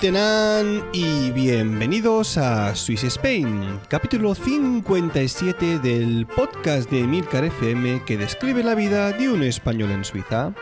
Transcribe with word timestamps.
Tenan 0.00 0.84
y 0.92 1.32
bienvenidos 1.32 2.38
a 2.38 2.76
Swiss 2.76 3.02
Spain, 3.02 3.80
capítulo 3.88 4.32
57 4.32 5.80
del 5.80 6.24
podcast 6.24 6.88
de 6.88 7.02
Milcar 7.02 7.44
FM 7.44 8.04
que 8.04 8.16
describe 8.16 8.62
la 8.62 8.76
vida 8.76 9.10
de 9.10 9.28
un 9.28 9.42
español 9.42 9.90
en 9.90 10.04
Suiza. 10.04 10.52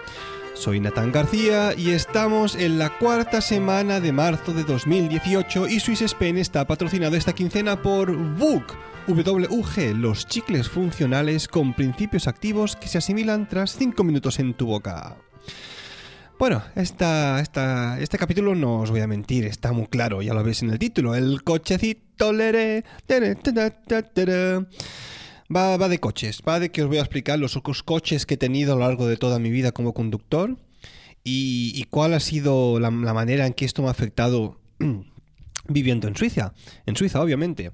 Soy 0.54 0.80
Natán 0.80 1.12
García 1.12 1.74
y 1.76 1.90
estamos 1.90 2.54
en 2.54 2.78
la 2.78 2.96
cuarta 2.96 3.42
semana 3.42 4.00
de 4.00 4.12
marzo 4.12 4.54
de 4.54 4.64
2018 4.64 5.68
y 5.68 5.80
Swiss 5.80 6.00
Spain 6.00 6.38
está 6.38 6.66
patrocinado 6.66 7.14
esta 7.14 7.34
quincena 7.34 7.82
por 7.82 8.10
WUG, 8.10 8.64
WUG, 9.06 9.96
los 9.96 10.26
chicles 10.26 10.70
funcionales 10.70 11.46
con 11.46 11.74
principios 11.74 12.26
activos 12.26 12.74
que 12.74 12.88
se 12.88 12.96
asimilan 12.96 13.46
tras 13.46 13.76
5 13.76 14.02
minutos 14.02 14.38
en 14.38 14.54
tu 14.54 14.66
boca. 14.66 15.18
Bueno, 16.38 16.62
esta, 16.74 17.40
esta, 17.40 17.98
este 17.98 18.18
capítulo 18.18 18.54
no 18.54 18.80
os 18.80 18.90
voy 18.90 19.00
a 19.00 19.06
mentir, 19.06 19.46
está 19.46 19.72
muy 19.72 19.86
claro, 19.86 20.20
ya 20.20 20.34
lo 20.34 20.44
veis 20.44 20.62
en 20.62 20.68
el 20.68 20.78
título. 20.78 21.14
El 21.14 21.42
cochecito 21.42 22.30
leré. 22.30 22.84
Va, 25.48 25.76
va 25.78 25.88
de 25.88 25.98
coches, 25.98 26.42
va 26.46 26.60
de 26.60 26.70
que 26.70 26.82
os 26.82 26.88
voy 26.88 26.98
a 26.98 27.00
explicar 27.00 27.38
los 27.38 27.56
otros 27.56 27.82
coches 27.82 28.26
que 28.26 28.34
he 28.34 28.36
tenido 28.36 28.74
a 28.74 28.76
lo 28.76 28.82
largo 28.82 29.06
de 29.06 29.16
toda 29.16 29.38
mi 29.38 29.48
vida 29.50 29.72
como 29.72 29.94
conductor 29.94 30.58
y, 31.24 31.72
y 31.74 31.84
cuál 31.84 32.12
ha 32.12 32.20
sido 32.20 32.78
la, 32.80 32.90
la 32.90 33.14
manera 33.14 33.46
en 33.46 33.54
que 33.54 33.64
esto 33.64 33.80
me 33.80 33.88
ha 33.88 33.92
afectado 33.92 34.60
viviendo 35.68 36.06
en 36.06 36.16
Suiza. 36.16 36.52
En 36.84 36.96
Suiza, 36.96 37.22
obviamente. 37.22 37.72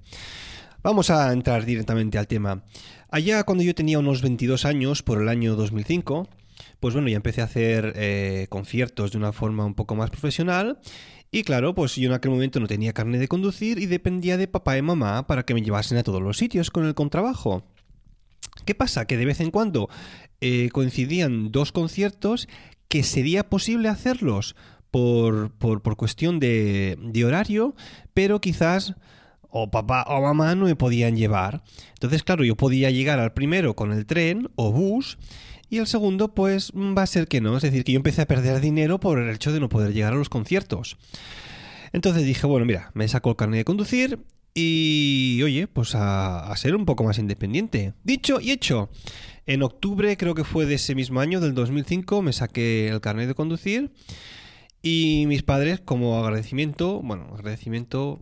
Vamos 0.84 1.10
a 1.10 1.32
entrar 1.32 1.64
directamente 1.64 2.16
al 2.16 2.28
tema. 2.28 2.62
Allá 3.10 3.42
cuando 3.42 3.64
yo 3.64 3.74
tenía 3.74 3.98
unos 3.98 4.22
22 4.22 4.64
años, 4.66 5.02
por 5.02 5.20
el 5.20 5.28
año 5.28 5.56
2005, 5.56 6.28
pues 6.82 6.94
bueno, 6.94 7.08
ya 7.08 7.14
empecé 7.14 7.42
a 7.42 7.44
hacer 7.44 7.92
eh, 7.94 8.48
conciertos 8.48 9.12
de 9.12 9.18
una 9.18 9.32
forma 9.32 9.64
un 9.64 9.74
poco 9.74 9.94
más 9.94 10.10
profesional. 10.10 10.80
Y 11.30 11.44
claro, 11.44 11.76
pues 11.76 11.94
yo 11.94 12.08
en 12.08 12.12
aquel 12.12 12.32
momento 12.32 12.58
no 12.58 12.66
tenía 12.66 12.92
carne 12.92 13.18
de 13.18 13.28
conducir 13.28 13.78
y 13.78 13.86
dependía 13.86 14.36
de 14.36 14.48
papá 14.48 14.76
y 14.76 14.82
mamá 14.82 15.28
para 15.28 15.44
que 15.44 15.54
me 15.54 15.62
llevasen 15.62 15.96
a 15.98 16.02
todos 16.02 16.20
los 16.20 16.38
sitios 16.38 16.72
con 16.72 16.84
el 16.84 16.96
contrabajo. 16.96 17.62
¿Qué 18.64 18.74
pasa? 18.74 19.06
Que 19.06 19.16
de 19.16 19.26
vez 19.26 19.38
en 19.38 19.52
cuando 19.52 19.88
eh, 20.40 20.70
coincidían 20.72 21.52
dos 21.52 21.70
conciertos 21.70 22.48
que 22.88 23.04
sería 23.04 23.48
posible 23.48 23.88
hacerlos 23.88 24.56
por, 24.90 25.52
por, 25.52 25.82
por 25.82 25.96
cuestión 25.96 26.40
de, 26.40 26.98
de 27.00 27.24
horario, 27.24 27.76
pero 28.12 28.40
quizás 28.40 28.96
o 29.50 29.70
papá 29.70 30.04
o 30.08 30.20
mamá 30.20 30.56
no 30.56 30.64
me 30.64 30.74
podían 30.74 31.16
llevar. 31.16 31.62
Entonces, 31.94 32.24
claro, 32.24 32.42
yo 32.42 32.56
podía 32.56 32.90
llegar 32.90 33.20
al 33.20 33.34
primero 33.34 33.76
con 33.76 33.92
el 33.92 34.04
tren 34.04 34.50
o 34.56 34.72
bus 34.72 35.16
y 35.72 35.78
el 35.78 35.86
segundo, 35.86 36.34
pues 36.34 36.70
va 36.72 37.00
a 37.00 37.06
ser 37.06 37.26
que 37.26 37.40
no. 37.40 37.56
Es 37.56 37.62
decir, 37.62 37.82
que 37.82 37.92
yo 37.92 37.96
empecé 37.96 38.20
a 38.20 38.26
perder 38.26 38.60
dinero 38.60 39.00
por 39.00 39.18
el 39.18 39.34
hecho 39.34 39.54
de 39.54 39.58
no 39.58 39.70
poder 39.70 39.94
llegar 39.94 40.12
a 40.12 40.16
los 40.16 40.28
conciertos. 40.28 40.98
Entonces 41.94 42.26
dije, 42.26 42.46
bueno, 42.46 42.66
mira, 42.66 42.90
me 42.92 43.08
saco 43.08 43.30
el 43.30 43.36
carnet 43.36 43.60
de 43.60 43.64
conducir 43.64 44.18
y, 44.52 45.40
oye, 45.42 45.68
pues 45.68 45.94
a, 45.94 46.40
a, 46.40 46.56
ser 46.58 46.76
un 46.76 46.84
poco 46.84 47.04
más 47.04 47.18
independiente. 47.18 47.94
Dicho 48.04 48.38
y 48.38 48.50
hecho. 48.50 48.90
En 49.46 49.62
octubre, 49.62 50.14
creo 50.18 50.34
que 50.34 50.44
fue 50.44 50.66
de 50.66 50.74
ese 50.74 50.94
mismo 50.94 51.20
año, 51.20 51.40
del 51.40 51.54
2005, 51.54 52.20
me 52.20 52.34
saqué 52.34 52.88
el 52.88 53.00
carnet 53.00 53.26
de 53.26 53.34
conducir. 53.34 53.92
Y 54.82 55.24
mis 55.26 55.42
padres, 55.42 55.80
como 55.80 56.22
agradecimiento, 56.22 57.00
bueno, 57.00 57.30
agradecimiento 57.32 58.20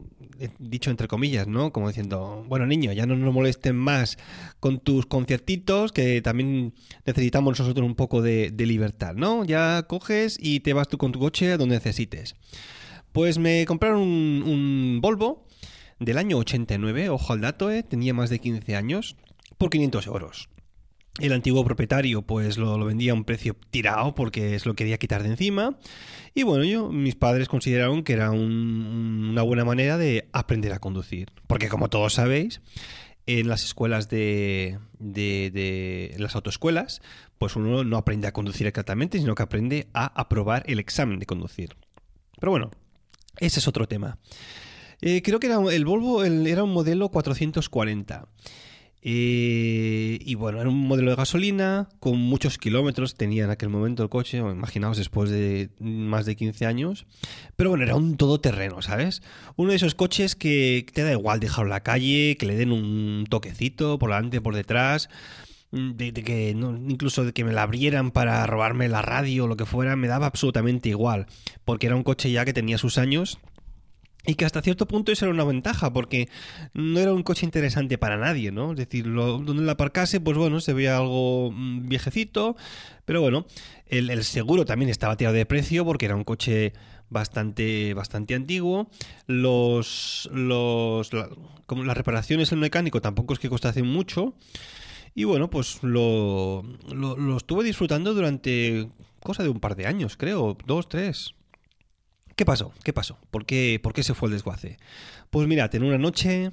dicho 0.59 0.91
entre 0.91 1.09
comillas, 1.09 1.47
¿no? 1.47 1.73
Como 1.73 1.89
diciendo, 1.89 2.45
bueno, 2.49 2.67
niño, 2.67 2.93
ya 2.93 3.07
no 3.07 3.17
nos 3.17 3.33
molesten 3.33 3.77
más 3.77 4.19
con 4.59 4.81
tus 4.81 5.07
conciertitos, 5.07 5.93
que 5.93 6.23
también 6.23 6.75
necesitamos 7.05 7.59
nosotros 7.59 7.87
un 7.87 7.95
poco 7.95 8.23
de, 8.23 8.53
libertad, 8.57 9.15
¿no? 9.15 9.45
Ya 9.45 9.83
coges 9.89 10.39
y 10.41 10.61
te 10.61 10.73
vas 10.73 10.89
tú 10.89 10.99
con 10.99 11.13
tu 11.13 11.19
coche 11.19 11.53
a 11.53 11.57
donde 11.57 11.75
necesites. 11.75 12.37
Pues 13.13 13.39
me 13.39 13.67
compraron 13.67 14.01
un, 14.01 14.43
un 14.47 15.01
Volvo 15.01 15.47
del 15.99 16.19
año 16.19 16.39
89, 16.39 17.11
ojo 17.11 17.33
al 17.33 17.41
dato, 17.41 17.71
¿eh? 17.71 17.83
tenía 17.83 18.15
más 18.15 18.31
de 18.31 18.39
15 18.39 18.77
años, 18.77 19.17
por 19.59 19.71
500 19.71 20.07
euros. 20.07 20.49
El 21.19 21.33
antiguo 21.33 21.65
propietario 21.65 22.23
pues 22.23 22.57
lo, 22.57 22.83
vendía 22.85 23.13
a 23.13 23.15
un 23.15 23.25
precio 23.25 23.57
tirado 23.71 24.15
porque 24.15 24.59
se 24.59 24.69
lo 24.69 24.75
quería 24.75 24.99
quitar 24.99 25.23
de 25.23 25.31
encima. 25.31 25.79
Y 26.35 26.45
bueno, 26.45 26.65
yo, 26.65 26.89
mis 26.91 27.17
padres 27.17 27.49
consideraron 27.49 28.05
que 28.05 28.13
era 28.13 28.31
un, 28.31 29.29
una 29.31 29.43
buena 29.43 29.65
manera 29.65 29.99
de 29.99 30.29
aprender 30.33 30.73
a 30.73 30.79
conducir. 30.79 31.31
Porque 31.47 31.69
como 31.69 31.91
todos 31.91 32.15
sabéis, 32.15 32.61
en 33.39 33.49
las 33.49 33.65
escuelas 33.65 34.09
de, 34.09 34.79
las 36.19 36.35
autoescuelas, 36.35 37.01
pues 37.39 37.57
uno 37.57 37.85
no 37.85 37.97
aprende 37.97 38.27
a 38.27 38.33
conducir 38.33 38.67
exactamente, 38.67 39.19
sino 39.19 39.35
que 39.35 39.43
aprende 39.43 39.89
a 39.93 40.07
aprobar 40.21 40.65
el 40.67 40.79
examen 40.79 41.19
de 41.19 41.27
conducir. 41.27 41.77
Pero 42.39 42.51
bueno, 42.51 42.71
ese 43.39 43.61
es 43.61 43.69
otro 43.69 43.87
tema. 43.87 44.19
Eh, 45.01 45.23
creo 45.23 45.41
que 45.41 45.47
era 45.47 45.59
el 45.73 45.85
Volvo 45.85 46.25
el, 46.25 46.47
era 46.47 46.65
un 46.65 46.73
modelo 46.73 47.09
440. 47.11 48.27
Eh, 49.03 50.19
y 50.21 50.35
bueno, 50.35 50.61
era 50.61 50.69
un 50.69 50.87
modelo 50.87 51.11
de 51.11 51.17
gasolina 51.17 51.89
con 52.01 52.19
muchos 52.19 52.59
kilómetros, 52.59 53.15
tenía 53.15 53.45
en 53.45 53.51
aquel 53.51 53.71
momento 53.71 54.03
el 54.03 54.11
coche, 54.11 54.39
imaginaos 54.39 54.99
después 54.99 55.31
de 55.31 55.71
más 55.81 56.27
de 56.27 56.37
15 56.37 56.67
años, 56.67 57.07
pero 57.57 57.71
bueno, 57.71 57.85
era 57.85 57.97
un 57.97 58.19
todoterreno, 58.19 58.83
¿sabes? 58.83 59.23
Uno 59.57 59.71
de 59.71 59.77
esos 59.77 59.95
coches 59.95 60.37
que 60.37 60.85
te 60.93 61.03
da 61.03 61.13
igual 61.13 61.41
dejarlo 61.41 61.69
en 61.69 61.71
la 61.71 61.83
calle, 61.83 62.37
que 62.39 62.47
le 62.47 62.57
den 62.57 62.73
un 62.73 63.25
toquecito 63.31 63.99
por 63.99 64.11
delante, 64.11 64.43
por 64.43 64.55
detrás, 64.55 65.09
de, 65.73 66.13
que 66.13 66.51
incluso 66.51 67.25
de 67.25 67.33
que 67.33 67.45
me 67.45 67.53
la 67.53 67.63
abrieran 67.63 68.11
para 68.11 68.45
robarme 68.45 68.89
la 68.89 69.01
radio 69.01 69.45
o 69.45 69.47
lo 69.49 69.57
que 69.57 69.65
fuera, 69.65 69.97
me 69.97 70.09
daba 70.09 70.27
absolutamente 70.27 70.91
igual, 70.91 71.27
porque 71.65 71.87
era 71.87 71.97
un 71.97 72.03
coche 72.03 72.31
ya 72.31 72.45
que 72.45 72.53
tenía 72.53 72.77
sus 72.77 72.99
años 72.99 73.39
y 74.27 74.35
que 74.35 74.45
hasta 74.45 74.61
cierto 74.61 74.87
punto 74.87 75.13
eso 75.13 75.25
era 75.25 75.35
una 75.35 75.45
ventaja, 75.45 75.93
porque 75.93 76.29
no 76.75 77.01
era 77.01 77.15
un 77.15 77.23
coche 77.23 77.47
interesante 77.47 77.97
para 77.97 78.19
nadie, 78.19 78.53
¿no? 78.53 78.73
Es 78.73 78.79
decir, 78.79 79.07
lo, 79.07 79.39
donde 79.39 79.63
la 79.63 79.73
aparcase, 79.73 80.21
pues 80.21 80.37
bueno, 80.37 80.61
se 80.61 80.73
veía 80.75 80.99
algo 80.99 81.53
viejecito, 81.55 82.57
pero 83.05 83.23
bueno, 83.23 83.47
el, 83.87 84.23
seguro 84.25 84.65
también 84.65 84.91
estaba 84.91 85.17
tirado 85.17 85.35
de 85.35 85.47
precio 85.47 85.85
porque 85.85 86.07
era 86.07 86.17
un 86.17 86.25
coche 86.25 86.75
bastante, 87.09 87.95
bastante 87.95 88.35
antiguo. 88.35 88.91
Los, 89.27 90.29
los, 90.33 91.11
como 91.67 91.85
las 91.85 91.97
reparaciones, 91.97 92.53
el 92.53 92.59
mecánico 92.59 93.01
tampoco 93.01 93.33
es 93.33 93.39
que 93.39 93.49
costasen 93.49 93.87
mucho. 93.87 94.35
Y 95.15 95.25
bueno, 95.25 95.51
pues 95.51 95.83
lo, 95.83 96.63
lo, 96.93 97.17
lo 97.17 97.37
estuve 97.37 97.65
disfrutando 97.65 98.15
durante 98.15 98.89
cosa 99.23 99.43
de 99.43 99.49
un 99.49 99.61
par 99.61 99.77
de 99.77 99.87
años, 99.87 100.17
creo, 100.17 100.57
dos, 100.67 100.89
tres. 100.89 101.35
¿Qué 102.41 102.47
pasó? 102.47 102.73
¿Qué 102.83 102.95
pasó? 102.95 103.19
¿Por 103.31 103.45
qué, 103.45 103.79
¿Por 103.83 103.93
qué 103.93 104.03
se 104.03 104.15
fue 104.15 104.29
el 104.29 104.33
desguace? 104.33 104.79
Pues 105.29 105.47
mirad, 105.47 105.75
en 105.75 105.83
una 105.83 105.99
noche, 105.99 106.53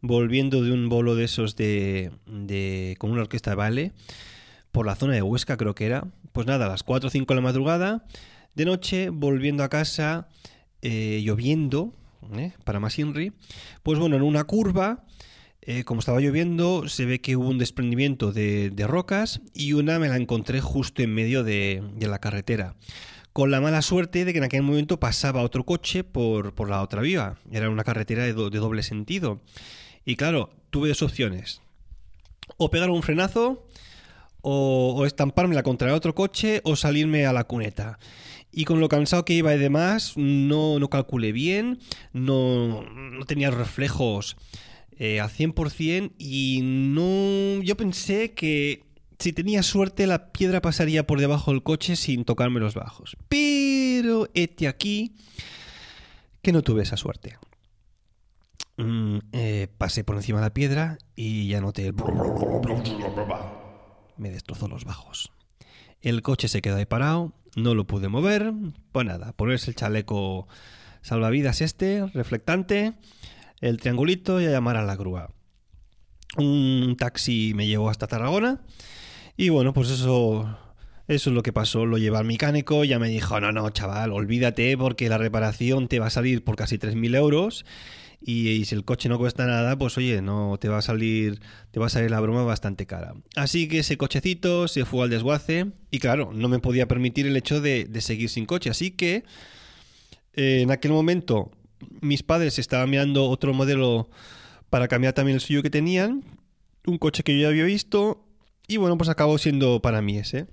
volviendo 0.00 0.62
de 0.62 0.72
un 0.72 0.88
bolo 0.88 1.16
de 1.16 1.24
esos 1.24 1.54
de, 1.54 2.12
de 2.24 2.96
con 2.98 3.10
una 3.10 3.20
orquesta 3.20 3.50
de 3.50 3.56
baile, 3.56 3.92
por 4.72 4.86
la 4.86 4.96
zona 4.96 5.12
de 5.12 5.20
Huesca 5.20 5.58
creo 5.58 5.74
que 5.74 5.84
era, 5.84 6.06
pues 6.32 6.46
nada, 6.46 6.64
a 6.64 6.68
las 6.70 6.82
4 6.82 7.08
o 7.08 7.10
5 7.10 7.26
de 7.30 7.34
la 7.34 7.42
madrugada, 7.42 8.06
de 8.54 8.64
noche, 8.64 9.10
volviendo 9.10 9.64
a 9.64 9.68
casa, 9.68 10.28
eh, 10.80 11.20
lloviendo, 11.22 11.92
¿eh? 12.34 12.52
para 12.64 12.80
más 12.80 12.98
Inri, 12.98 13.32
pues 13.82 13.98
bueno, 13.98 14.16
en 14.16 14.22
una 14.22 14.44
curva, 14.44 15.04
eh, 15.60 15.84
como 15.84 16.00
estaba 16.00 16.20
lloviendo, 16.20 16.88
se 16.88 17.04
ve 17.04 17.20
que 17.20 17.36
hubo 17.36 17.50
un 17.50 17.58
desprendimiento 17.58 18.32
de, 18.32 18.70
de, 18.70 18.86
rocas 18.86 19.42
y 19.52 19.74
una 19.74 19.98
me 19.98 20.08
la 20.08 20.16
encontré 20.16 20.62
justo 20.62 21.02
en 21.02 21.12
medio 21.12 21.44
de, 21.44 21.82
de 21.96 22.06
la 22.06 22.18
carretera 22.18 22.76
con 23.38 23.52
la 23.52 23.60
mala 23.60 23.82
suerte 23.82 24.24
de 24.24 24.32
que 24.32 24.38
en 24.38 24.44
aquel 24.44 24.64
momento 24.64 24.98
pasaba 24.98 25.42
otro 25.42 25.64
coche 25.64 26.02
por, 26.02 26.56
por 26.56 26.68
la 26.68 26.82
otra 26.82 27.02
vía. 27.02 27.36
Era 27.52 27.70
una 27.70 27.84
carretera 27.84 28.24
de, 28.24 28.32
do, 28.32 28.50
de, 28.50 28.58
doble 28.58 28.82
sentido. 28.82 29.40
Y 30.04 30.16
claro, 30.16 30.50
tuve 30.70 30.88
dos 30.88 31.02
opciones. 31.02 31.62
O 32.56 32.68
pegar 32.68 32.90
un 32.90 33.00
frenazo 33.00 33.64
o, 34.40 34.92
o 34.96 35.06
estampármela 35.06 35.62
contra 35.62 35.94
otro 35.94 36.16
coche 36.16 36.62
o 36.64 36.74
salirme 36.74 37.26
a 37.26 37.32
la 37.32 37.44
cuneta. 37.44 38.00
Y 38.50 38.64
con 38.64 38.80
lo 38.80 38.88
cansado 38.88 39.24
que 39.24 39.34
iba 39.34 39.54
y 39.54 39.58
demás, 39.58 40.14
no, 40.16 40.80
no 40.80 40.90
calculé 40.90 41.30
bien, 41.30 41.78
no, 42.12 42.82
no 42.90 43.24
tenía 43.24 43.52
reflejos 43.52 44.36
eh, 44.98 45.20
al 45.20 45.30
100% 45.30 46.10
y 46.18 46.60
no... 46.64 47.62
Yo 47.62 47.76
pensé 47.76 48.32
que 48.32 48.82
si 49.18 49.32
tenía 49.32 49.62
suerte 49.62 50.06
la 50.06 50.32
piedra 50.32 50.60
pasaría 50.60 51.06
por 51.06 51.20
debajo 51.20 51.50
del 51.50 51.62
coche 51.62 51.96
sin 51.96 52.24
tocarme 52.24 52.60
los 52.60 52.74
bajos. 52.74 53.16
Pero 53.28 54.28
este 54.34 54.68
aquí 54.68 55.16
que 56.42 56.52
no 56.52 56.62
tuve 56.62 56.82
esa 56.82 56.96
suerte. 56.96 57.36
Mm, 58.76 59.18
eh, 59.32 59.68
pasé 59.76 60.04
por 60.04 60.14
encima 60.16 60.38
de 60.38 60.46
la 60.46 60.54
piedra 60.54 60.98
y 61.16 61.48
ya 61.48 61.60
noté 61.60 61.88
el... 61.88 61.94
Me 64.16 64.30
destrozó 64.30 64.68
los 64.68 64.84
bajos. 64.84 65.32
El 66.00 66.22
coche 66.22 66.46
se 66.46 66.62
quedó 66.62 66.76
ahí 66.76 66.86
parado, 66.86 67.32
no 67.56 67.74
lo 67.74 67.88
pude 67.88 68.08
mover. 68.08 68.52
Pues 68.92 69.04
nada, 69.04 69.32
ponerse 69.32 69.70
el 69.70 69.76
chaleco 69.76 70.46
salvavidas 71.02 71.60
este, 71.60 72.06
reflectante, 72.06 72.94
el 73.60 73.78
triangulito 73.78 74.40
y 74.40 74.46
a 74.46 74.50
llamar 74.50 74.76
a 74.76 74.84
la 74.84 74.94
grúa. 74.94 75.32
Un 76.36 76.96
taxi 76.96 77.52
me 77.54 77.66
llevó 77.66 77.90
hasta 77.90 78.06
Tarragona 78.06 78.60
y 79.38 79.48
bueno, 79.48 79.72
pues 79.72 79.88
eso 79.88 80.46
eso 81.08 81.30
es 81.30 81.34
lo 81.34 81.42
que 81.42 81.54
pasó, 81.54 81.86
lo 81.86 81.96
lleva 81.96 82.18
al 82.18 82.26
mecánico, 82.26 82.84
ya 82.84 82.98
me 82.98 83.08
dijo, 83.08 83.40
no, 83.40 83.50
no, 83.50 83.70
chaval, 83.70 84.12
olvídate 84.12 84.76
porque 84.76 85.08
la 85.08 85.16
reparación 85.16 85.88
te 85.88 85.98
va 85.98 86.08
a 86.08 86.10
salir 86.10 86.44
por 86.44 86.54
casi 86.56 86.76
3.000 86.76 87.16
euros. 87.16 87.64
Y, 88.20 88.64
si 88.64 88.74
el 88.74 88.84
coche 88.84 89.08
no 89.08 89.16
cuesta 89.16 89.46
nada, 89.46 89.78
pues 89.78 89.96
oye, 89.96 90.20
no 90.20 90.58
te 90.60 90.68
va 90.68 90.78
a 90.78 90.82
salir, 90.82 91.40
te 91.70 91.80
va 91.80 91.86
a 91.86 91.88
salir 91.88 92.10
la 92.10 92.20
broma 92.20 92.42
bastante 92.42 92.84
cara. 92.84 93.14
Así 93.36 93.68
que 93.68 93.78
ese 93.78 93.96
cochecito 93.96 94.68
se 94.68 94.84
fue 94.84 95.04
al 95.04 95.10
desguace 95.10 95.66
y 95.90 95.98
claro, 95.98 96.32
no 96.34 96.48
me 96.48 96.58
podía 96.58 96.88
permitir 96.88 97.26
el 97.26 97.36
hecho 97.36 97.60
de, 97.60 97.84
de 97.86 98.00
seguir 98.02 98.28
sin 98.28 98.44
coche, 98.44 98.70
así 98.70 98.90
que 98.90 99.24
eh, 100.34 100.60
en 100.62 100.70
aquel 100.70 100.92
momento 100.92 101.52
mis 102.00 102.22
padres 102.22 102.58
estaban 102.58 102.90
mirando 102.90 103.30
otro 103.30 103.54
modelo 103.54 104.10
para 104.68 104.88
cambiar 104.88 105.14
también 105.14 105.36
el 105.36 105.40
suyo 105.40 105.62
que 105.62 105.70
tenían, 105.70 106.24
un 106.86 106.98
coche 106.98 107.22
que 107.22 107.34
yo 107.34 107.42
ya 107.42 107.48
había 107.48 107.64
visto 107.64 108.27
y 108.68 108.76
bueno, 108.76 108.96
pues 108.96 109.10
acabó 109.10 109.38
siendo 109.38 109.82
para 109.82 110.00
mí 110.00 110.18
ese 110.18 110.46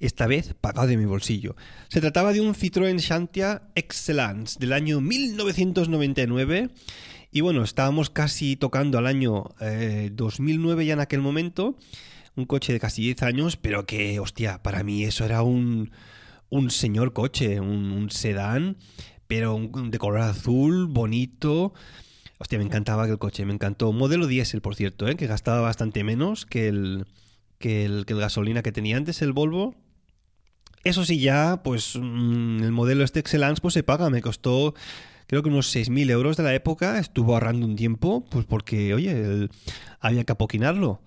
esta 0.00 0.26
vez 0.26 0.54
pagado 0.60 0.86
de 0.86 0.96
mi 0.96 1.04
bolsillo. 1.04 1.56
Se 1.88 2.00
trataba 2.00 2.32
de 2.32 2.40
un 2.40 2.54
Citroën 2.54 3.00
Xantia 3.00 3.62
Excellence 3.74 4.58
del 4.58 4.72
año 4.72 5.00
1999 5.00 6.70
y 7.30 7.40
bueno, 7.40 7.62
estábamos 7.62 8.08
casi 8.10 8.56
tocando 8.56 8.98
al 8.98 9.06
año 9.06 9.44
2009 10.12 10.82
eh, 10.82 10.86
ya 10.86 10.92
en 10.94 11.00
aquel 11.00 11.20
momento, 11.20 11.76
un 12.36 12.46
coche 12.46 12.72
de 12.72 12.80
casi 12.80 13.02
10 13.02 13.22
años, 13.22 13.56
pero 13.56 13.84
que, 13.84 14.18
hostia, 14.20 14.62
para 14.62 14.82
mí 14.82 15.04
eso 15.04 15.24
era 15.24 15.42
un, 15.42 15.90
un 16.48 16.70
señor 16.70 17.12
coche, 17.12 17.60
un, 17.60 18.10
sedán, 18.10 18.76
pero 19.26 19.60
de 19.60 19.98
color 19.98 20.20
azul, 20.20 20.86
bonito. 20.86 21.74
Hostia, 22.38 22.58
me 22.58 22.64
encantaba 22.64 23.06
el 23.06 23.18
coche, 23.18 23.44
me 23.44 23.52
encantó. 23.52 23.92
Modelo 23.92 24.26
diésel, 24.26 24.60
por 24.60 24.76
cierto, 24.76 25.08
¿eh? 25.08 25.16
que 25.16 25.26
gastaba 25.26 25.60
bastante 25.60 26.04
menos 26.04 26.46
que 26.46 26.68
el, 26.68 27.06
que 27.58 27.84
el, 27.84 28.06
que 28.06 28.12
el 28.12 28.20
gasolina 28.20 28.62
que 28.62 28.72
tenía 28.72 28.96
antes, 28.96 29.22
el 29.22 29.32
Volvo. 29.32 29.74
Eso 30.84 31.04
sí, 31.04 31.18
ya, 31.18 31.62
pues 31.64 31.96
mm, 32.00 32.62
el 32.62 32.72
modelo 32.72 33.04
este 33.04 33.20
Excellence 33.20 33.60
pues 33.60 33.74
se 33.74 33.82
paga. 33.82 34.08
Me 34.08 34.22
costó, 34.22 34.74
creo 35.26 35.42
que 35.42 35.48
unos 35.48 35.74
6.000 35.74 36.10
euros 36.10 36.36
de 36.36 36.44
la 36.44 36.54
época. 36.54 36.98
Estuvo 36.98 37.34
ahorrando 37.34 37.66
un 37.66 37.76
tiempo, 37.76 38.24
pues 38.30 38.46
porque, 38.46 38.94
oye, 38.94 39.48
había 40.00 40.24
que 40.24 40.32
apoquinarlo. 40.32 41.00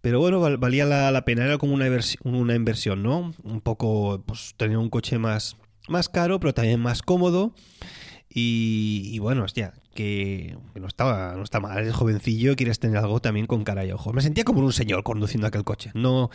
Pero 0.00 0.18
bueno, 0.18 0.40
valía 0.58 0.84
la, 0.84 1.24
pena, 1.24 1.44
era 1.44 1.58
como 1.58 1.74
una, 1.74 1.86
una 2.24 2.54
inversión, 2.56 3.02
¿no? 3.04 3.32
Un 3.44 3.60
poco, 3.60 4.22
pues 4.26 4.54
tener 4.56 4.76
un 4.76 4.90
coche 4.90 5.18
más, 5.18 5.56
más 5.88 6.08
caro, 6.08 6.40
pero 6.40 6.52
también 6.54 6.80
más 6.80 7.02
cómodo. 7.02 7.54
Y, 8.28 9.18
bueno, 9.18 9.44
hostia, 9.44 9.74
que, 9.92 10.56
no 10.74 10.86
estaba 10.86 11.34
no 11.34 11.42
está 11.42 11.60
mal, 11.60 11.78
eres 11.78 11.94
jovencillo, 11.94 12.56
quieres 12.56 12.78
tener 12.78 12.98
algo 12.98 13.20
también 13.20 13.46
con 13.46 13.64
cara 13.64 13.84
y 13.84 13.92
ojos. 13.92 14.14
Me 14.14 14.22
sentía 14.22 14.44
como 14.44 14.60
un 14.60 14.72
señor 14.72 15.02
conduciendo 15.02 15.46
aquel 15.46 15.64
coche. 15.64 15.90
No, 15.94 16.30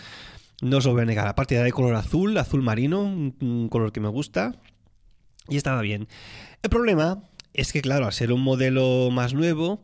no 0.61 0.77
os 0.77 0.85
lo 0.85 0.93
voy 0.93 1.03
a 1.03 1.05
negar. 1.05 1.27
Aparte 1.27 1.61
de 1.61 1.71
color 1.71 1.95
azul, 1.95 2.37
azul 2.37 2.61
marino, 2.61 3.01
un, 3.01 3.67
color 3.69 3.91
que 3.91 3.99
me 3.99 4.09
gusta. 4.09 4.55
Y 5.49 5.57
estaba 5.57 5.81
bien. 5.81 6.07
El 6.63 6.69
problema 6.69 7.23
es 7.53 7.71
que, 7.71 7.81
claro, 7.81 8.05
al 8.05 8.13
ser 8.13 8.31
un 8.31 8.41
modelo 8.41 9.09
más 9.11 9.33
nuevo, 9.33 9.81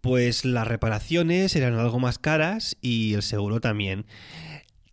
pues 0.00 0.44
las 0.44 0.66
reparaciones 0.66 1.54
eran 1.56 1.74
algo 1.74 1.98
más 1.98 2.18
caras 2.18 2.76
y 2.80 3.14
el 3.14 3.22
seguro 3.22 3.60
también. 3.60 4.06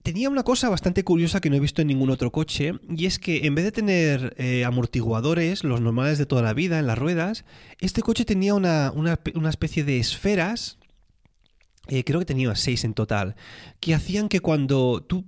Tenía 0.04 0.30
una 0.30 0.44
cosa 0.44 0.70
bastante 0.70 1.04
curiosa 1.04 1.42
que 1.42 1.50
no 1.50 1.56
he 1.56 1.60
visto 1.60 1.82
en 1.82 1.88
ningún 1.88 2.10
otro 2.10 2.32
coche, 2.32 2.74
y 2.90 3.06
es 3.06 3.20
que 3.20 3.46
en 3.46 3.56
vez 3.56 3.66
de 3.66 3.72
tener 3.72 4.34
eh, 4.38 4.66
amortiguadores, 4.66 5.64
los 5.64 5.82
normales 5.82 6.18
de 6.18 6.26
toda 6.26 6.42
la 6.42 6.54
vida, 6.54 6.80
en 6.80 6.88
las 6.88 6.98
ruedas, 6.98 7.46
este 7.80 8.02
coche 8.02 8.26
tenía 8.26 8.54
una, 8.54 8.92
una 8.96 9.50
especie 9.50 9.84
de 9.84 10.00
esferas 10.00 10.80
eh, 11.88 12.04
creo 12.04 12.20
que 12.20 12.26
tenía 12.26 12.56
seis 12.56 12.84
en 12.84 12.94
total, 12.94 13.36
que 13.80 13.96
hacían 13.96 14.30
que 14.30 14.40
cuando 14.40 15.02
tú 15.02 15.26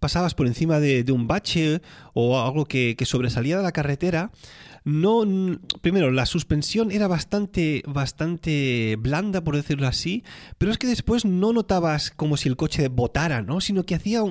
pasabas 0.00 0.34
por 0.34 0.46
encima 0.46 0.80
de, 0.80 1.04
un 1.12 1.26
bache 1.26 1.82
o 2.14 2.40
algo 2.40 2.64
que, 2.64 2.96
sobresalía 3.04 3.58
de 3.58 3.62
la 3.62 3.72
carretera, 3.72 4.32
no 4.84 5.24
primero 5.80 6.10
la 6.10 6.26
suspensión 6.26 6.90
era 6.90 7.08
bastante 7.08 7.82
bastante 7.86 8.96
blanda 8.98 9.42
por 9.42 9.56
decirlo 9.56 9.86
así 9.86 10.24
pero 10.58 10.72
es 10.72 10.78
que 10.78 10.86
después 10.86 11.24
no 11.24 11.52
notabas 11.52 12.10
como 12.10 12.36
si 12.36 12.48
el 12.48 12.56
coche 12.56 12.88
botara 12.88 13.42
no 13.42 13.60
sino 13.60 13.84
que 13.84 13.94
hacía 13.94 14.22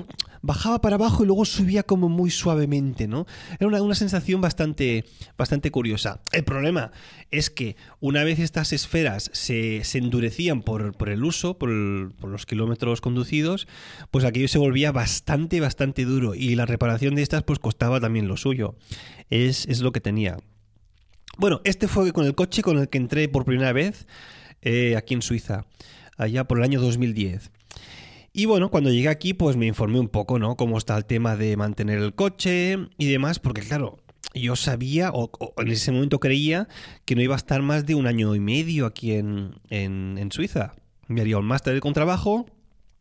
bajaba 0.42 0.80
para 0.80 0.96
abajo 0.96 1.22
y 1.22 1.26
luego 1.26 1.44
subía 1.44 1.82
como 1.82 2.08
muy 2.08 2.30
suavemente 2.30 3.06
no 3.06 3.26
era 3.58 3.68
una, 3.68 3.82
una 3.82 3.94
sensación 3.94 4.40
bastante 4.40 5.04
bastante 5.36 5.70
curiosa. 5.70 6.20
El 6.32 6.44
problema 6.44 6.92
es 7.30 7.50
que 7.50 7.76
una 8.00 8.24
vez 8.24 8.38
estas 8.38 8.72
esferas 8.72 9.30
se, 9.32 9.84
se 9.84 9.98
endurecían 9.98 10.62
por, 10.62 10.92
por, 10.96 11.10
el 11.10 11.24
uso 11.24 11.58
por, 11.58 11.70
por 12.16 12.30
los 12.30 12.46
kilómetros 12.46 13.00
conducidos 13.00 13.68
pues 14.10 14.24
aquello 14.24 14.48
se 14.48 14.58
volvía 14.58 14.92
bastante 14.92 15.60
bastante 15.60 16.04
duro 16.04 16.34
y 16.34 16.54
la 16.54 16.66
reparación 16.66 17.14
de 17.14 17.22
estas 17.22 17.42
pues 17.42 17.58
costaba 17.58 18.00
también 18.00 18.28
lo 18.28 18.36
suyo 18.36 18.76
es, 19.30 19.66
es 19.66 19.80
lo 19.80 19.92
que 19.92 20.00
tenía 20.00 20.36
bueno, 21.40 21.62
este 21.64 21.88
fue 21.88 22.12
con 22.12 22.26
el 22.26 22.34
coche 22.34 22.60
con 22.60 22.78
el 22.78 22.90
que 22.90 22.98
entré 22.98 23.26
por 23.28 23.46
primera 23.46 23.72
vez 23.72 24.06
eh, 24.60 24.94
aquí 24.96 25.14
en 25.14 25.22
Suiza, 25.22 25.64
allá 26.18 26.44
por 26.44 26.58
el 26.58 26.64
año 26.64 26.80
2010. 26.82 27.50
Y 28.34 28.44
bueno, 28.44 28.70
cuando 28.70 28.90
llegué 28.90 29.08
aquí, 29.08 29.32
pues 29.32 29.56
me 29.56 29.66
informé 29.66 29.98
un 29.98 30.08
poco, 30.08 30.38
¿no? 30.38 30.56
Cómo 30.56 30.76
está 30.76 30.98
el 30.98 31.06
tema 31.06 31.36
de 31.36 31.56
mantener 31.56 31.98
el 31.98 32.14
coche 32.14 32.76
y 32.98 33.10
demás, 33.10 33.38
porque 33.38 33.62
claro, 33.62 33.96
yo 34.34 34.54
sabía, 34.54 35.10
o, 35.12 35.30
en 35.56 35.68
ese 35.68 35.92
momento 35.92 36.20
creía, 36.20 36.68
que 37.06 37.16
no 37.16 37.22
iba 37.22 37.34
a 37.34 37.38
estar 37.38 37.62
más 37.62 37.86
de 37.86 37.94
un 37.94 38.06
año 38.06 38.34
y 38.34 38.40
medio 38.40 38.84
aquí 38.84 39.12
en, 39.12 39.54
en, 39.70 40.18
en 40.18 40.30
Suiza. 40.30 40.74
Me 41.08 41.22
haría 41.22 41.38
un 41.38 41.46
máster 41.46 41.72
de 41.72 41.80
contrabajo 41.80 42.46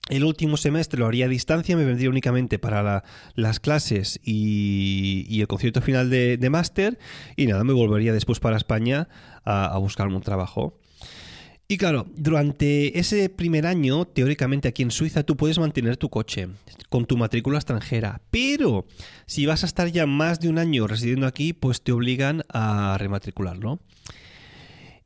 el 0.09 0.23
último 0.23 0.57
semestre 0.57 0.99
lo 0.99 1.07
haría 1.07 1.25
a 1.25 1.29
distancia, 1.29 1.77
me 1.77 1.85
vendría 1.85 2.09
únicamente 2.09 2.59
para 2.59 3.03
las 3.35 3.59
clases 3.59 4.19
y, 4.23 5.39
el 5.39 5.47
concierto 5.47 5.81
final 5.81 6.09
de, 6.09 6.49
máster 6.49 6.99
y 7.35 7.47
nada, 7.47 7.63
me 7.63 7.73
volvería 7.73 8.13
después 8.13 8.39
para 8.39 8.57
España 8.57 9.07
a, 9.45 9.65
a 9.65 9.77
buscarme 9.77 10.15
un 10.15 10.21
trabajo. 10.21 10.79
Y 11.71 11.77
claro, 11.77 12.07
durante 12.15 12.97
ese 12.97 13.29
primer 13.29 13.67
año, 13.67 14.05
teóricamente 14.05 14.67
aquí 14.67 14.81
en 14.81 14.89
Suiza, 14.89 15.21
tú 15.21 15.37
puedes 15.37 15.59
mantener 15.59 15.97
tu 15.97 16.09
coche 16.09 16.47
con 16.89 17.05
tu 17.05 17.15
matrícula 17.15 17.59
extranjera, 17.59 18.21
pero 18.31 18.87
si 19.27 19.45
vas 19.45 19.61
a 19.63 19.67
estar 19.67 19.87
ya 19.91 20.07
más 20.07 20.39
de 20.39 20.49
un 20.49 20.57
año 20.57 20.87
residiendo 20.87 21.27
aquí, 21.27 21.53
pues 21.53 21.83
te 21.83 21.91
obligan 21.91 22.41
a 22.49 22.97
rematricularlo. 22.97 23.79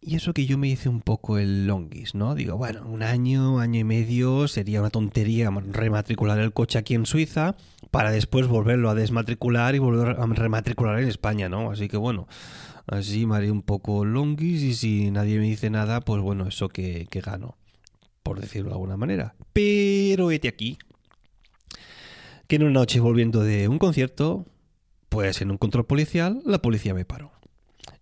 Y 0.05 0.17
eso 0.17 0.33
que 0.33 0.45
yo 0.45 0.57
me 0.57 0.67
hice 0.67 0.89
un 0.89 0.99
poco 0.99 1.37
el 1.37 1.65
longis, 1.65 2.13
¿no? 2.13 2.35
Digo, 2.35 2.57
bueno, 2.57 2.85
un 2.85 3.03
año, 3.03 3.59
año 3.59 3.79
y 3.79 3.83
medio 3.85 4.49
sería 4.49 4.81
una 4.81 4.89
tontería 4.89 5.49
rematricular 5.49 6.39
el 6.39 6.51
coche 6.51 6.77
aquí 6.77 6.93
en 6.93 7.05
Suiza 7.05 7.55
para 7.89 8.11
después 8.11 8.47
volverlo 8.47 8.89
a 8.89 8.95
desmatricular 8.95 9.75
y 9.75 9.79
volver 9.79 10.19
a 10.19 10.25
rematricular 10.25 10.99
en 10.99 11.07
España, 11.07 11.47
¿no? 11.47 11.71
Así 11.71 11.87
que 11.87 11.95
bueno, 11.95 12.27
así 12.85 13.25
me 13.25 13.37
haré 13.37 13.49
un 13.49 13.61
poco 13.61 14.03
longis 14.03 14.61
y 14.63 14.73
si 14.73 15.09
nadie 15.09 15.39
me 15.39 15.45
dice 15.45 15.69
nada, 15.69 16.01
pues 16.01 16.21
bueno, 16.21 16.47
eso 16.47 16.67
que, 16.67 17.07
que 17.09 17.21
gano, 17.21 17.55
por 18.23 18.41
decirlo 18.41 18.69
de 18.69 18.75
alguna 18.75 18.97
manera. 18.97 19.35
Pero 19.53 20.31
este 20.31 20.49
aquí, 20.49 20.77
que 22.47 22.57
en 22.57 22.63
una 22.63 22.73
noche 22.73 22.99
volviendo 22.99 23.41
de 23.41 23.69
un 23.69 23.79
concierto, 23.79 24.45
pues 25.07 25.41
en 25.41 25.49
un 25.49 25.57
control 25.57 25.85
policial, 25.85 26.41
la 26.45 26.61
policía 26.61 26.93
me 26.93 27.05
paró. 27.05 27.32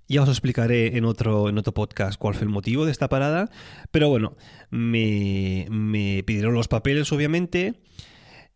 Ya 0.07 0.21
os 0.21 0.29
explicaré 0.29 0.97
en 0.97 1.05
otro, 1.05 1.49
en 1.49 1.57
otro 1.57 1.73
podcast 1.73 2.19
cuál 2.19 2.35
fue 2.35 2.43
el 2.43 2.49
motivo 2.49 2.85
de 2.85 2.91
esta 2.91 3.07
parada. 3.09 3.49
Pero 3.91 4.09
bueno, 4.09 4.35
me, 4.69 6.23
pidieron 6.25 6.53
los 6.53 6.67
papeles, 6.67 7.11
obviamente. 7.11 7.75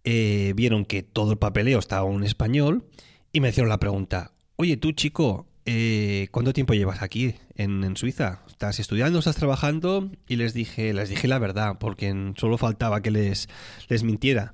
Eh, 0.04 0.54
vieron 0.56 0.86
que 0.86 1.02
todo 1.02 1.32
el 1.32 1.38
papeleo 1.38 1.80
estaba 1.80 2.12
en 2.12 2.24
español. 2.24 2.86
Y 3.32 3.40
me 3.40 3.50
hicieron 3.50 3.70
la 3.70 3.80
pregunta: 3.80 4.34
Oye, 4.58 4.78
tú, 4.78 4.92
chico, 4.92 5.48
eh, 5.66 6.28
¿cuánto 6.32 6.54
tiempo 6.54 6.74
llevas 6.74 7.02
aquí 7.02 7.36
en, 7.56 7.84
en, 7.84 7.98
Suiza? 7.98 8.42
¿Estás 8.48 8.80
estudiando, 8.80 9.20
estás 9.20 9.36
trabajando? 9.36 10.12
Y 10.28 10.36
les 10.36 10.54
dije, 10.54 10.94
les 10.94 11.10
dije 11.10 11.28
la 11.28 11.40
verdad, 11.40 11.78
porque 11.80 12.34
solo 12.38 12.58
faltaba 12.58 13.02
que 13.02 13.12
les, 13.12 13.50
les 13.88 14.04
mintiera. 14.04 14.54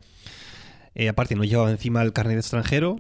Eh, 0.95 1.09
aparte, 1.09 1.35
no 1.35 1.43
llevaba 1.43 1.71
encima 1.71 2.01
el 2.01 2.13
carnet 2.13 2.35
de 2.35 2.41
extranjero, 2.41 2.97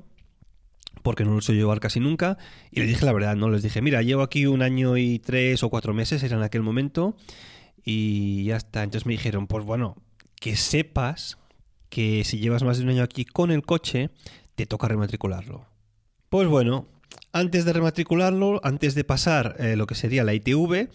porque 1.03 1.25
no 1.25 1.33
lo 1.33 1.41
suelo 1.41 1.61
llevar 1.61 1.79
casi 1.79 1.99
nunca. 1.99 2.37
Y 2.71 2.79
les 2.79 2.89
dije 2.89 3.05
la 3.05 3.13
verdad, 3.13 3.35
¿no? 3.35 3.49
Les 3.49 3.63
dije, 3.63 3.81
mira, 3.81 4.01
llevo 4.01 4.21
aquí 4.21 4.45
un 4.45 4.61
año 4.61 4.97
y 4.97 5.19
tres 5.19 5.63
o 5.63 5.69
cuatro 5.69 5.93
meses, 5.93 6.23
era 6.23 6.37
en 6.37 6.43
aquel 6.43 6.61
momento, 6.61 7.15
y 7.83 8.45
ya 8.45 8.57
está. 8.57 8.83
Entonces 8.83 9.05
me 9.05 9.13
dijeron, 9.13 9.47
pues 9.47 9.65
bueno, 9.65 9.97
que 10.39 10.55
sepas 10.55 11.37
que 11.89 12.23
si 12.23 12.39
llevas 12.39 12.63
más 12.63 12.77
de 12.77 12.83
un 12.83 12.89
año 12.89 13.03
aquí 13.03 13.25
con 13.25 13.51
el 13.51 13.63
coche, 13.63 14.09
te 14.55 14.65
toca 14.65 14.87
rematricularlo. 14.87 15.65
Pues 16.29 16.47
bueno, 16.47 16.87
antes 17.33 17.65
de 17.65 17.73
rematricularlo, 17.73 18.61
antes 18.63 18.95
de 18.95 19.03
pasar 19.03 19.55
eh, 19.59 19.75
lo 19.75 19.87
que 19.87 19.95
sería 19.95 20.23
la 20.23 20.33
ITV, 20.33 20.89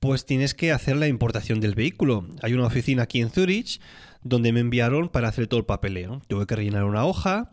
pues 0.00 0.24
tienes 0.24 0.54
que 0.54 0.72
hacer 0.72 0.96
la 0.96 1.06
importación 1.06 1.60
del 1.60 1.74
vehículo. 1.74 2.26
Hay 2.42 2.54
una 2.54 2.66
oficina 2.66 3.04
aquí 3.04 3.20
en 3.20 3.30
Zurich 3.30 3.80
donde 4.22 4.52
me 4.52 4.60
enviaron 4.60 5.08
para 5.08 5.28
hacer 5.28 5.46
todo 5.46 5.60
el 5.60 5.66
papeleo. 5.66 6.22
Tuve 6.26 6.46
que 6.46 6.56
rellenar 6.56 6.84
una 6.84 7.04
hoja 7.04 7.52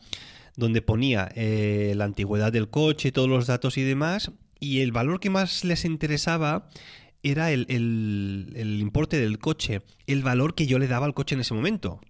donde 0.57 0.81
ponía 0.81 1.29
eh, 1.35 1.93
la 1.95 2.03
antigüedad 2.03 2.51
del 2.51 2.69
coche, 2.69 3.13
todos 3.13 3.29
los 3.29 3.47
datos 3.47 3.77
y 3.77 3.83
demás, 3.83 4.31
y 4.59 4.81
el 4.81 4.91
valor 4.91 5.21
que 5.21 5.29
más 5.29 5.63
les 5.63 5.85
interesaba 5.85 6.67
era 7.23 7.51
el, 7.51 7.65
el, 7.69 8.79
importe 8.81 9.19
del 9.19 9.39
coche, 9.39 9.83
el 10.07 10.23
valor 10.23 10.55
que 10.55 10.65
yo 10.67 10.79
le 10.79 10.87
daba 10.87 11.05
al 11.05 11.13
coche 11.13 11.35
en 11.35 11.41
ese 11.41 11.53
momento. 11.53 12.01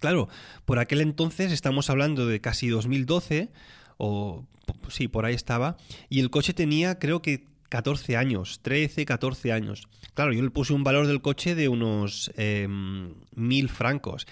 Claro, 0.00 0.28
por 0.64 0.78
aquel 0.78 1.00
entonces 1.00 1.52
estamos 1.52 1.90
hablando 1.90 2.26
de 2.26 2.40
casi 2.40 2.68
2012, 2.68 3.50
o 3.98 4.46
sí, 4.88 5.06
por 5.06 5.26
ahí 5.26 5.34
estaba, 5.34 5.76
y 6.08 6.20
el 6.20 6.30
coche 6.30 6.54
tenía 6.54 6.98
creo 6.98 7.20
que 7.20 7.46
14 7.68 8.16
años, 8.16 8.60
13, 8.62 9.04
14 9.04 9.52
años. 9.52 9.88
Claro, 10.14 10.32
yo 10.32 10.42
le 10.42 10.50
puse 10.50 10.72
un 10.72 10.84
valor 10.84 11.06
del 11.06 11.22
coche 11.22 11.54
de 11.54 11.68
unos 11.68 12.30
eh, 12.36 12.66
mil 12.68 13.68
francos. 13.68 14.26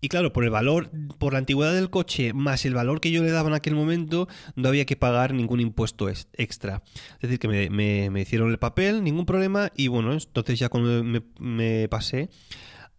Y 0.00 0.08
claro, 0.08 0.32
por 0.32 0.44
el 0.44 0.50
valor, 0.50 0.90
por 1.18 1.32
la 1.32 1.38
antigüedad 1.38 1.74
del 1.74 1.90
coche, 1.90 2.32
más 2.32 2.64
el 2.64 2.74
valor 2.74 3.00
que 3.00 3.10
yo 3.10 3.22
le 3.22 3.30
daba 3.30 3.48
en 3.48 3.54
aquel 3.54 3.74
momento, 3.74 4.28
no 4.54 4.68
había 4.68 4.84
que 4.84 4.96
pagar 4.96 5.32
ningún 5.32 5.60
impuesto 5.60 6.08
extra. 6.08 6.82
Es 7.14 7.22
decir, 7.22 7.38
que 7.38 7.48
me, 7.48 8.20
hicieron 8.20 8.50
el 8.50 8.58
papel, 8.58 9.02
ningún 9.02 9.24
problema, 9.24 9.72
y 9.74 9.88
bueno, 9.88 10.12
entonces 10.12 10.58
ya 10.58 10.68
cuando 10.68 11.02
me, 11.38 11.88
pasé, 11.88 12.28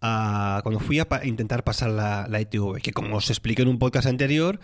a, 0.01 0.61
cuando 0.63 0.79
fui 0.79 0.99
a 0.99 1.07
intentar 1.23 1.63
pasar 1.63 1.91
la, 1.91 2.27
la 2.27 2.41
ITV, 2.41 2.81
que 2.81 2.93
como 2.93 3.15
os 3.17 3.29
expliqué 3.29 3.61
en 3.61 3.67
un 3.67 3.79
podcast 3.79 4.07
anterior, 4.07 4.59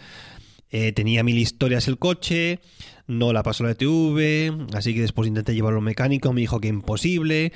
eh, 0.76 0.92
tenía 0.92 1.24
mil 1.24 1.38
historias 1.38 1.88
el 1.88 2.00
coche, 2.00 2.60
no 3.06 3.32
la 3.32 3.44
pasó 3.44 3.64
la 3.64 3.72
ITV, 3.74 4.74
así 4.76 4.96
que 4.96 5.02
después 5.02 5.28
intenté 5.28 5.54
llevarlo 5.54 5.82
mecánico, 5.82 6.34
me 6.34 6.42
dijo 6.42 6.60
que 6.60 6.68
imposible, 6.68 7.54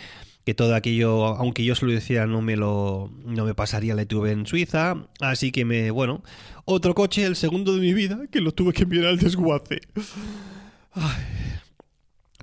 que 0.48 0.54
todo 0.54 0.76
aquello, 0.76 1.26
aunque 1.26 1.66
yo 1.66 1.76
se 1.76 1.86
lo 1.86 1.92
decía, 1.92 2.26
no 2.26 2.42
me 2.42 2.56
lo 2.56 3.12
no 3.26 3.44
me 3.44 3.54
pasaría 3.54 3.96
la 3.96 4.04
ITV 4.04 4.28
en 4.28 4.46
Suiza, 4.46 4.96
así 5.20 5.52
que 5.52 5.66
me, 5.66 5.92
bueno, 5.92 6.24
otro 6.64 6.96
coche, 6.96 7.26
el 7.26 7.36
segundo 7.36 7.76
de 7.76 7.82
mi 7.82 7.94
vida, 7.94 8.22
que 8.32 8.40
lo 8.40 8.54
tuve 8.54 8.72
que 8.72 8.84
enviar 8.84 9.08
al 9.08 9.20
desguace. 9.20 9.82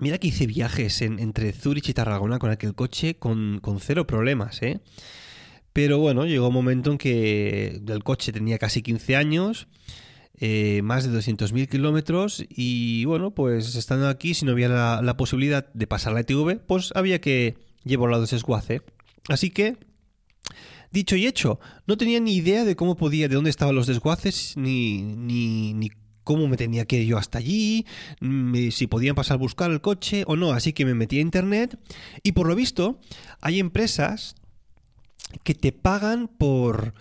Mira 0.03 0.19
que 0.19 0.27
hice 0.27 0.47
viajes 0.47 1.01
entre 1.01 1.55
Zurich 1.55 1.89
y 1.89 1.95
Tarragona 1.95 2.39
con 2.39 2.51
aquel 2.51 2.75
coche 2.75 3.17
con, 3.17 3.61
con 3.61 3.81
cero 3.81 4.07
problemas, 4.07 4.61
¿eh? 4.61 4.81
Pero 5.73 5.99
bueno, 5.99 6.27
llegó 6.27 6.49
un 6.49 6.55
momento 6.55 6.93
en 6.93 6.99
que 6.99 7.81
el 7.89 8.05
coche 8.05 8.33
tenía 8.33 8.59
casi 8.59 8.83
15 8.83 9.17
años, 9.17 9.67
eh, 10.39 10.83
más 10.85 11.11
de 11.11 11.19
200.000 11.19 11.71
kilómetros 11.71 12.45
y 12.51 13.07
bueno, 13.07 13.31
pues 13.31 13.77
estando 13.77 14.09
aquí, 14.09 14.35
si 14.35 14.45
no 14.45 14.53
había 14.53 14.69
la, 14.69 15.01
la 15.01 15.17
posibilidad 15.17 15.73
de 15.73 15.87
pasar 15.87 16.13
la 16.13 16.21
ITV, 16.21 16.59
pues 16.67 16.93
había 16.95 17.23
que 17.23 17.73
llevo 17.85 18.07
al 18.07 18.27
de 18.27 18.37
esguace. 18.37 18.83
Así 19.29 19.51
que, 19.51 19.77
dicho 20.91 21.17
y 21.17 21.27
hecho, 21.27 21.61
no 21.87 21.97
tenía 21.97 22.21
ni 22.21 22.35
idea 22.35 22.65
de 22.65 22.77
cómo 22.77 22.97
podía, 22.97 23.29
de 23.29 23.35
dónde 23.35 23.51
estaban 23.51 23.75
los 23.75 23.87
desguaces, 23.87 24.57
ni, 24.57 25.03
ni, 25.03 25.75
ni 25.75 25.91
cómo 26.25 26.49
me 26.49 26.57
tenía 26.57 26.87
que 26.87 27.01
ir 27.01 27.07
yo 27.07 27.19
hasta 27.19 27.39
allí, 27.39 27.87
si 28.71 28.87
podían 28.87 29.15
pasar 29.15 29.35
a 29.35 29.39
buscar 29.39 29.71
el 29.71 29.81
coche 29.81 30.25
o 30.27 30.37
no. 30.37 30.53
Así 30.53 30.73
que 30.73 30.85
me 30.85 30.95
metí 30.95 31.19
a 31.19 31.23
internet 31.23 31.79
y 32.23 32.33
por 32.33 32.49
lo 32.49 32.57
visto 32.57 32.99
hay 33.41 33.61
empresas 33.61 34.35
que 35.43 35.55
te 35.55 35.73
pagan 35.73 36.29
por, 36.29 36.95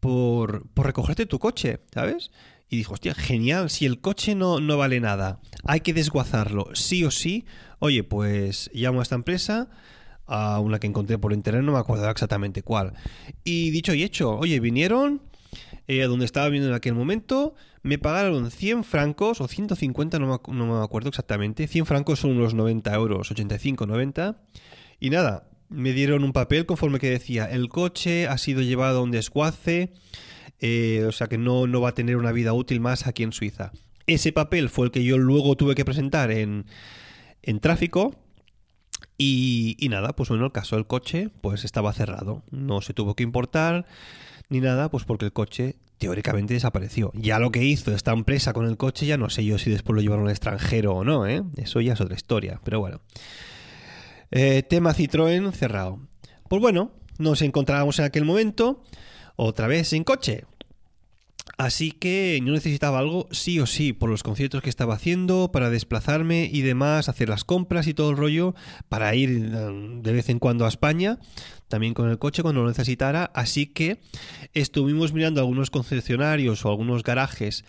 por, 0.00 0.68
por 0.68 0.86
recogerte 0.86 1.26
tu 1.26 1.38
coche, 1.38 1.80
¿sabes? 1.92 2.30
Y 2.70 2.76
dijo, 2.76 2.94
hostia, 2.94 3.14
genial, 3.14 3.70
si 3.70 3.86
el 3.86 4.00
coche 4.00 4.34
no, 4.34 4.60
no 4.60 4.76
vale 4.76 5.00
nada, 5.00 5.40
hay 5.64 5.80
que 5.80 5.94
desguazarlo, 5.94 6.74
sí 6.74 7.04
o 7.04 7.10
sí. 7.10 7.46
Oye, 7.78 8.04
pues 8.04 8.70
llamo 8.74 9.00
a 9.00 9.02
esta 9.02 9.14
empresa, 9.14 9.70
a 10.28 10.60
una 10.60 10.78
que 10.78 10.86
encontré 10.86 11.18
por 11.18 11.32
internet, 11.32 11.62
no 11.62 11.72
me 11.72 11.78
acuerdo 11.78 12.08
exactamente 12.08 12.62
cuál. 12.62 12.92
Y 13.44 13.70
dicho 13.70 13.94
y 13.94 14.02
hecho, 14.02 14.36
oye, 14.36 14.60
vinieron 14.60 15.22
eh, 15.86 16.02
a 16.02 16.06
donde 16.06 16.26
estaba 16.26 16.48
viendo 16.48 16.68
en 16.68 16.74
aquel 16.74 16.94
momento, 16.94 17.54
me 17.82 17.98
pagaron 17.98 18.50
100 18.50 18.84
francos 18.84 19.40
o 19.40 19.48
150, 19.48 20.18
no 20.18 20.26
me, 20.26 20.54
no 20.54 20.66
me 20.66 20.84
acuerdo 20.84 21.08
exactamente. 21.08 21.66
100 21.66 21.86
francos 21.86 22.20
son 22.20 22.32
unos 22.32 22.54
90 22.54 22.94
euros, 22.94 23.30
85, 23.30 23.86
90. 23.86 24.42
Y 25.00 25.10
nada, 25.10 25.48
me 25.68 25.92
dieron 25.92 26.24
un 26.24 26.32
papel 26.32 26.66
conforme 26.66 26.98
que 26.98 27.10
decía, 27.10 27.46
el 27.46 27.68
coche 27.68 28.28
ha 28.28 28.36
sido 28.38 28.60
llevado 28.60 28.98
a 28.98 29.02
un 29.02 29.10
desguace, 29.10 29.92
eh, 30.60 31.04
o 31.08 31.12
sea 31.12 31.28
que 31.28 31.38
no, 31.38 31.66
no 31.66 31.80
va 31.80 31.90
a 31.90 31.94
tener 31.94 32.16
una 32.16 32.32
vida 32.32 32.52
útil 32.52 32.80
más 32.80 33.06
aquí 33.06 33.22
en 33.22 33.32
Suiza. 33.32 33.72
Ese 34.06 34.32
papel 34.32 34.68
fue 34.68 34.86
el 34.86 34.92
que 34.92 35.04
yo 35.04 35.18
luego 35.18 35.56
tuve 35.56 35.74
que 35.74 35.84
presentar 35.84 36.30
en, 36.30 36.66
en 37.42 37.60
tráfico 37.60 38.14
y, 39.18 39.76
nada, 39.90 40.14
pues 40.14 40.28
bueno, 40.28 40.46
el 40.46 40.52
caso 40.52 40.76
del 40.76 40.86
coche 40.86 41.30
pues 41.40 41.64
estaba 41.64 41.92
cerrado, 41.92 42.44
no 42.52 42.80
se 42.80 42.94
tuvo 42.94 43.14
que 43.14 43.24
importar 43.24 43.84
ni 44.48 44.60
nada, 44.60 44.90
pues 44.90 45.04
porque 45.04 45.26
el 45.26 45.32
coche 45.32 45.74
teóricamente 45.98 46.54
desapareció. 46.54 47.10
Ya 47.14 47.40
lo 47.40 47.50
que 47.50 47.64
hizo 47.64 47.92
esta 47.92 48.12
empresa 48.12 48.52
con 48.52 48.66
el 48.66 48.76
coche, 48.76 49.06
ya 49.06 49.16
no 49.16 49.28
sé 49.28 49.44
yo 49.44 49.58
si 49.58 49.70
después 49.70 49.96
lo 49.96 50.00
llevaron 50.00 50.26
al 50.26 50.30
extranjero 50.30 50.94
o 50.94 51.04
no, 51.04 51.26
¿eh? 51.26 51.42
Eso 51.56 51.80
ya 51.80 51.94
es 51.94 52.00
otra 52.00 52.14
historia, 52.14 52.60
pero 52.62 52.78
bueno. 52.78 53.00
Eh, 54.30 54.62
tema 54.62 54.94
Citroën 54.94 55.50
cerrado. 55.52 55.98
Pues 56.48 56.62
bueno, 56.62 56.92
nos 57.18 57.42
encontrábamos 57.42 57.98
en 57.98 58.04
aquel 58.04 58.24
momento 58.24 58.82
otra 59.34 59.66
vez 59.66 59.88
sin 59.88 60.04
coche. 60.04 60.44
Así 61.58 61.90
que 61.90 62.40
yo 62.44 62.52
necesitaba 62.52 63.00
algo 63.00 63.26
sí 63.32 63.58
o 63.58 63.66
sí 63.66 63.92
por 63.92 64.08
los 64.08 64.22
conciertos 64.22 64.62
que 64.62 64.70
estaba 64.70 64.94
haciendo, 64.94 65.50
para 65.50 65.70
desplazarme 65.70 66.48
y 66.52 66.60
demás, 66.60 67.08
hacer 67.08 67.28
las 67.28 67.42
compras 67.42 67.88
y 67.88 67.94
todo 67.94 68.10
el 68.10 68.16
rollo, 68.16 68.54
para 68.88 69.12
ir 69.16 69.50
eh, 69.52 69.98
de 70.00 70.12
vez 70.12 70.28
en 70.28 70.38
cuando 70.38 70.66
a 70.66 70.68
España, 70.68 71.18
también 71.66 71.94
con 71.94 72.08
el 72.08 72.18
coche 72.20 72.42
cuando 72.42 72.62
lo 72.62 72.68
necesitara. 72.68 73.24
Así 73.34 73.66
que 73.66 74.00
estuvimos 74.54 75.12
mirando 75.12 75.40
algunos 75.40 75.70
concesionarios 75.70 76.64
o 76.64 76.68
algunos 76.68 77.02
garajes 77.02 77.64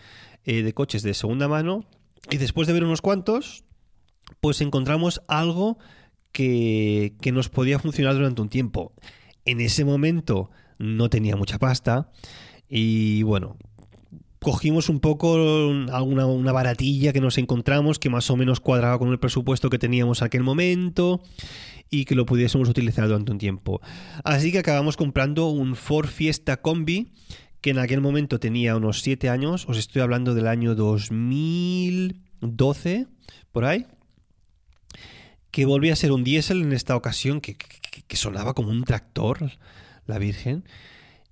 eh, 0.45 0.61
de 0.61 0.73
coches 0.75 1.01
de 1.01 1.15
segunda 1.15 1.47
mano 1.47 1.83
y 2.29 2.37
después 2.37 2.67
de 2.67 2.73
ver 2.73 2.83
unos 2.83 3.01
cuantos, 3.01 3.63
pues 4.39 4.61
encontramos 4.61 5.23
algo 5.27 5.79
que, 6.31 7.15
que 7.21 7.31
nos 7.31 7.49
podía 7.49 7.79
funcionar 7.79 8.13
durante 8.13 8.43
un 8.43 8.49
tiempo. 8.49 8.93
En 9.45 9.61
ese 9.61 9.83
momento 9.83 10.51
no 10.77 11.09
tenía 11.09 11.35
mucha 11.35 11.57
pasta. 11.57 12.11
Y 12.71 13.23
bueno, 13.23 13.57
cogimos 14.39 14.89
un 14.89 14.99
poco 14.99 15.35
alguna 15.91 16.25
una 16.25 16.51
baratilla 16.51 17.13
que 17.13 17.21
nos 17.21 17.37
encontramos 17.37 17.99
que 17.99 18.09
más 18.09 18.29
o 18.29 18.35
menos 18.35 18.59
cuadraba 18.59 18.99
con 18.99 19.09
el 19.09 19.19
presupuesto 19.19 19.69
que 19.69 19.79
teníamos 19.79 20.21
en 20.21 20.25
aquel 20.27 20.43
momento 20.43 21.21
y 21.89 22.03
que 22.05 22.15
lo 22.15 22.25
pudiésemos 22.25 22.69
utilizar 22.69 23.07
durante 23.07 23.31
un 23.31 23.37
tiempo. 23.37 23.81
Así 24.23 24.51
que 24.51 24.59
acabamos 24.59 24.97
comprando 24.97 25.49
un 25.49 25.75
Ford 25.75 26.07
Fiesta 26.07 26.61
Combi 26.61 27.11
que 27.61 27.71
en 27.71 27.79
aquel 27.79 28.01
momento 28.01 28.39
tenía 28.39 28.77
unos 28.77 29.01
7 29.01 29.29
años, 29.29 29.65
os 29.67 29.77
estoy 29.77 30.01
hablando 30.01 30.33
del 30.33 30.47
año 30.47 30.75
2012, 30.75 33.07
por 33.51 33.65
ahí, 33.65 33.85
que 35.51 35.65
volvía 35.65 35.91
a 35.93 35.97
ser 35.97 36.13
un 36.13 36.23
diésel 36.23 36.61
en 36.61 36.71
esta 36.71 36.95
ocasión, 36.95 37.41
que 37.41 37.57
sonaba 38.15 38.53
como 38.53 38.69
un 38.69 38.85
tractor, 38.85 39.51
la 40.05 40.19
Virgen. 40.19 40.63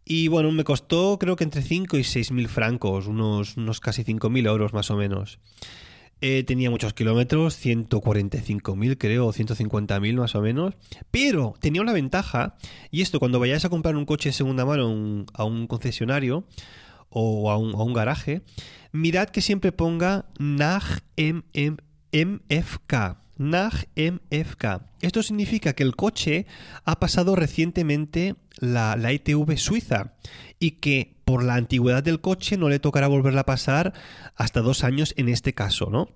Y 0.10 0.30
bueno, 0.30 0.54
me 0.54 0.64
costó 0.64 1.20
creo 1.20 1.36
que 1.36 1.44
entre 1.44 1.62
5 1.62 1.98
y 1.98 2.06
6 2.06 2.32
mil 2.32 2.48
francos, 2.48 3.08
unos, 3.08 3.58
unos 3.58 3.82
casi 3.82 4.06
5 4.06 4.30
mil 4.30 4.46
euros 4.46 4.72
más 4.72 4.90
o 4.90 4.96
menos. 4.96 5.40
Eh, 6.22 6.46
tenía 6.48 6.72
muchos 6.72 6.94
kilómetros, 6.94 7.64
145.000 7.64 8.98
creo, 8.98 9.28
o 9.28 9.34
150.000 9.34 10.16
más 10.16 10.34
o 10.34 10.42
menos. 10.42 10.76
Pero 11.12 11.56
tenía 11.60 11.82
una 11.82 11.92
ventaja, 11.92 12.56
y 12.90 13.02
esto 13.02 13.20
cuando 13.20 13.40
vayáis 13.40 13.66
a 13.66 13.70
comprar 13.70 13.98
un 13.98 14.06
coche 14.06 14.30
de 14.30 14.34
segunda 14.34 14.66
mano 14.66 15.26
a 15.34 15.44
un 15.44 15.68
concesionario 15.68 16.46
o 17.10 17.52
a 17.52 17.58
un, 17.58 17.76
a 17.76 17.84
un, 17.84 17.94
garaje, 17.94 18.44
mirad 18.94 19.28
que 19.28 19.42
siempre 19.42 19.74
ponga 19.74 20.26
NAG 20.40 21.04
MFK. 21.18 23.18
NAG 23.38 23.88
MFK. 23.96 24.82
Esto 25.02 25.22
significa 25.22 25.74
que 25.74 25.84
el 25.84 25.98
coche 25.98 26.48
ha 26.86 27.00
pasado 27.00 27.36
recientemente 27.36 28.36
la, 28.60 28.96
la, 28.96 29.14
ITV 29.14 29.58
suiza 29.58 30.14
y 30.60 30.72
que 30.72 31.16
por 31.26 31.44
la 31.44 31.56
antigüedad 31.56 32.04
del 32.04 32.22
coche 32.22 32.58
no 32.58 32.70
le 32.70 32.80
tocará 32.80 33.08
volverla 33.08 33.42
a 33.42 33.46
pasar 33.46 33.94
hasta 34.36 34.62
dos 34.62 34.84
años 34.84 35.14
en 35.18 35.30
este 35.30 35.54
caso, 35.54 35.90
¿no? 35.90 36.10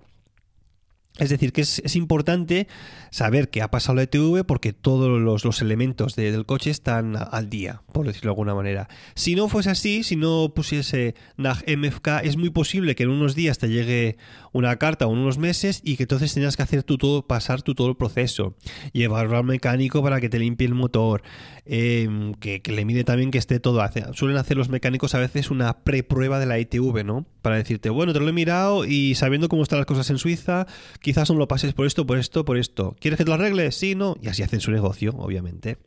Es 1.18 1.28
decir, 1.28 1.52
que 1.52 1.60
es, 1.60 1.82
es, 1.84 1.94
importante 1.94 2.68
saber 3.10 3.50
que 3.50 3.60
ha 3.60 3.70
pasado 3.70 3.96
la 3.96 4.04
ETV 4.04 4.44
porque 4.46 4.72
todos 4.72 5.20
los, 5.20 5.44
los 5.44 5.60
elementos 5.60 6.16
de, 6.16 6.32
del 6.32 6.46
coche 6.46 6.70
están 6.70 7.16
al 7.16 7.50
día, 7.50 7.82
por 7.92 8.06
decirlo 8.06 8.30
de 8.30 8.32
alguna 8.32 8.54
manera. 8.54 8.88
Si 9.14 9.34
no 9.34 9.48
fuese 9.48 9.68
así, 9.68 10.04
si 10.04 10.16
no 10.16 10.54
pusiese 10.54 11.14
NAG 11.36 11.64
MFK, 11.68 12.22
es 12.24 12.38
muy 12.38 12.48
posible 12.48 12.94
que 12.94 13.02
en 13.02 13.10
unos 13.10 13.34
días 13.34 13.58
te 13.58 13.68
llegue 13.68 14.16
una 14.52 14.76
carta 14.76 15.06
o 15.06 15.12
en 15.12 15.18
unos 15.18 15.36
meses 15.36 15.82
y 15.84 15.96
que 15.96 16.04
entonces 16.04 16.32
tengas 16.32 16.56
que 16.56 16.62
hacer 16.62 16.82
tú 16.82 16.96
todo, 16.96 17.26
pasar 17.26 17.60
tú 17.60 17.74
todo 17.74 17.90
el 17.90 17.96
proceso, 17.96 18.56
llevarlo 18.94 19.36
al 19.36 19.44
mecánico 19.44 20.02
para 20.02 20.18
que 20.18 20.30
te 20.30 20.38
limpie 20.38 20.66
el 20.66 20.74
motor, 20.74 21.22
que, 21.64 22.60
que, 22.62 22.72
le 22.72 22.84
mide 22.84 23.04
también 23.04 23.30
que 23.30 23.38
esté 23.38 23.60
todo. 23.60 23.82
Suelen 24.14 24.36
hacer 24.36 24.56
los 24.56 24.68
mecánicos 24.68 25.14
a 25.14 25.18
veces 25.18 25.50
una 25.50 25.84
preprueba 25.84 26.38
de 26.38 26.46
la 26.46 26.58
ITV, 26.58 27.04
¿no? 27.04 27.26
Para 27.40 27.56
decirte, 27.56 27.90
bueno, 27.90 28.12
te 28.12 28.20
lo 28.20 28.28
he 28.28 28.32
mirado 28.32 28.84
y 28.84 29.14
sabiendo 29.14 29.48
cómo 29.48 29.62
están 29.62 29.78
las 29.78 29.86
cosas 29.86 30.10
en 30.10 30.18
Suiza, 30.18 30.66
quizás 31.00 31.30
no 31.30 31.36
lo 31.36 31.48
pases 31.48 31.74
por 31.74 31.86
esto, 31.86 32.06
por 32.06 32.18
esto, 32.18 32.44
por 32.44 32.58
esto. 32.58 32.96
¿Quieres 33.00 33.18
que 33.18 33.24
te 33.24 33.30
lo 33.30 33.34
arregles? 33.34 33.76
Sí, 33.76 33.94
no. 33.94 34.16
Y 34.20 34.28
así 34.28 34.42
hacen 34.42 34.60
su 34.60 34.70
negocio, 34.70 35.12
obviamente. 35.16 35.78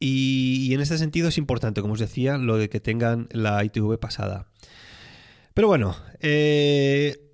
Y, 0.00 0.68
y, 0.68 0.74
en 0.74 0.80
este 0.80 0.96
sentido 0.98 1.28
es 1.28 1.38
importante, 1.38 1.80
como 1.80 1.94
os 1.94 2.00
decía, 2.00 2.38
lo 2.38 2.56
de 2.56 2.68
que 2.68 2.80
tengan 2.80 3.28
la 3.32 3.64
ITV 3.64 3.98
pasada. 3.98 4.46
Pero 5.58 5.66
bueno, 5.66 5.96
eh, 6.20 7.27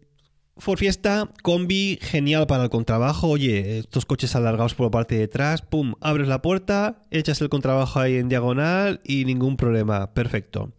Ford 0.57 0.79
Fiesta, 0.79 1.31
combi, 1.43 1.99
genial 2.01 2.47
para 2.47 2.65
el 2.65 2.71
contrabajo. 2.71 3.29
Oye, 3.29 3.79
estos 3.79 4.07
coches 4.07 4.37
alargados 4.37 4.75
por 4.75 4.87
la 4.87 4.91
parte 4.91 5.17
de 5.17 5.25
atrás, 5.25 5.63
pum, 5.63 5.95
abres 6.01 6.29
la 6.29 6.43
puerta, 6.43 7.03
echas 7.11 7.41
el 7.41 7.49
contrabajo 7.49 7.99
ahí 7.99 8.17
en 8.17 8.29
diagonal 8.29 9.01
y 9.05 9.25
ningún 9.25 9.57
problema. 9.57 10.15
Perfecto. 10.15 10.73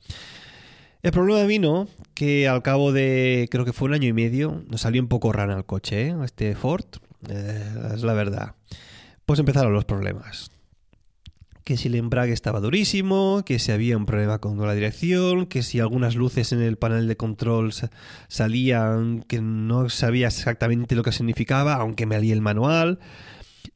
El 1.03 1.11
problema 1.11 1.43
vino 1.43 1.87
que 2.13 2.47
al 2.47 2.63
cabo 2.63 2.91
de, 2.91 3.47
creo 3.51 3.65
que 3.65 3.73
fue 3.73 3.89
un 3.89 3.93
año 3.93 4.07
y 4.07 4.13
medio, 4.13 4.63
nos 4.69 4.81
salió 4.81 5.01
un 5.01 5.09
poco 5.09 5.31
rana 5.31 5.55
el 5.55 5.65
coche, 5.65 6.07
¿eh? 6.07 6.15
este 6.23 6.55
Ford, 6.55 6.85
eh, 7.29 7.91
es 7.93 8.01
la 8.03 8.13
verdad. 8.13 8.55
Pues 9.25 9.39
empezaron 9.39 9.73
los 9.73 9.85
problemas. 9.85 10.51
Que 11.65 11.75
si 11.75 11.89
el 11.89 11.95
embrague 11.95 12.31
estaba 12.31 12.61
durísimo, 12.61 13.43
que 13.45 13.59
si 13.59 13.73
había 13.73 13.97
un 13.97 14.05
problema 14.05 14.39
con 14.39 14.57
la 14.65 14.73
dirección, 14.73 15.47
que 15.47 15.63
si 15.63 15.81
algunas 15.81 16.15
luces 16.15 16.53
en 16.53 16.61
el 16.61 16.77
panel 16.77 17.07
de 17.07 17.17
control 17.17 17.73
salían, 18.29 19.23
que 19.23 19.41
no 19.41 19.89
sabía 19.89 20.27
exactamente 20.27 20.95
lo 20.95 21.03
que 21.03 21.11
significaba, 21.11 21.73
aunque 21.73 22.05
me 22.05 22.15
alí 22.15 22.31
el 22.31 22.41
manual. 22.41 22.99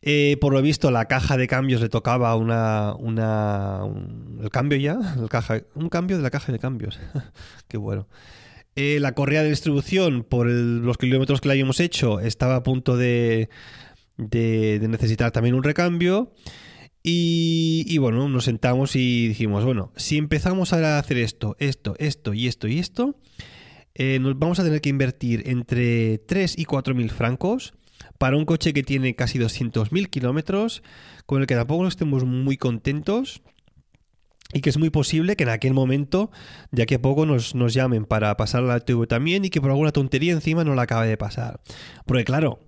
Eh, 0.02 0.38
por 0.40 0.54
lo 0.54 0.62
visto, 0.62 0.92
la 0.92 1.06
caja 1.06 1.36
de 1.36 1.48
cambios 1.48 1.82
le 1.82 1.90
tocaba 1.90 2.36
una. 2.36 2.94
una 2.98 3.84
un, 3.84 4.40
el 4.42 4.50
cambio 4.50 4.78
ya. 4.78 4.98
El 5.20 5.30
caja, 5.30 5.62
un 5.76 5.90
cambio 5.90 6.18
de 6.18 6.24
la 6.24 6.30
caja 6.30 6.52
de 6.52 6.60
cambios. 6.60 7.00
Qué 7.68 7.78
bueno. 7.78 8.08
Eh, 8.76 9.00
la 9.02 9.14
correa 9.14 9.44
de 9.44 9.50
distribución, 9.50 10.24
por 10.24 10.48
los 10.48 10.98
kilómetros 10.98 11.42
que 11.42 11.50
le 11.50 11.54
habíamos 11.54 11.80
hecho, 11.80 12.20
estaba 12.20 12.56
a 12.56 12.64
punto 12.64 12.96
de, 12.96 13.50
de, 14.18 14.80
de 14.80 14.88
necesitar 14.88 15.32
también 15.32 15.56
un 15.56 15.64
recambio. 15.64 16.32
Y, 17.02 17.86
y, 17.88 17.98
bueno, 17.98 18.28
nos 18.28 18.46
sentamos 18.46 18.96
y 18.96 19.28
dijimos: 19.30 19.64
bueno, 19.64 19.92
si 19.96 20.18
empezamos 20.18 20.74
a 20.74 21.00
hacer 21.00 21.18
esto, 21.18 21.56
esto, 21.60 21.96
esto 21.98 22.34
y 22.34 22.48
esto 22.48 22.68
y 22.68 22.80
esto, 22.80 23.16
eh, 23.96 24.20
nos 24.20 24.38
vamos 24.38 24.60
a 24.60 24.64
tener 24.64 24.82
que 24.82 24.90
invertir 24.90 25.44
entre 25.48 26.20
3 26.20 26.58
y 26.58 26.66
4 26.66 26.96
mil 26.96 27.10
francos 27.10 27.74
para 28.18 28.38
un 28.38 28.46
coche 28.46 28.74
que 28.74 28.84
tiene 28.84 29.16
casi 29.16 29.40
200.000 29.40 30.10
kilómetros, 30.10 30.84
con 31.26 31.42
el 31.42 31.48
que 31.48 31.56
tampoco 31.56 31.88
estemos 31.88 32.26
muy 32.26 32.58
contentos 32.58 33.42
y 34.54 34.62
que 34.62 34.70
es 34.70 34.78
muy 34.78 34.90
posible 34.90 35.36
que 35.36 35.44
en 35.44 35.50
aquel 35.50 35.74
momento, 35.74 36.32
de 36.72 36.84
aquí 36.84 36.96
a 36.96 37.02
poco, 37.02 37.26
nos, 37.26 37.56
nos 37.56 37.74
llamen 37.74 38.06
para 38.06 38.36
pasar 38.36 38.64
la 38.64 38.80
TV 38.80 39.06
también 39.08 39.46
y 39.46 39.50
que 39.50 39.62
por 39.62 39.70
alguna 39.70 39.92
tontería 39.92 40.34
encima 40.34 40.64
no 40.64 40.76
la 40.76 40.84
acabe 40.84 41.08
de 41.08 41.18
pasar. 41.18 41.62
Porque 42.06 42.26
claro, 42.26 42.60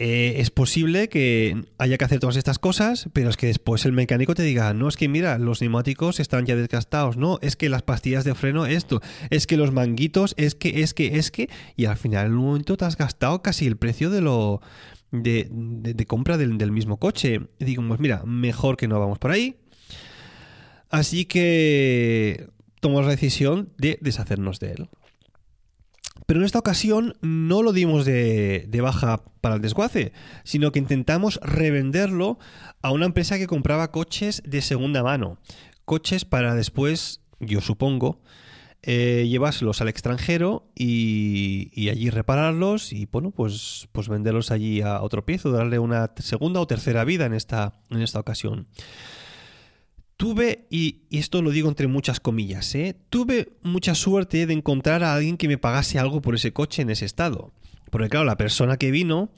eh, 0.00 0.40
es 0.40 0.50
posible 0.50 1.08
que 1.08 1.64
haya 1.76 1.98
que 1.98 2.04
hacer 2.04 2.20
todas 2.20 2.36
estas 2.36 2.60
cosas, 2.60 3.08
pero 3.12 3.30
es 3.30 3.36
que 3.36 3.48
después 3.48 3.84
el 3.84 3.92
mecánico 3.92 4.34
te 4.34 4.44
diga, 4.44 4.72
no, 4.72 4.88
es 4.88 4.96
que 4.96 5.08
mira, 5.08 5.38
los 5.38 5.60
neumáticos 5.60 6.20
están 6.20 6.46
ya 6.46 6.54
desgastados, 6.54 7.16
no, 7.16 7.40
es 7.42 7.56
que 7.56 7.68
las 7.68 7.82
pastillas 7.82 8.22
de 8.24 8.36
freno, 8.36 8.64
esto, 8.66 9.00
es 9.30 9.48
que 9.48 9.56
los 9.56 9.72
manguitos, 9.72 10.34
es 10.36 10.54
que, 10.54 10.82
es 10.82 10.94
que, 10.94 11.18
es 11.18 11.32
que, 11.32 11.50
y 11.74 11.86
al 11.86 11.96
final 11.96 12.26
en 12.26 12.34
un 12.34 12.44
momento 12.44 12.76
te 12.76 12.84
has 12.84 12.96
gastado 12.96 13.42
casi 13.42 13.66
el 13.66 13.76
precio 13.76 14.08
de 14.08 14.20
lo 14.20 14.60
de, 15.10 15.48
de, 15.50 16.06
compra 16.06 16.36
del, 16.36 16.58
del, 16.58 16.70
mismo 16.70 16.98
coche. 16.98 17.40
Y 17.58 17.64
digo, 17.64 17.82
pues 17.88 17.98
mira, 17.98 18.22
mejor 18.24 18.76
que 18.76 18.86
no 18.86 19.00
vamos 19.00 19.18
por 19.18 19.32
ahí. 19.32 19.56
Así 20.90 21.24
que 21.24 22.48
tomamos 22.80 23.04
la 23.04 23.10
decisión 23.10 23.70
de 23.78 23.98
deshacernos 24.00 24.60
de 24.60 24.72
él. 24.72 24.88
Pero 26.28 26.40
en 26.40 26.44
esta 26.44 26.58
ocasión 26.58 27.16
no 27.22 27.62
lo 27.62 27.72
dimos 27.72 28.04
de, 28.04 28.68
baja 28.82 29.24
para 29.40 29.54
el 29.54 29.62
desguace, 29.62 30.12
sino 30.44 30.72
que 30.72 30.78
intentamos 30.78 31.40
revenderlo 31.42 32.38
a 32.82 32.92
una 32.92 33.06
empresa 33.06 33.38
que 33.38 33.46
compraba 33.46 33.90
coches 33.92 34.42
de 34.44 34.60
segunda 34.60 35.02
mano. 35.02 35.38
Coches 35.86 36.26
para 36.26 36.54
después, 36.54 37.22
yo 37.40 37.62
supongo, 37.62 38.20
eh, 38.82 39.26
llevárselos 39.26 39.80
al 39.80 39.88
extranjero 39.88 40.70
y, 40.74 41.70
y, 41.72 41.88
allí 41.88 42.10
repararlos 42.10 42.92
y 42.92 43.06
bueno, 43.06 43.30
pues, 43.30 43.88
pues 43.92 44.10
venderlos 44.10 44.50
allí 44.50 44.82
a 44.82 45.00
otro 45.00 45.24
piezo, 45.24 45.50
darle 45.50 45.78
una 45.78 46.12
segunda 46.18 46.60
o 46.60 46.66
tercera 46.66 47.04
vida 47.04 47.24
en 47.24 47.32
esta, 47.32 47.80
en 47.88 48.02
esta 48.02 48.20
ocasión. 48.20 48.66
Tuve, 50.18 50.66
y, 50.68 51.02
esto 51.12 51.42
lo 51.42 51.52
digo 51.52 51.68
entre 51.68 51.86
muchas 51.86 52.18
comillas, 52.18 52.74
¿eh? 52.74 52.96
tuve 53.08 53.52
mucha 53.62 53.94
suerte 53.94 54.46
de 54.46 54.52
encontrar 54.52 55.04
a 55.04 55.14
alguien 55.14 55.36
que 55.36 55.46
me 55.46 55.58
pagase 55.58 56.00
algo 56.00 56.20
por 56.20 56.34
ese 56.34 56.52
coche 56.52 56.82
en 56.82 56.90
ese 56.90 57.04
estado. 57.04 57.52
Porque 57.92 58.08
claro, 58.08 58.24
la 58.24 58.36
persona 58.36 58.78
que 58.78 58.90
vino 58.90 59.30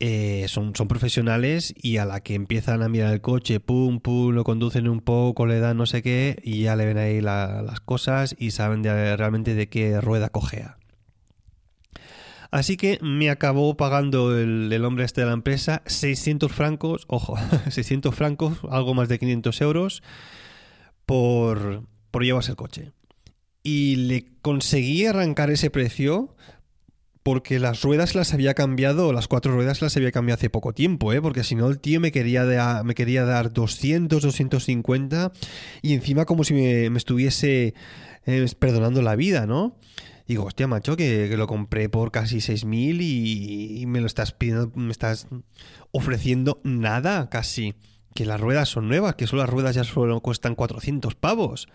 eh, 0.00 0.46
son, 0.48 0.74
son 0.74 0.88
profesionales 0.88 1.72
y 1.80 1.98
a 1.98 2.04
la 2.04 2.20
que 2.20 2.34
empiezan 2.34 2.82
a 2.82 2.88
mirar 2.88 3.12
el 3.14 3.20
coche, 3.20 3.60
pum, 3.60 4.00
pum, 4.00 4.34
lo 4.34 4.42
conducen 4.42 4.88
un 4.88 4.98
poco, 4.98 5.46
le 5.46 5.60
dan 5.60 5.76
no 5.76 5.86
sé 5.86 6.02
qué 6.02 6.40
y 6.42 6.62
ya 6.62 6.74
le 6.74 6.86
ven 6.86 6.98
ahí 6.98 7.20
la, 7.20 7.62
las 7.62 7.78
cosas 7.78 8.34
y 8.36 8.50
saben 8.50 8.82
de, 8.82 9.16
realmente 9.16 9.54
de 9.54 9.68
qué 9.68 10.00
rueda 10.00 10.30
cojea. 10.30 10.78
Así 12.54 12.76
que 12.76 13.00
me 13.02 13.30
acabó 13.30 13.76
pagando 13.76 14.38
el, 14.38 14.72
el, 14.72 14.84
hombre 14.84 15.04
este 15.04 15.22
de 15.22 15.26
la 15.26 15.32
empresa 15.32 15.82
600 15.86 16.52
francos, 16.52 17.04
ojo, 17.08 17.36
600 17.68 18.14
francos, 18.14 18.58
algo 18.70 18.94
más 18.94 19.08
de 19.08 19.18
500 19.18 19.60
euros, 19.60 20.04
por, 21.04 21.82
por 22.12 22.22
llevarse 22.22 22.52
el 22.52 22.56
coche. 22.56 22.92
Y 23.64 23.96
le 23.96 24.26
conseguí 24.40 25.04
arrancar 25.04 25.50
ese 25.50 25.68
precio 25.68 26.36
porque 27.24 27.58
las 27.58 27.82
ruedas 27.82 28.14
las 28.14 28.32
había 28.32 28.54
cambiado, 28.54 29.12
las 29.12 29.26
cuatro 29.26 29.52
ruedas 29.52 29.82
las 29.82 29.96
había 29.96 30.12
cambiado 30.12 30.38
hace 30.38 30.48
poco 30.48 30.72
tiempo, 30.72 31.12
¿eh? 31.12 31.20
porque 31.20 31.42
si 31.42 31.56
no 31.56 31.66
el 31.66 31.80
tío 31.80 31.98
me 31.98 32.12
quería, 32.12 32.44
me 32.84 32.94
quería 32.94 33.24
dar 33.24 33.52
200, 33.52 34.22
250 34.22 35.32
y 35.82 35.94
encima 35.94 36.24
como 36.24 36.44
si 36.44 36.54
me, 36.54 36.88
me 36.88 36.98
estuviese 36.98 37.74
eh, 38.26 38.46
perdonando 38.60 39.02
la 39.02 39.16
vida, 39.16 39.44
¿no? 39.44 39.76
Digo, 40.26 40.44
hostia, 40.44 40.66
macho, 40.66 40.96
que, 40.96 41.28
que 41.28 41.36
lo 41.36 41.46
compré 41.46 41.88
por 41.88 42.10
casi 42.10 42.38
6.000 42.38 43.00
y, 43.00 43.80
y 43.82 43.86
me 43.86 44.00
lo 44.00 44.06
estás 44.06 44.32
pidiendo, 44.32 44.72
me 44.74 44.90
estás 44.90 45.28
ofreciendo 45.92 46.60
nada 46.64 47.28
casi. 47.28 47.74
Que 48.14 48.24
las 48.24 48.40
ruedas 48.40 48.68
son 48.68 48.88
nuevas, 48.88 49.16
que 49.16 49.26
solo 49.26 49.42
las 49.42 49.50
ruedas 49.50 49.74
ya 49.74 49.82
solo 49.82 50.20
cuestan 50.20 50.54
400 50.54 51.16
pavos. 51.16 51.66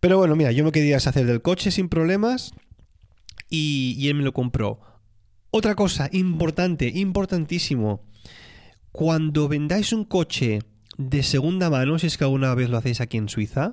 Pero 0.00 0.16
bueno, 0.16 0.36
mira, 0.36 0.52
yo 0.52 0.64
me 0.64 0.70
quería 0.70 0.94
deshacer 0.94 1.26
del 1.26 1.42
coche 1.42 1.70
sin 1.70 1.88
problemas 1.88 2.52
y, 3.50 3.96
y 3.98 4.08
él 4.08 4.14
me 4.14 4.22
lo 4.22 4.32
compró. 4.32 4.80
Otra 5.50 5.74
cosa 5.74 6.08
importante, 6.12 6.88
importantísimo. 6.94 8.02
Cuando 8.92 9.48
vendáis 9.48 9.92
un 9.92 10.04
coche 10.04 10.60
de 10.98 11.22
segunda 11.22 11.68
mano, 11.70 11.98
si 11.98 12.06
es 12.06 12.16
que 12.16 12.24
alguna 12.24 12.54
vez 12.54 12.70
lo 12.70 12.76
hacéis 12.76 13.00
aquí 13.00 13.16
en 13.16 13.28
Suiza, 13.28 13.72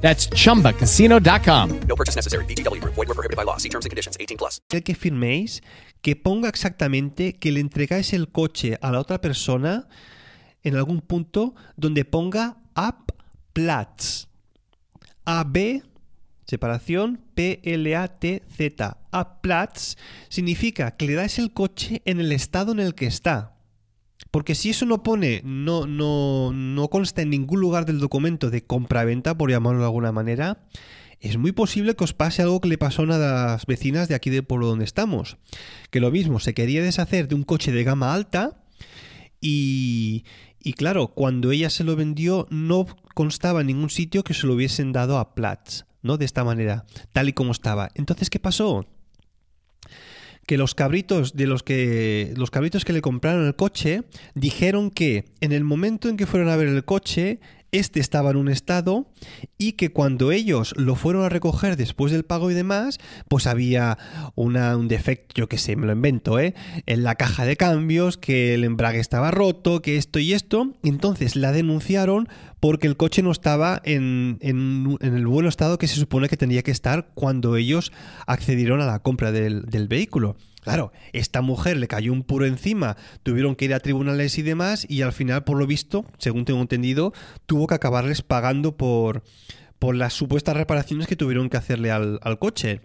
That's 0.00 0.28
chumbacasino.com. 0.30 1.80
No 1.86 1.94
purchase 1.94 2.16
necessary. 2.16 2.44
VGW 2.46 2.80
Group. 2.80 2.94
Void 2.94 3.08
were 3.08 3.14
prohibited 3.14 3.36
by 3.36 3.44
law. 3.44 3.58
See 3.58 3.68
terms 3.68 3.86
and 3.86 3.90
conditions. 3.90 4.16
18 4.18 4.36
plus. 4.36 4.60
el 4.70 4.82
que 4.82 4.94
firméis 4.94 5.62
que 6.02 6.16
ponga 6.16 6.48
exactamente 6.48 7.34
que 7.34 7.52
le 7.52 7.60
entregáis 7.60 8.12
el 8.12 8.28
coche 8.28 8.78
a 8.80 8.90
la 8.90 9.00
otra 9.00 9.20
persona 9.20 9.88
en 10.62 10.76
algún 10.76 11.00
punto 11.00 11.54
donde 11.76 12.04
ponga 12.04 12.56
Up 12.76 13.14
Platz. 13.52 14.26
AB, 15.24 15.82
separación, 16.46 17.20
P-L-A-T-Z. 17.34 18.98
Up 19.12 19.40
Platz 19.42 19.96
significa 20.28 20.96
que 20.96 21.06
le 21.06 21.14
dais 21.14 21.38
el 21.38 21.52
coche 21.52 22.02
en 22.04 22.20
el 22.20 22.32
estado 22.32 22.72
en 22.72 22.80
el 22.80 22.94
que 22.94 23.06
está. 23.06 23.54
Porque 24.30 24.54
si 24.54 24.70
eso 24.70 24.86
no 24.86 25.02
pone, 25.02 25.42
no, 25.44 25.86
no, 25.86 26.52
no 26.52 26.88
consta 26.88 27.22
en 27.22 27.30
ningún 27.30 27.60
lugar 27.60 27.86
del 27.86 27.98
documento 27.98 28.50
de 28.50 28.64
compra-venta, 28.64 29.36
por 29.36 29.50
llamarlo 29.50 29.80
de 29.80 29.86
alguna 29.86 30.12
manera, 30.12 30.58
es 31.20 31.36
muy 31.36 31.52
posible 31.52 31.94
que 31.94 32.04
os 32.04 32.14
pase 32.14 32.42
algo 32.42 32.60
que 32.60 32.68
le 32.68 32.78
pasó 32.78 33.02
a 33.02 33.04
una 33.04 33.18
de 33.18 33.26
las 33.26 33.66
vecinas 33.66 34.08
de 34.08 34.14
aquí 34.14 34.30
del 34.30 34.44
pueblo 34.44 34.66
donde 34.66 34.84
estamos. 34.84 35.36
Que 35.90 36.00
lo 36.00 36.10
mismo, 36.10 36.40
se 36.40 36.54
quería 36.54 36.82
deshacer 36.82 37.28
de 37.28 37.34
un 37.34 37.42
coche 37.42 37.72
de 37.72 37.84
gama 37.84 38.14
alta 38.14 38.62
y, 39.40 40.24
y 40.62 40.74
claro, 40.74 41.08
cuando 41.08 41.50
ella 41.50 41.70
se 41.70 41.84
lo 41.84 41.96
vendió 41.96 42.46
no 42.50 42.86
constaba 43.14 43.60
en 43.60 43.68
ningún 43.68 43.90
sitio 43.90 44.24
que 44.24 44.34
se 44.34 44.46
lo 44.46 44.54
hubiesen 44.54 44.92
dado 44.92 45.18
a 45.18 45.34
Platz, 45.34 45.84
¿no? 46.02 46.16
De 46.16 46.24
esta 46.24 46.44
manera, 46.44 46.86
tal 47.12 47.28
y 47.28 47.32
como 47.32 47.52
estaba. 47.52 47.90
Entonces, 47.94 48.30
¿qué 48.30 48.38
pasó? 48.38 48.86
Que 50.50 50.58
los 50.58 50.74
cabritos 50.74 51.36
de 51.36 51.46
los 51.46 51.62
que 51.62 52.34
los 52.36 52.50
cabritos 52.50 52.84
que 52.84 52.92
le 52.92 53.02
compraron 53.02 53.46
el 53.46 53.54
coche 53.54 54.02
dijeron 54.34 54.90
que 54.90 55.26
en 55.40 55.52
el 55.52 55.62
momento 55.62 56.08
en 56.08 56.16
que 56.16 56.26
fueron 56.26 56.48
a 56.48 56.56
ver 56.56 56.66
el 56.66 56.84
coche 56.84 57.38
este 57.72 58.00
estaba 58.00 58.30
en 58.30 58.36
un 58.36 58.48
estado 58.48 59.06
y 59.58 59.72
que 59.72 59.90
cuando 59.90 60.32
ellos 60.32 60.74
lo 60.76 60.94
fueron 60.94 61.24
a 61.24 61.28
recoger 61.28 61.76
después 61.76 62.12
del 62.12 62.24
pago 62.24 62.50
y 62.50 62.54
demás, 62.54 62.98
pues 63.28 63.46
había 63.46 63.98
una, 64.34 64.76
un 64.76 64.88
defecto, 64.88 65.34
yo 65.36 65.48
que 65.48 65.58
sé, 65.58 65.76
me 65.76 65.86
lo 65.86 65.92
invento, 65.92 66.38
¿eh? 66.38 66.54
En 66.86 67.04
la 67.04 67.14
caja 67.14 67.44
de 67.44 67.56
cambios, 67.56 68.16
que 68.16 68.54
el 68.54 68.64
embrague 68.64 68.98
estaba 68.98 69.30
roto, 69.30 69.82
que 69.82 69.96
esto 69.96 70.18
y 70.18 70.32
esto. 70.32 70.72
Entonces 70.82 71.36
la 71.36 71.52
denunciaron 71.52 72.28
porque 72.58 72.86
el 72.86 72.96
coche 72.96 73.22
no 73.22 73.30
estaba 73.30 73.80
en, 73.84 74.38
el 74.40 75.26
buen 75.26 75.46
estado 75.46 75.78
que 75.78 75.88
se 75.88 75.96
supone 75.96 76.28
que 76.28 76.36
tenía 76.36 76.62
que 76.62 76.70
estar 76.70 77.10
cuando 77.14 77.56
ellos 77.56 77.92
accedieron 78.26 78.80
a 78.80 78.86
la 78.86 78.98
compra 78.98 79.32
del 79.32 79.88
vehículo. 79.88 80.36
Claro, 80.60 80.92
esta 81.12 81.40
mujer 81.40 81.78
le 81.78 81.88
cayó 81.88 82.12
un 82.12 82.22
puro 82.22 82.44
encima, 82.44 82.96
tuvieron 83.22 83.56
que 83.56 83.64
ir 83.64 83.74
a 83.74 83.80
tribunales 83.80 84.36
y 84.38 84.42
demás, 84.42 84.86
y 84.88 85.02
al 85.02 85.12
final, 85.12 85.44
por 85.44 85.58
lo 85.58 85.66
visto, 85.66 86.04
según 86.18 86.44
tengo 86.44 86.60
entendido, 86.60 87.14
tuvo 87.46 87.66
que 87.66 87.74
acabarles 87.74 88.20
pagando 88.22 88.76
por, 88.76 89.22
por 89.78 89.94
las 89.96 90.12
supuestas 90.12 90.56
reparaciones 90.56 91.06
que 91.06 91.16
tuvieron 91.16 91.48
que 91.48 91.56
hacerle 91.56 91.90
al, 91.90 92.20
al 92.22 92.38
coche. 92.38 92.82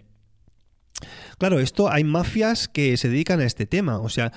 Claro, 1.38 1.60
esto 1.60 1.92
hay 1.92 2.04
mafias 2.04 2.68
que 2.68 2.96
se 2.96 3.10
dedican 3.10 3.40
a 3.40 3.44
este 3.44 3.66
tema, 3.66 3.98
o 3.98 4.08
sea, 4.08 4.32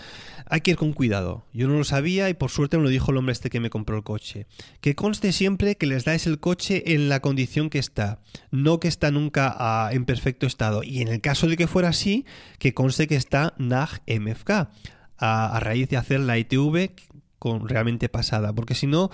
hay 0.50 0.62
que 0.62 0.72
ir 0.72 0.78
con 0.78 0.94
cuidado. 0.94 1.46
Yo 1.54 1.68
no 1.68 1.78
lo 1.78 1.84
sabía 1.84 2.28
y 2.30 2.34
por 2.34 2.50
suerte 2.50 2.78
me 2.78 2.84
lo 2.84 2.90
dijo 2.90 3.12
el 3.12 3.18
hombre 3.18 3.34
este 3.34 3.52
que 3.52 3.60
me 3.60 3.70
compró 3.70 3.96
el 3.96 4.04
coche. 4.04 4.48
Que 4.82 4.96
conste 4.96 5.32
siempre 5.32 5.78
que 5.78 5.86
les 5.86 6.06
dais 6.06 6.26
el 6.26 6.40
coche 6.40 6.94
en 6.94 7.08
la 7.08 7.20
condición 7.20 7.70
que 7.70 7.78
está, 7.78 8.20
no 8.50 8.80
que 8.80 8.88
está 8.88 9.12
nunca 9.12 9.56
ah, 9.58 9.90
en 9.94 10.06
perfecto 10.06 10.48
estado. 10.48 10.84
Y 10.84 11.02
en 11.02 11.08
el 11.08 11.22
caso 11.22 11.48
de 11.48 11.56
que 11.56 11.68
fuera 11.68 11.90
así, 11.90 12.26
que 12.58 12.74
conste 12.74 13.08
que 13.08 13.16
está 13.16 13.54
NAG 13.60 14.02
MFK, 14.08 14.70
a, 15.18 15.60
raíz 15.60 15.88
de 15.90 15.98
hacer 15.98 16.20
la 16.22 16.38
ITV 16.40 16.92
con 17.38 17.70
realmente 17.70 18.10
pasada, 18.10 18.52
porque 18.54 18.74
si 18.74 18.88
no 18.88 19.12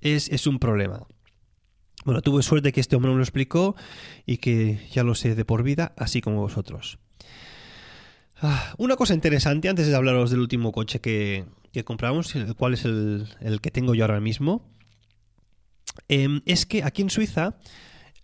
es, 0.00 0.28
es 0.30 0.48
un 0.48 0.58
problema. 0.58 1.06
Bueno, 2.04 2.22
tuve 2.22 2.42
suerte 2.42 2.72
que 2.72 2.80
este 2.80 2.96
hombre 2.96 3.12
me 3.12 3.18
lo 3.18 3.22
explicó 3.22 3.76
y 4.26 4.38
que 4.38 4.80
ya 4.90 5.04
lo 5.04 5.14
sé 5.14 5.36
de 5.36 5.44
por 5.44 5.62
vida, 5.62 5.92
así 5.96 6.20
como 6.20 6.40
vosotros. 6.40 6.98
Ah, 8.44 8.74
una 8.76 8.96
cosa 8.96 9.14
interesante 9.14 9.68
antes 9.68 9.86
de 9.86 9.94
hablaros 9.94 10.32
del 10.32 10.40
último 10.40 10.72
coche 10.72 11.00
que, 11.00 11.44
compramos, 11.84 12.34
el 12.34 12.56
cual 12.56 12.74
es 12.74 12.84
el, 12.84 13.28
el 13.40 13.60
que 13.60 13.70
tengo 13.70 13.94
yo 13.94 14.04
ahora 14.04 14.20
mismo, 14.20 14.68
em, 16.08 16.42
es 16.44 16.66
que 16.66 16.82
aquí 16.82 17.02
en 17.02 17.10
Suiza 17.10 17.56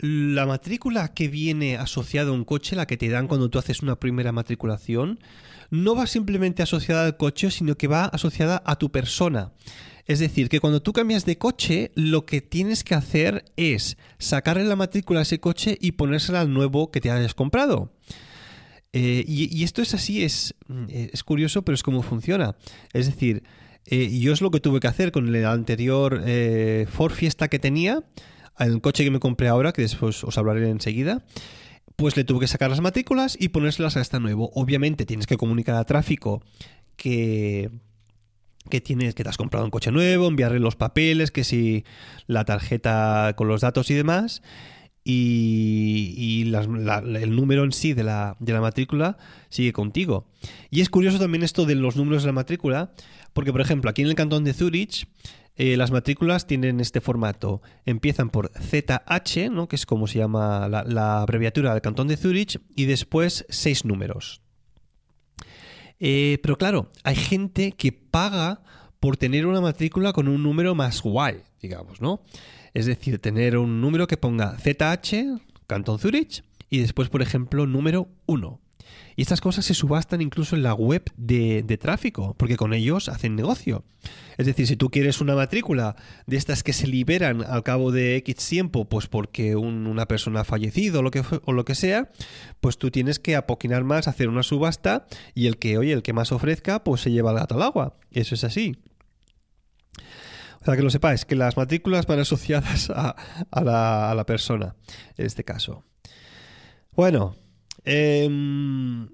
la 0.00 0.44
matrícula 0.44 1.14
que 1.14 1.28
viene 1.28 1.76
asociada 1.76 2.30
a 2.30 2.32
un 2.32 2.44
coche, 2.44 2.74
la 2.76 2.86
que 2.86 2.96
te 2.96 3.08
dan 3.08 3.28
cuando 3.28 3.48
tú 3.48 3.60
haces 3.60 3.80
una 3.80 3.98
primera 4.00 4.32
matriculación, 4.32 5.20
no 5.70 5.94
va 5.94 6.06
simplemente 6.06 6.62
asociada 6.62 7.04
al 7.04 7.16
coche, 7.16 7.50
sino 7.52 7.76
que 7.76 7.88
va 7.88 8.04
asociada 8.04 8.62
a 8.64 8.76
tu 8.76 8.90
persona. 8.90 9.52
Es 10.06 10.20
decir, 10.20 10.48
que 10.48 10.60
cuando 10.60 10.82
tú 10.82 10.92
cambias 10.92 11.26
de 11.26 11.36
coche, 11.36 11.92
lo 11.94 12.26
que 12.26 12.40
tienes 12.40 12.82
que 12.82 12.94
hacer 12.94 13.44
es 13.56 13.98
sacarle 14.18 14.64
la 14.64 14.76
matrícula 14.76 15.20
a 15.20 15.22
ese 15.22 15.38
coche 15.38 15.76
y 15.80 15.92
ponérsela 15.92 16.40
al 16.40 16.52
nuevo 16.52 16.90
que 16.90 17.00
te 17.00 17.10
hayas 17.10 17.34
comprado. 17.34 17.92
Eh, 18.92 19.24
y, 19.26 19.54
y 19.56 19.64
esto 19.64 19.82
es 19.82 19.94
así, 19.94 20.24
es, 20.24 20.54
es 20.88 21.22
curioso, 21.24 21.62
pero 21.62 21.74
es 21.74 21.82
como 21.82 22.02
funciona. 22.02 22.56
Es 22.92 23.06
decir, 23.06 23.42
eh, 23.90 24.18
yo 24.18 24.34
es 24.34 24.42
lo 24.42 24.50
que 24.50 24.60
tuve 24.60 24.80
que 24.80 24.86
hacer 24.86 25.12
con 25.12 25.34
el 25.34 25.46
anterior 25.46 26.22
eh, 26.26 26.86
Ford 26.90 27.12
Fiesta 27.12 27.48
que 27.48 27.58
tenía, 27.58 28.04
el 28.58 28.82
coche 28.82 29.02
que 29.02 29.10
me 29.10 29.18
compré 29.18 29.48
ahora, 29.48 29.72
que 29.72 29.82
después 29.82 30.22
os 30.24 30.36
hablaré 30.36 30.68
enseguida. 30.68 31.24
Pues 31.96 32.16
le 32.16 32.24
tuve 32.24 32.40
que 32.40 32.46
sacar 32.46 32.70
las 32.70 32.80
matrículas 32.80 33.36
y 33.40 33.48
ponérselas 33.48 33.96
a 33.96 34.00
este 34.00 34.20
nuevo. 34.20 34.50
Obviamente 34.54 35.06
tienes 35.06 35.26
que 35.26 35.36
comunicar 35.36 35.74
a 35.76 35.84
tráfico 35.84 36.42
que, 36.96 37.70
que 38.68 38.80
tienes 38.80 39.14
que 39.14 39.24
te 39.24 39.30
has 39.30 39.38
comprado 39.38 39.64
un 39.64 39.70
coche 39.70 39.90
nuevo, 39.90 40.28
enviarle 40.28 40.60
los 40.60 40.76
papeles, 40.76 41.30
que 41.30 41.42
si 41.42 41.84
la 42.26 42.44
tarjeta 42.44 43.32
con 43.36 43.48
los 43.48 43.62
datos 43.62 43.90
y 43.90 43.94
demás 43.94 44.42
y, 45.10 46.42
el 46.42 47.34
número 47.34 47.64
en 47.64 47.72
sí 47.72 47.94
de 47.94 48.04
la, 48.04 48.36
de 48.40 48.52
la 48.52 48.60
matrícula 48.60 49.16
sigue 49.48 49.72
contigo. 49.72 50.26
Y 50.70 50.82
es 50.82 50.90
curioso 50.90 51.18
también 51.18 51.42
esto 51.42 51.64
de 51.64 51.74
los 51.76 51.96
números 51.96 52.22
de 52.22 52.26
la 52.26 52.34
matrícula, 52.34 52.92
porque 53.32 53.52
por 53.52 53.62
ejemplo 53.62 53.90
aquí 53.90 54.02
en 54.02 54.08
el 54.08 54.14
cantón 54.14 54.44
de 54.44 54.52
Zurich 54.52 55.08
eh, 55.56 55.78
las 55.78 55.90
matrículas 55.90 56.46
tienen 56.46 56.78
este 56.78 57.00
formato. 57.00 57.62
Empiezan 57.86 58.28
por 58.28 58.50
ZH, 58.52 59.50
¿no? 59.50 59.66
que 59.66 59.76
es 59.76 59.86
como 59.86 60.06
se 60.06 60.18
llama 60.18 60.68
la, 60.68 60.84
la 60.84 61.22
abreviatura 61.22 61.72
del 61.72 61.80
cantón 61.80 62.08
de 62.08 62.18
Zurich, 62.18 62.60
y 62.76 62.84
después 62.84 63.46
seis 63.48 63.86
números. 63.86 64.42
Eh, 66.00 66.38
pero 66.42 66.58
claro, 66.58 66.92
hay 67.02 67.16
gente 67.16 67.72
que 67.72 67.92
paga 67.92 68.60
por 69.00 69.16
tener 69.16 69.46
una 69.46 69.60
matrícula 69.60 70.12
con 70.12 70.28
un 70.28 70.42
número 70.42 70.74
más 70.74 71.00
guay, 71.00 71.42
digamos, 71.62 72.00
¿no? 72.00 72.20
Es 72.78 72.86
decir, 72.86 73.18
tener 73.18 73.58
un 73.58 73.80
número 73.80 74.06
que 74.06 74.16
ponga 74.16 74.56
ZH, 74.58 75.40
Cantón 75.66 75.98
Zurich, 75.98 76.44
y 76.70 76.78
después, 76.80 77.08
por 77.08 77.22
ejemplo, 77.22 77.66
número 77.66 78.08
1. 78.26 78.60
Y 79.16 79.22
estas 79.22 79.40
cosas 79.40 79.64
se 79.64 79.74
subastan 79.74 80.20
incluso 80.20 80.54
en 80.54 80.62
la 80.62 80.74
web 80.74 81.02
de, 81.16 81.62
tráfico, 81.80 82.34
porque 82.38 82.56
con 82.56 82.72
ellos 82.72 83.08
hacen 83.08 83.34
negocio. 83.34 83.84
Es 84.36 84.46
decir, 84.46 84.66
si 84.68 84.76
tú 84.76 84.90
quieres 84.90 85.20
una 85.20 85.34
matrícula 85.34 85.96
de 86.26 86.36
estas 86.36 86.62
que 86.62 86.72
se 86.72 86.86
liberan 86.86 87.42
al 87.42 87.64
cabo 87.64 87.90
de 87.90 88.14
X 88.16 88.36
tiempo, 88.36 88.88
pues 88.88 89.08
porque 89.08 89.56
un- 89.56 89.86
una 89.88 90.06
persona 90.06 90.40
ha 90.40 90.44
fallecido 90.44 91.00
o 91.00 91.02
lo, 91.02 91.10
que 91.10 91.22
o 91.44 91.52
lo 91.52 91.64
que 91.64 91.74
sea, 91.74 92.10
pues 92.60 92.78
tú 92.78 92.90
tienes 92.92 93.18
que 93.18 93.34
apoquinar 93.34 93.82
más, 93.82 94.06
hacer 94.06 94.28
una 94.28 94.44
subasta 94.44 95.06
y 95.34 95.48
el 95.48 95.58
que, 95.58 95.78
oye, 95.78 95.92
el 95.92 96.02
que 96.02 96.12
más 96.12 96.30
ofrezca, 96.30 96.84
pues 96.84 97.00
se 97.00 97.10
lleva 97.10 97.32
el 97.32 97.38
gato 97.38 97.56
al 97.56 97.62
agua. 97.62 97.96
Eso 98.12 98.36
es 98.36 98.44
así. 98.44 98.76
Sea, 100.68 100.76
que 100.76 100.82
lo 100.82 100.90
sepáis, 100.90 101.24
que 101.24 101.34
las 101.34 101.56
matrículas 101.56 102.06
van 102.06 102.20
asociadas 102.20 102.90
a, 102.90 103.16
a 103.50 103.64
la, 103.64 104.10
a 104.10 104.14
la 104.14 104.26
persona, 104.26 104.76
en 105.16 105.24
este 105.24 105.42
caso. 105.42 105.82
Bueno, 106.92 107.36
em, 107.86 109.08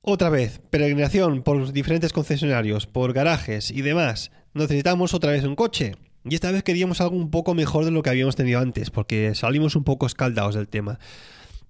otra 0.00 0.30
vez, 0.30 0.60
peregrinación 0.70 1.42
por 1.42 1.72
diferentes 1.72 2.12
concesionarios, 2.12 2.86
por 2.86 3.12
garajes 3.12 3.72
y 3.72 3.82
demás. 3.82 4.30
Necesitamos 4.54 5.12
otra 5.12 5.32
vez 5.32 5.42
un 5.42 5.56
coche. 5.56 5.96
Y 6.24 6.36
esta 6.36 6.52
vez 6.52 6.62
queríamos 6.62 7.00
algo 7.00 7.16
un 7.16 7.32
poco 7.32 7.52
mejor 7.54 7.84
de 7.84 7.90
lo 7.90 8.04
que 8.04 8.10
habíamos 8.10 8.36
tenido 8.36 8.60
antes, 8.60 8.90
porque 8.90 9.34
salimos 9.34 9.74
un 9.74 9.82
poco 9.82 10.06
escaldados 10.06 10.54
del 10.54 10.68
tema. 10.68 11.00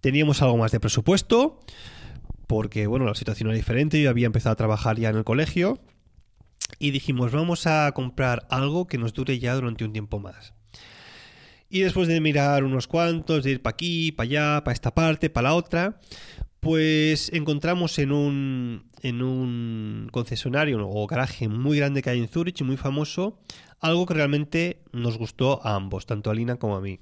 Teníamos 0.03 0.43
algo 0.43 0.59
más 0.59 0.73
de 0.73 0.81
presupuesto, 0.81 1.59
porque 2.47 2.87
bueno, 2.87 3.07
la 3.07 3.15
situación 3.15 3.49
era 3.49 3.57
diferente, 3.57 4.03
yo 4.03 4.11
había 4.11 4.27
empezado 4.27 4.53
a 4.53 4.57
trabajar 4.57 4.99
ya 4.99 5.09
en 5.09 5.17
el 5.17 5.25
colegio, 5.25 5.81
y 6.79 6.91
dijimos, 6.91 7.33
vamos 7.33 7.67
a 7.67 7.91
comprar 7.93 8.47
algo 8.51 8.87
que 8.87 8.99
nos 8.99 9.13
dure 9.13 9.39
ya 9.39 9.55
durante 9.55 9.85
un 9.85 9.93
tiempo 9.93 10.19
más. 10.19 10.55
Y 11.69 11.81
después 11.81 12.07
de 12.07 12.21
mirar 12.21 12.65
unos 12.65 12.87
cuantos, 12.87 13.45
de 13.45 13.53
ir 13.53 13.63
para 13.63 13.73
aquí, 13.73 14.13
para 14.13 14.25
allá, 14.25 14.65
para 14.65 14.75
esta 14.75 14.95
parte, 14.95 15.31
para 15.31 15.49
la 15.49 15.55
otra, 15.55 16.01
Pues 16.61 17.33
encontramos 17.33 17.99
en 17.99 18.13
un, 18.13 18.85
en 19.03 19.21
un 19.23 20.09
concesionario 20.13 20.89
o 20.89 21.07
garaje 21.09 21.49
muy 21.49 21.79
grande 21.79 22.03
que 22.03 22.11
hay 22.11 22.21
en 22.21 22.29
Zurich, 22.29 22.63
muy 22.63 22.77
famoso, 22.77 23.41
algo 23.81 24.07
que 24.07 24.15
realmente 24.15 24.83
nos 24.93 25.19
gustó 25.19 25.65
a 25.67 25.75
ambos, 25.75 26.07
tanto 26.07 26.31
a 26.31 26.35
Lina 26.35 26.57
como 26.57 26.77
a 26.77 26.81
mí. 26.81 27.01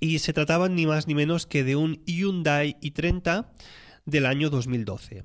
Y 0.00 0.20
se 0.20 0.32
trataba 0.32 0.68
ni 0.68 0.86
más 0.86 1.06
ni 1.08 1.14
menos 1.14 1.46
que 1.46 1.62
de 1.62 1.76
un 1.76 2.02
Hyundai 2.06 2.76
i30 2.80 3.48
del 4.06 4.24
año 4.24 4.48
2012. 4.48 5.24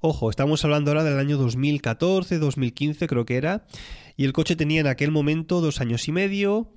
Ojo, 0.00 0.30
estamos 0.30 0.64
hablando 0.64 0.92
ahora 0.92 1.02
del 1.02 1.18
año 1.18 1.36
2014, 1.38 2.38
2015 2.38 3.08
creo 3.08 3.26
que 3.26 3.36
era, 3.36 3.66
y 4.16 4.26
el 4.26 4.32
coche 4.32 4.54
tenía 4.54 4.80
en 4.80 4.86
aquel 4.86 5.10
momento 5.10 5.60
dos 5.60 5.80
años 5.80 6.06
y 6.06 6.12
medio 6.12 6.72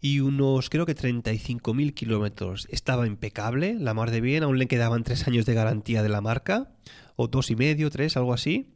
y 0.00 0.18
unos 0.18 0.68
creo 0.68 0.84
que 0.84 0.96
35.000 0.96 1.94
kilómetros. 1.94 2.66
Estaba 2.72 3.06
impecable, 3.06 3.76
la 3.78 3.94
mar 3.94 4.10
de 4.10 4.20
bien, 4.20 4.42
aún 4.42 4.58
le 4.58 4.66
quedaban 4.66 5.04
tres 5.04 5.28
años 5.28 5.46
de 5.46 5.54
garantía 5.54 6.02
de 6.02 6.08
la 6.08 6.20
marca, 6.20 6.72
o 7.14 7.28
dos 7.28 7.52
y 7.52 7.54
medio, 7.54 7.88
tres, 7.88 8.16
algo 8.16 8.32
así. 8.32 8.74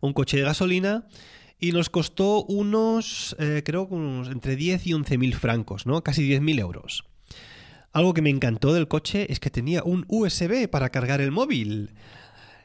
Un 0.00 0.12
coche 0.12 0.36
de 0.36 0.44
gasolina 0.44 1.08
y 1.58 1.72
nos 1.72 1.90
costó 1.90 2.44
unos, 2.44 3.34
eh, 3.40 3.62
creo 3.64 3.88
que 3.88 3.96
entre 3.96 4.54
10 4.54 4.86
y 4.86 4.90
11.000 4.92 5.34
francos, 5.34 5.84
¿no? 5.84 6.04
Casi 6.04 6.30
10.000 6.30 6.60
euros. 6.60 7.02
Algo 7.92 8.14
que 8.14 8.22
me 8.22 8.30
encantó 8.30 8.72
del 8.72 8.88
coche 8.88 9.30
es 9.32 9.40
que 9.40 9.50
tenía 9.50 9.82
un 9.82 10.06
USB 10.06 10.68
para 10.68 10.90
cargar 10.90 11.20
el 11.20 11.32
móvil. 11.32 11.90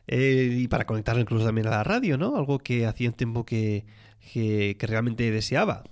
Eh, 0.08 0.58
y 0.60 0.68
para 0.68 0.86
conectarlo 0.86 1.22
incluso 1.22 1.46
también 1.46 1.68
a 1.68 1.72
la 1.72 1.84
radio, 1.84 2.18
¿no? 2.18 2.38
Algo 2.38 2.60
que 2.60 2.86
hacía 2.86 3.10
un 3.10 3.16
tiempo 3.16 3.46
que, 3.46 3.86
que, 4.32 4.78
realmente 4.80 5.30
deseaba. 5.32 5.84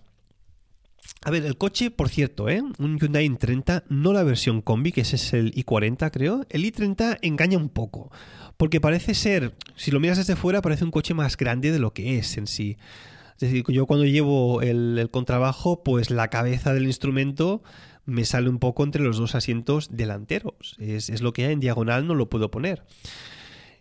A 1.24 1.32
ver, 1.32 1.46
el 1.46 1.58
coche, 1.58 1.92
por 1.92 2.10
cierto, 2.10 2.50
¿eh? 2.50 2.62
un 2.80 2.98
Hyundai 2.98 3.28
i30, 3.28 3.84
no 3.90 4.14
la 4.14 4.24
versión 4.24 4.62
combi, 4.62 4.92
que 4.92 5.02
ese 5.02 5.18
es 5.18 5.34
el 5.34 5.54
i40, 5.54 6.12
creo. 6.12 6.46
El 6.50 6.64
i30 6.64 7.20
engaña 7.22 7.58
un 7.58 7.70
poco, 7.70 8.12
porque 8.58 8.80
parece 8.80 9.14
ser, 9.14 9.54
si 9.76 9.92
lo 9.92 10.00
miras 10.00 10.18
desde 10.18 10.36
fuera, 10.36 10.62
parece 10.62 10.84
un 10.84 10.92
coche 10.92 11.14
más 11.14 11.36
grande 11.36 11.72
de 11.72 11.80
lo 11.80 11.94
que 11.94 12.18
es 12.18 12.38
en 12.38 12.48
sí. 12.48 12.78
Es 13.34 13.42
decir, 13.42 13.66
yo 13.68 13.86
cuando 13.86 14.06
llevo 14.06 14.62
el, 14.62 15.10
contrabajo, 15.12 15.84
pues 15.84 16.10
la 16.10 16.30
cabeza 16.30 16.74
del 16.74 16.86
instrumento 16.86 17.64
me 18.06 18.24
sale 18.24 18.50
un 18.50 18.60
poco 18.60 18.84
entre 18.84 19.04
los 19.04 19.18
dos 19.18 19.36
asientos 19.36 19.90
delanteros. 19.92 20.76
Es, 20.80 21.10
es 21.10 21.22
lo 21.22 21.34
que 21.34 21.46
hay 21.46 21.54
en 21.54 21.60
diagonal, 21.60 22.08
no 22.08 22.16
lo 22.16 22.30
puedo 22.30 22.50
poner. 22.50 22.84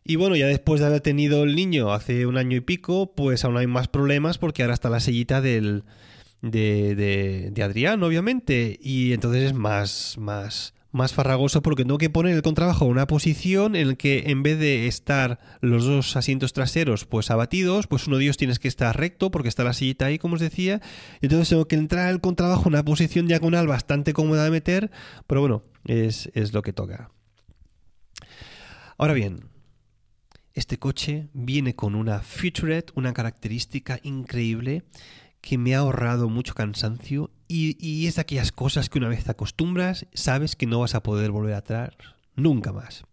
Y 0.05 0.17
bueno, 0.17 0.37
ya 0.37 0.47
después 0.47 0.81
de 0.81 0.87
haber 0.87 1.01
tenido 1.01 1.45
el 1.45 1.57
niño 1.57 1.93
hace 1.93 2.27
un 2.27 2.37
año 2.37 2.59
y 2.59 2.61
pico, 2.61 3.15
pues 3.15 3.45
aún 3.45 3.57
hay 3.57 3.67
más 3.67 3.89
problemas 3.89 4.37
porque 4.37 4.63
ahora 4.63 4.75
está 4.75 4.91
la 4.91 5.01
sellita 5.01 5.41
del, 5.41 5.85
de, 6.43 7.51
de, 7.51 7.63
Adrián, 7.63 8.03
obviamente, 8.03 8.79
y 8.83 9.15
entonces 9.15 9.45
es 9.45 9.55
más, 9.55 10.17
más, 10.19 10.75
más 10.93 11.15
farragoso 11.15 11.63
porque 11.63 11.85
tengo 11.85 11.97
que 11.97 12.11
poner 12.11 12.35
el 12.35 12.43
contrabajo 12.43 12.85
en 12.85 12.91
una 12.91 13.07
posición 13.07 13.77
en 13.77 13.89
la 13.89 13.95
que 13.95 14.25
en 14.27 14.43
vez 14.43 14.59
de 14.59 14.87
estar 14.89 15.41
los 15.63 15.87
dos 15.87 16.17
asientos 16.17 16.53
traseros 16.53 17.07
pues 17.07 17.31
abatidos, 17.31 17.87
pues 17.87 18.07
uno 18.07 18.19
de 18.19 18.25
ellos 18.25 18.37
tienes 18.37 18.59
que 18.59 18.69
estar 18.69 18.95
recto 18.95 19.31
porque 19.31 19.49
está 19.49 19.65
la 19.65 19.73
sillita 19.73 20.05
ahí, 20.05 20.19
como 20.19 20.35
os 20.35 20.41
decía, 20.41 20.83
y 21.23 21.27
entonces 21.27 21.49
tengo 21.49 21.67
que 21.67 21.77
entrar 21.77 22.11
el 22.11 22.21
contrabajo 22.21 22.65
en 22.69 22.75
una 22.75 22.85
posición 22.85 23.27
diagonal 23.27 23.67
bastante 23.67 24.13
cómoda 24.13 24.45
de 24.45 24.51
meter, 24.51 24.91
pero 25.27 25.41
bueno, 25.41 25.63
es, 25.87 26.31
es 26.35 26.53
lo 26.53 26.61
que 26.61 26.75
toca. 26.75 27.11
Ahora 28.99 29.15
bien, 29.15 29.54
este 30.55 30.79
coche 30.79 31.29
viene 31.33 31.75
con 31.75 31.95
una 31.95 32.21
featurette, 32.21 32.93
una 32.95 33.13
característica 33.13 33.99
increíble 34.03 34.85
que 35.41 35.59
me 35.59 35.75
ha 35.75 35.81
ahorrado 35.81 36.29
mucho 36.29 36.55
cansancio 36.55 37.31
y, 37.49 38.07
es 38.07 38.15
de 38.15 38.23
aquellas 38.23 38.51
cosas 38.51 38.89
que 38.89 38.99
una 38.99 39.09
vez 39.09 39.25
te 39.25 39.31
acostumbras, 39.31 40.07
sabes 40.15 40.57
que 40.57 40.67
no 40.67 40.81
vas 40.81 40.95
a 40.95 41.03
poder 41.03 41.31
volver 41.31 41.55
atrás 41.55 41.91
nunca 42.35 42.73
más. 42.73 43.05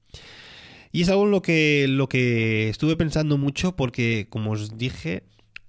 Y 0.93 1.01
es 1.01 1.09
algo 1.09 1.25
en 1.25 1.31
lo 1.31 1.41
que, 1.41 1.87
lo 1.89 2.07
que 2.07 2.69
estuve 2.69 2.95
pensando 2.95 3.37
mucho 3.37 3.75
porque, 3.75 4.27
como 4.29 4.51
os 4.51 4.77
dije, 4.77 5.23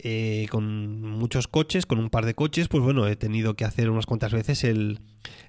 eh, 0.05 0.47
con 0.51 1.01
muchos 1.01 1.47
coches, 1.47 1.87
con 1.87 1.99
un 1.99 2.11
par 2.11 2.27
de 2.27 2.35
coches, 2.35 2.69
pues 2.69 2.83
bueno, 2.83 3.07
he 3.07 3.15
tenido 3.15 3.55
que 3.55 3.65
hacer 3.65 3.89
unas 3.89 4.05
cuantas 4.05 4.33
veces 4.33 4.65
el, 4.65 4.99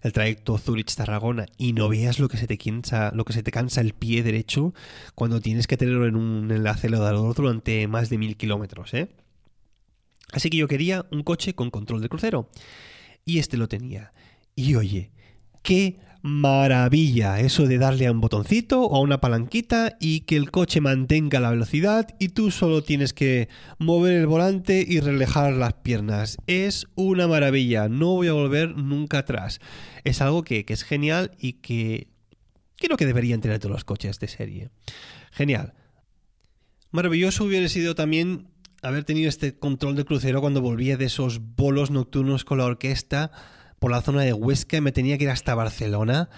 el 0.04 0.14
trayecto 0.14 0.58
Zurich-Tarragona 0.58 1.48
y 1.58 1.74
no 1.74 1.90
veas 1.90 2.20
lo 2.20 2.30
que 2.30 2.38
se 2.38 2.46
te 2.46 2.58
cansa, 2.58 3.12
lo 3.16 3.26
que 3.26 3.34
se 3.34 3.42
te 3.42 3.52
cansa 3.52 3.82
el 3.82 3.94
pie 3.94 4.22
derecho 4.22 4.74
cuando 5.16 5.42
tienes 5.42 5.66
que 5.66 5.76
tenerlo 5.76 6.06
en 6.06 6.16
un 6.16 6.52
enlace 6.52 6.88
acelerador 6.88 7.36
durante 7.36 7.88
más 7.88 8.10
de 8.10 8.20
mil 8.20 8.38
kilómetros, 8.38 8.94
¿eh? 8.94 9.10
Así 10.32 10.50
que 10.50 10.58
yo 10.58 10.68
quería 10.68 11.06
un 11.12 11.24
coche 11.24 11.56
con 11.56 11.70
control 11.70 12.02
de 12.02 12.10
crucero. 12.10 12.50
Y 13.26 13.40
este 13.40 13.58
lo 13.58 13.68
tenía. 13.68 14.12
Y 14.56 14.76
oye, 14.76 15.12
qué 15.62 15.98
maravilla 16.24 17.42
eso 17.42 17.68
de 17.68 17.78
darle 17.78 18.08
a 18.08 18.12
un 18.12 18.22
botoncito 18.22 18.82
o 18.82 18.96
a 18.96 19.02
una 19.02 19.20
palanquita 19.20 19.98
y 20.00 20.22
que 20.22 20.38
el 20.38 20.52
coche 20.52 20.80
mantenga 20.80 21.42
la 21.42 21.50
velocidad 21.50 22.16
y 22.18 22.30
tú 22.30 22.50
solo 22.50 22.82
tienes 22.82 23.14
que 23.14 23.50
mover 23.78 24.14
el 24.14 24.28
volante 24.28 24.86
y 24.88 25.02
relajar 25.02 25.52
las 25.52 25.74
piernas. 25.74 26.38
Es 26.48 26.88
una 26.96 27.28
maravilla, 27.28 27.90
no 27.90 28.14
voy 28.14 28.30
a 28.30 28.34
volver 28.34 28.78
nunca 28.78 29.20
atrás. 29.20 29.60
Es 30.06 30.22
algo 30.22 30.46
que, 30.46 30.66
es 30.66 30.84
genial 30.86 31.32
y 31.40 31.54
que 31.54 32.08
creo 32.78 32.96
que 32.96 33.06
deberían 33.06 33.42
tener 33.42 33.60
todos 33.60 33.74
los 33.74 33.84
coches 33.84 34.18
de 34.20 34.30
serie. 34.30 34.70
Genial. 35.34 35.74
Maravilloso 36.92 37.44
hubiera 37.44 37.68
sido 37.68 37.96
también 37.96 38.48
haber 38.82 39.04
tenido 39.04 39.28
este 39.28 39.60
control 39.60 39.98
de 39.98 40.06
crucero 40.06 40.40
cuando 40.40 40.62
volvía 40.62 40.96
de 40.96 41.06
esos 41.06 41.42
bolos 41.58 41.92
nocturnos 41.92 42.46
con 42.46 42.60
la 42.60 42.66
orquesta 42.66 43.32
por 43.84 43.92
la 43.92 44.02
zona 44.02 44.22
de 44.22 44.32
Huesca 44.32 44.78
y 44.78 44.82
me 44.82 44.94
tenía 44.94 45.18
que 45.18 45.26
ir 45.26 45.30
hasta 45.30 45.56
Barcelona. 45.56 46.30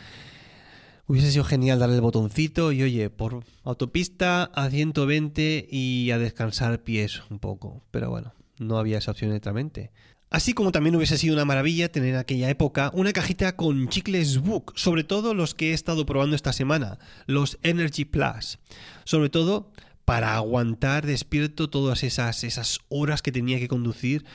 Hubiese 1.06 1.32
sido 1.32 1.44
genial 1.44 1.78
darle 1.78 1.94
el 1.94 2.02
botoncito 2.02 2.72
y 2.72 2.82
oye, 2.82 3.12
por 3.12 3.44
autopista 3.64 4.46
a 4.46 4.68
120 4.68 5.68
y 5.70 6.10
a 6.10 6.18
descansar 6.18 6.82
pies 6.82 7.22
un 7.30 7.38
poco. 7.38 7.84
Pero 7.92 8.10
bueno, 8.10 8.34
no 8.58 8.80
había 8.80 8.98
esa 8.98 9.12
opción 9.12 9.30
netamente. 9.30 9.92
Así 10.32 10.54
como 10.54 10.72
también 10.72 10.96
hubiese 10.96 11.20
sido 11.20 11.36
una 11.36 11.46
maravilla 11.46 11.92
tener 11.92 12.16
en 12.16 12.20
aquella 12.20 12.50
época 12.50 12.90
una 12.96 13.14
cajita 13.14 13.56
con 13.56 13.90
chicles 13.90 14.40
Book, 14.40 14.74
sobre 14.76 15.04
todo 15.04 15.36
los 15.36 15.54
que 15.54 15.70
he 15.70 15.74
estado 15.74 16.08
probando 16.08 16.36
esta 16.36 16.52
semana, 16.52 16.98
los 17.28 17.60
Energy 17.62 18.06
Plus. 18.06 18.58
Sobre 19.04 19.30
todo 19.30 19.72
para 20.04 20.36
aguantar 20.36 21.06
despierto 21.06 21.70
todas 21.70 22.04
esas, 22.04 22.44
esas 22.44 22.80
horas 22.90 23.22
que 23.22 23.32
tenía 23.32 23.60
que 23.60 23.68
conducir, 23.68 24.26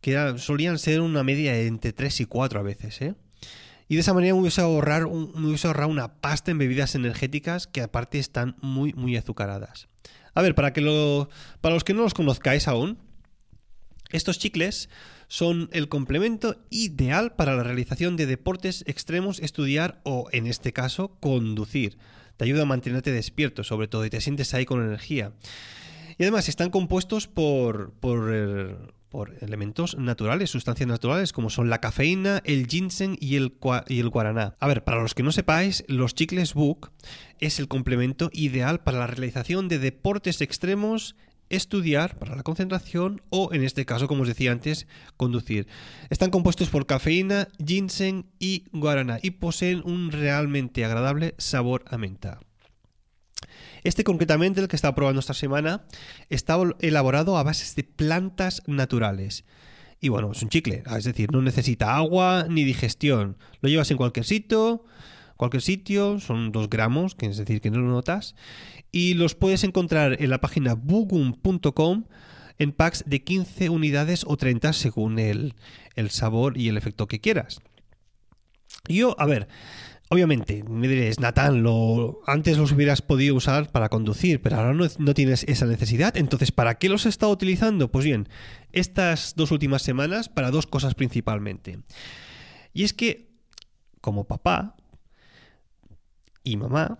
que 0.00 0.34
solían 0.38 0.78
ser 0.78 1.00
una 1.00 1.22
media 1.22 1.58
entre 1.60 1.92
3 1.92 2.20
y 2.20 2.24
4 2.24 2.60
a 2.60 2.62
veces, 2.62 3.00
¿eh? 3.02 3.14
Y 3.88 3.96
de 3.96 4.02
esa 4.02 4.14
manera 4.14 4.34
me 4.34 4.40
hubiese, 4.40 4.60
ahorrar 4.60 5.02
me 5.02 5.48
hubiese 5.48 5.66
ahorrado 5.66 5.90
una 5.90 6.20
pasta 6.20 6.52
en 6.52 6.58
bebidas 6.58 6.94
energéticas 6.94 7.66
que 7.66 7.82
aparte 7.82 8.20
están 8.20 8.56
muy, 8.60 8.92
muy 8.92 9.16
azucaradas. 9.16 9.88
A 10.32 10.42
ver, 10.42 10.54
para, 10.54 10.72
que 10.72 10.80
lo, 10.80 11.28
para 11.60 11.74
los 11.74 11.82
que 11.82 11.92
no 11.92 12.02
los 12.02 12.14
conozcáis 12.14 12.68
aún, 12.68 12.98
estos 14.10 14.38
chicles 14.38 14.88
son 15.26 15.68
el 15.72 15.88
complemento 15.88 16.64
ideal 16.70 17.34
para 17.34 17.56
la 17.56 17.64
realización 17.64 18.16
de 18.16 18.26
deportes 18.26 18.84
extremos, 18.86 19.40
estudiar 19.40 20.00
o, 20.04 20.28
en 20.30 20.46
este 20.46 20.72
caso, 20.72 21.16
conducir 21.18 21.98
te 22.40 22.44
ayuda 22.44 22.62
a 22.62 22.64
mantenerte 22.64 23.12
despierto 23.12 23.64
sobre 23.64 23.86
todo 23.86 24.06
y 24.06 24.08
te 24.08 24.22
sientes 24.22 24.54
ahí 24.54 24.64
con 24.64 24.82
energía. 24.82 25.34
Y 26.16 26.22
además 26.22 26.48
están 26.48 26.70
compuestos 26.70 27.28
por, 27.28 27.92
por, 28.00 28.94
por 29.10 29.34
elementos 29.42 29.98
naturales, 29.98 30.50
sustancias 30.50 30.88
naturales, 30.88 31.32
como 31.32 31.50
son 31.50 31.68
la 31.68 31.80
cafeína, 31.80 32.40
el 32.44 32.66
ginseng 32.66 33.16
y 33.20 33.36
el, 33.36 33.52
y 33.88 34.00
el 34.00 34.08
guaraná. 34.08 34.54
A 34.60 34.68
ver, 34.68 34.84
para 34.84 35.02
los 35.02 35.14
que 35.14 35.22
no 35.22 35.32
sepáis, 35.32 35.84
los 35.88 36.14
chicles 36.14 36.54
Book 36.54 36.92
es 37.40 37.58
el 37.58 37.68
complemento 37.68 38.30
ideal 38.32 38.80
para 38.80 39.00
la 39.00 39.06
realización 39.06 39.68
de 39.68 39.78
deportes 39.78 40.40
extremos 40.40 41.16
estudiar 41.50 42.16
para 42.18 42.36
la 42.36 42.42
concentración 42.42 43.22
o, 43.28 43.52
en 43.52 43.64
este 43.64 43.84
caso, 43.84 44.08
como 44.08 44.22
os 44.22 44.28
decía 44.28 44.52
antes, 44.52 44.86
conducir. 45.16 45.66
Están 46.08 46.30
compuestos 46.30 46.70
por 46.70 46.86
cafeína, 46.86 47.48
ginseng 47.64 48.26
y 48.38 48.64
guaraná 48.72 49.18
y 49.20 49.32
poseen 49.32 49.82
un 49.84 50.12
realmente 50.12 50.84
agradable 50.84 51.34
sabor 51.38 51.84
a 51.88 51.98
menta. 51.98 52.40
Este 53.84 54.04
concretamente, 54.04 54.60
el 54.60 54.68
que 54.68 54.76
está 54.76 54.94
probando 54.94 55.20
esta 55.20 55.34
semana, 55.34 55.84
está 56.28 56.58
elaborado 56.80 57.36
a 57.36 57.42
bases 57.42 57.74
de 57.76 57.84
plantas 57.84 58.62
naturales. 58.66 59.44
Y 60.00 60.08
bueno, 60.08 60.32
es 60.32 60.42
un 60.42 60.48
chicle, 60.48 60.82
es 60.96 61.04
decir, 61.04 61.30
no 61.30 61.42
necesita 61.42 61.96
agua 61.96 62.46
ni 62.48 62.64
digestión. 62.64 63.36
Lo 63.60 63.68
llevas 63.68 63.90
en 63.90 63.98
cualquier 63.98 64.24
sitio, 64.24 64.84
cualquier 65.36 65.62
sitio, 65.62 66.20
son 66.20 66.52
dos 66.52 66.70
gramos, 66.70 67.14
que 67.14 67.26
es 67.26 67.36
decir, 67.36 67.60
que 67.60 67.70
no 67.70 67.80
lo 67.80 67.90
notas, 67.90 68.34
y 68.92 69.14
los 69.14 69.34
puedes 69.34 69.62
encontrar 69.62 70.22
en 70.22 70.30
la 70.30 70.40
página 70.40 70.74
bugum.com 70.74 72.04
en 72.58 72.72
packs 72.72 73.04
de 73.06 73.22
15 73.24 73.70
unidades 73.70 74.24
o 74.26 74.36
30 74.36 74.72
según 74.74 75.18
el, 75.18 75.54
el 75.96 76.10
sabor 76.10 76.58
y 76.58 76.68
el 76.68 76.76
efecto 76.76 77.08
que 77.08 77.20
quieras. 77.20 77.60
Yo, 78.86 79.16
a 79.18 79.26
ver, 79.26 79.48
obviamente, 80.10 80.64
me 80.64 80.88
diréis, 80.88 81.20
Natán, 81.20 81.62
lo, 81.62 82.20
antes 82.26 82.58
los 82.58 82.72
hubieras 82.72 83.00
podido 83.00 83.36
usar 83.36 83.70
para 83.70 83.88
conducir, 83.88 84.42
pero 84.42 84.56
ahora 84.56 84.74
no, 84.74 84.84
no, 84.98 85.14
tienes 85.14 85.44
esa 85.44 85.66
necesidad. 85.66 86.16
Entonces, 86.16 86.50
¿para 86.50 86.78
qué 86.78 86.88
los 86.88 87.06
he 87.06 87.08
estado 87.08 87.30
utilizando? 87.30 87.92
Pues 87.92 88.04
bien, 88.04 88.28
estas 88.72 89.34
dos 89.36 89.52
últimas 89.52 89.82
semanas 89.82 90.28
para 90.28 90.50
dos 90.50 90.66
cosas 90.66 90.94
principalmente. 90.94 91.78
Y 92.74 92.82
es 92.82 92.92
que, 92.92 93.30
como 94.00 94.24
papá 94.24 94.74
y 96.42 96.56
mamá, 96.56 96.98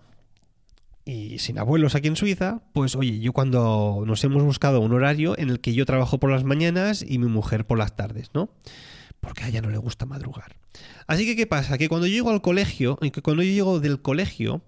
y 1.03 1.39
sin 1.39 1.59
abuelos 1.59 1.95
aquí 1.95 2.07
en 2.07 2.15
Suiza, 2.15 2.61
pues 2.71 2.95
oye, 2.95 3.19
yo 3.19 3.33
cuando 3.33 4.03
nos 4.07 4.23
hemos 4.23 4.41
buscado 4.41 4.79
un 4.79 4.93
horario 4.93 5.37
en 5.37 5.49
el 5.49 5.59
que 5.59 5.73
yo 5.73 5.85
trabajo 5.85 6.17
por 6.17 6.31
las 6.31 6.45
mañanas 6.45 7.03
y 7.05 7.17
mi 7.17 7.27
mujer 7.27 7.67
por 7.67 7.77
las 7.77 7.97
tardes, 7.97 8.31
¿no? 8.33 8.51
Porque 9.21 9.43
a 9.43 9.47
ella 9.47 9.61
no 9.61 9.69
le 9.69 9.77
gusta 9.77 10.05
madrugar. 10.05 10.57
Así 11.07 11.25
que, 11.25 11.35
¿qué 11.35 11.47
pasa? 11.47 11.77
Que 11.77 11.87
cuando 11.87 12.07
yo 12.07 12.13
llego 12.13 12.31
al 12.31 12.41
colegio, 12.41 12.97
que 12.97 13.21
cuando 13.21 13.43
yo 13.43 13.51
llego 13.51 13.79
del 13.79 14.01
colegio, 14.01 14.61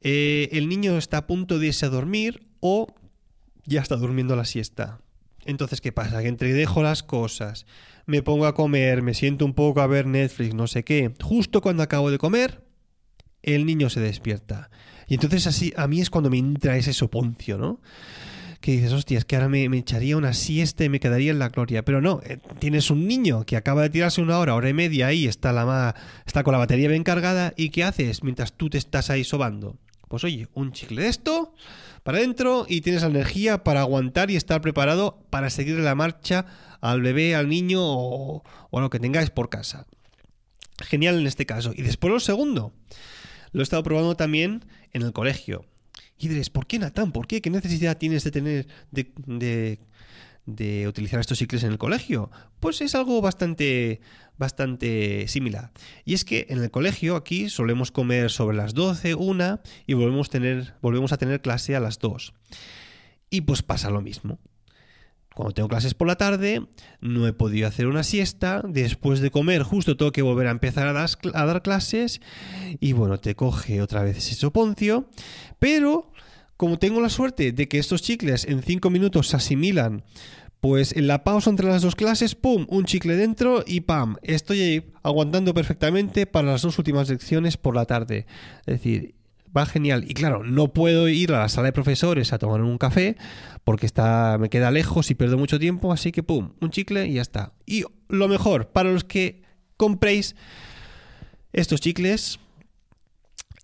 eh, 0.00 0.48
el 0.52 0.68
niño 0.68 0.98
está 0.98 1.18
a 1.18 1.26
punto 1.26 1.58
de 1.58 1.68
irse 1.68 1.86
a 1.86 1.90
dormir 1.90 2.48
o 2.60 2.88
ya 3.64 3.80
está 3.80 3.96
durmiendo 3.96 4.34
la 4.34 4.44
siesta. 4.44 5.00
Entonces, 5.44 5.80
¿qué 5.80 5.92
pasa? 5.92 6.22
Que 6.22 6.28
entre 6.28 6.52
dejo 6.52 6.82
las 6.82 7.02
cosas, 7.02 7.66
me 8.06 8.22
pongo 8.22 8.46
a 8.46 8.54
comer, 8.54 9.02
me 9.02 9.14
siento 9.14 9.44
un 9.44 9.54
poco 9.54 9.80
a 9.80 9.86
ver 9.86 10.06
Netflix, 10.06 10.54
no 10.54 10.66
sé 10.66 10.84
qué, 10.84 11.14
justo 11.22 11.60
cuando 11.60 11.82
acabo 11.82 12.10
de 12.10 12.18
comer, 12.18 12.62
el 13.42 13.66
niño 13.66 13.90
se 13.90 14.00
despierta. 14.00 14.70
Y 15.08 15.14
entonces 15.14 15.46
así, 15.46 15.72
a 15.76 15.88
mí 15.88 16.00
es 16.00 16.10
cuando 16.10 16.30
me 16.30 16.38
entra 16.38 16.76
ese 16.76 16.92
soponcio, 16.92 17.58
¿no? 17.58 17.80
Que 18.62 18.70
dices, 18.70 18.92
hostia, 18.92 19.18
es 19.18 19.24
que 19.24 19.34
ahora 19.34 19.48
me, 19.48 19.64
echaría 19.76 20.16
una 20.16 20.32
siesta 20.32 20.84
y 20.84 20.88
me 20.88 21.00
quedaría 21.00 21.32
en 21.32 21.40
la 21.40 21.48
gloria. 21.48 21.84
Pero 21.84 22.00
no, 22.00 22.20
eh, 22.24 22.38
tienes 22.60 22.90
un 22.90 23.08
niño 23.08 23.44
que 23.44 23.56
acaba 23.56 23.82
de 23.82 23.90
tirarse 23.90 24.22
una 24.22 24.38
hora, 24.38 24.54
hora 24.54 24.68
y 24.68 24.72
media 24.72 25.08
ahí, 25.08 25.26
está, 25.26 25.52
la 25.52 25.96
está 26.24 26.44
con 26.44 26.52
la 26.52 26.58
batería 26.58 26.88
bien 26.88 27.02
cargada, 27.02 27.54
¿y 27.56 27.70
qué 27.70 27.82
haces 27.82 28.22
mientras 28.22 28.52
tú 28.52 28.70
te 28.70 28.78
estás 28.78 29.10
ahí 29.10 29.24
sobando? 29.24 29.76
Pues 30.08 30.22
oye, 30.22 30.46
un 30.54 30.70
chicle 30.70 31.02
de 31.02 31.08
esto 31.08 31.54
para 32.04 32.18
adentro 32.18 32.64
y 32.68 32.82
tienes 32.82 33.02
la 33.02 33.08
energía 33.08 33.64
para 33.64 33.80
aguantar 33.80 34.30
y 34.30 34.36
estar 34.36 34.60
preparado 34.60 35.18
para 35.28 35.50
seguir 35.50 35.78
la 35.80 35.96
marcha 35.96 36.46
al 36.80 37.02
bebé, 37.02 37.34
al 37.34 37.48
niño 37.48 37.80
o, 37.82 38.44
o 38.70 38.78
a 38.78 38.80
lo 38.80 38.90
que 38.90 39.00
tengáis 39.00 39.30
por 39.30 39.48
casa. 39.48 39.86
Genial 40.78 41.18
en 41.18 41.26
este 41.26 41.46
caso. 41.46 41.72
Y 41.74 41.82
después 41.82 42.12
lo 42.12 42.20
segundo. 42.20 42.72
Lo 43.50 43.60
he 43.60 43.64
estado 43.64 43.82
probando 43.82 44.14
también 44.14 44.64
en 44.92 45.02
el 45.02 45.12
colegio. 45.12 45.64
Y 46.22 46.28
diréis, 46.28 46.50
¿por 46.50 46.68
qué 46.68 46.78
Natán? 46.78 47.10
¿Por 47.10 47.26
qué? 47.26 47.42
¿Qué 47.42 47.50
necesidad 47.50 47.98
tienes 47.98 48.22
de 48.22 48.30
tener 48.30 48.68
de, 48.92 50.86
utilizar 50.86 51.18
estos 51.18 51.36
ciclos 51.36 51.64
en 51.64 51.72
el 51.72 51.78
colegio? 51.78 52.30
Pues 52.60 52.80
es 52.80 52.94
algo 52.94 53.20
bastante 53.20 54.00
bastante 54.38 55.26
similar. 55.26 55.72
Y 56.04 56.14
es 56.14 56.24
que 56.24 56.46
en 56.48 56.62
el 56.62 56.70
colegio 56.70 57.16
aquí 57.16 57.50
solemos 57.50 57.90
comer 57.90 58.30
sobre 58.30 58.56
las 58.56 58.72
12, 58.72 59.16
una 59.16 59.62
y 59.84 59.94
volvemos, 59.94 60.30
tener, 60.30 60.74
volvemos 60.80 61.12
a 61.12 61.18
tener 61.18 61.42
clase 61.42 61.74
a 61.74 61.80
las 61.80 61.98
2. 61.98 62.32
Y 63.28 63.40
pues 63.40 63.64
pasa 63.64 63.90
lo 63.90 64.00
mismo. 64.00 64.38
Cuando 65.34 65.54
tengo 65.54 65.68
clases 65.68 65.94
por 65.94 66.06
la 66.06 66.16
tarde, 66.16 66.66
no 67.00 67.26
he 67.26 67.32
podido 67.32 67.66
hacer 67.66 67.86
una 67.86 68.02
siesta, 68.02 68.62
después 68.66 69.20
de 69.20 69.30
comer 69.30 69.62
justo 69.62 69.96
tengo 69.96 70.12
que 70.12 70.22
volver 70.22 70.46
a 70.46 70.50
empezar 70.50 70.86
a 70.88 70.92
dar, 70.92 71.62
clases 71.62 72.20
y 72.80 72.92
bueno, 72.92 73.18
te 73.18 73.34
coge 73.34 73.80
otra 73.80 74.02
vez 74.02 74.18
ese 74.18 74.34
soponcio, 74.34 75.08
pero 75.58 76.11
como 76.62 76.78
tengo 76.78 77.00
la 77.00 77.08
suerte 77.08 77.50
de 77.50 77.66
que 77.66 77.80
estos 77.80 78.02
chicles 78.02 78.44
en 78.44 78.62
5 78.62 78.88
minutos 78.88 79.26
se 79.26 79.36
asimilan, 79.36 80.04
pues 80.60 80.94
en 80.94 81.08
la 81.08 81.24
pausa 81.24 81.50
entre 81.50 81.66
las 81.66 81.82
dos 81.82 81.96
clases, 81.96 82.36
¡pum!, 82.36 82.66
un 82.68 82.84
chicle 82.84 83.16
dentro 83.16 83.64
y 83.66 83.80
¡pam!, 83.80 84.14
estoy 84.22 84.84
aguantando 85.02 85.54
perfectamente 85.54 86.24
para 86.24 86.52
las 86.52 86.62
dos 86.62 86.78
últimas 86.78 87.08
lecciones 87.08 87.56
por 87.56 87.74
la 87.74 87.84
tarde. 87.84 88.26
Es 88.60 88.74
decir, 88.74 89.16
va 89.56 89.66
genial. 89.66 90.04
Y 90.08 90.14
claro, 90.14 90.44
no 90.44 90.72
puedo 90.72 91.08
ir 91.08 91.32
a 91.32 91.40
la 91.40 91.48
sala 91.48 91.66
de 91.66 91.72
profesores 91.72 92.32
a 92.32 92.38
tomar 92.38 92.60
un 92.60 92.78
café 92.78 93.16
porque 93.64 93.86
está, 93.86 94.38
me 94.38 94.48
queda 94.48 94.70
lejos 94.70 95.10
y 95.10 95.16
pierdo 95.16 95.38
mucho 95.38 95.58
tiempo, 95.58 95.92
así 95.92 96.12
que 96.12 96.22
pum, 96.22 96.52
un 96.60 96.70
chicle 96.70 97.08
y 97.08 97.14
ya 97.14 97.22
está. 97.22 97.54
Y 97.66 97.86
lo 98.06 98.28
mejor, 98.28 98.68
para 98.68 98.92
los 98.92 99.02
que 99.02 99.42
compréis 99.76 100.36
estos 101.52 101.80
chicles, 101.80 102.38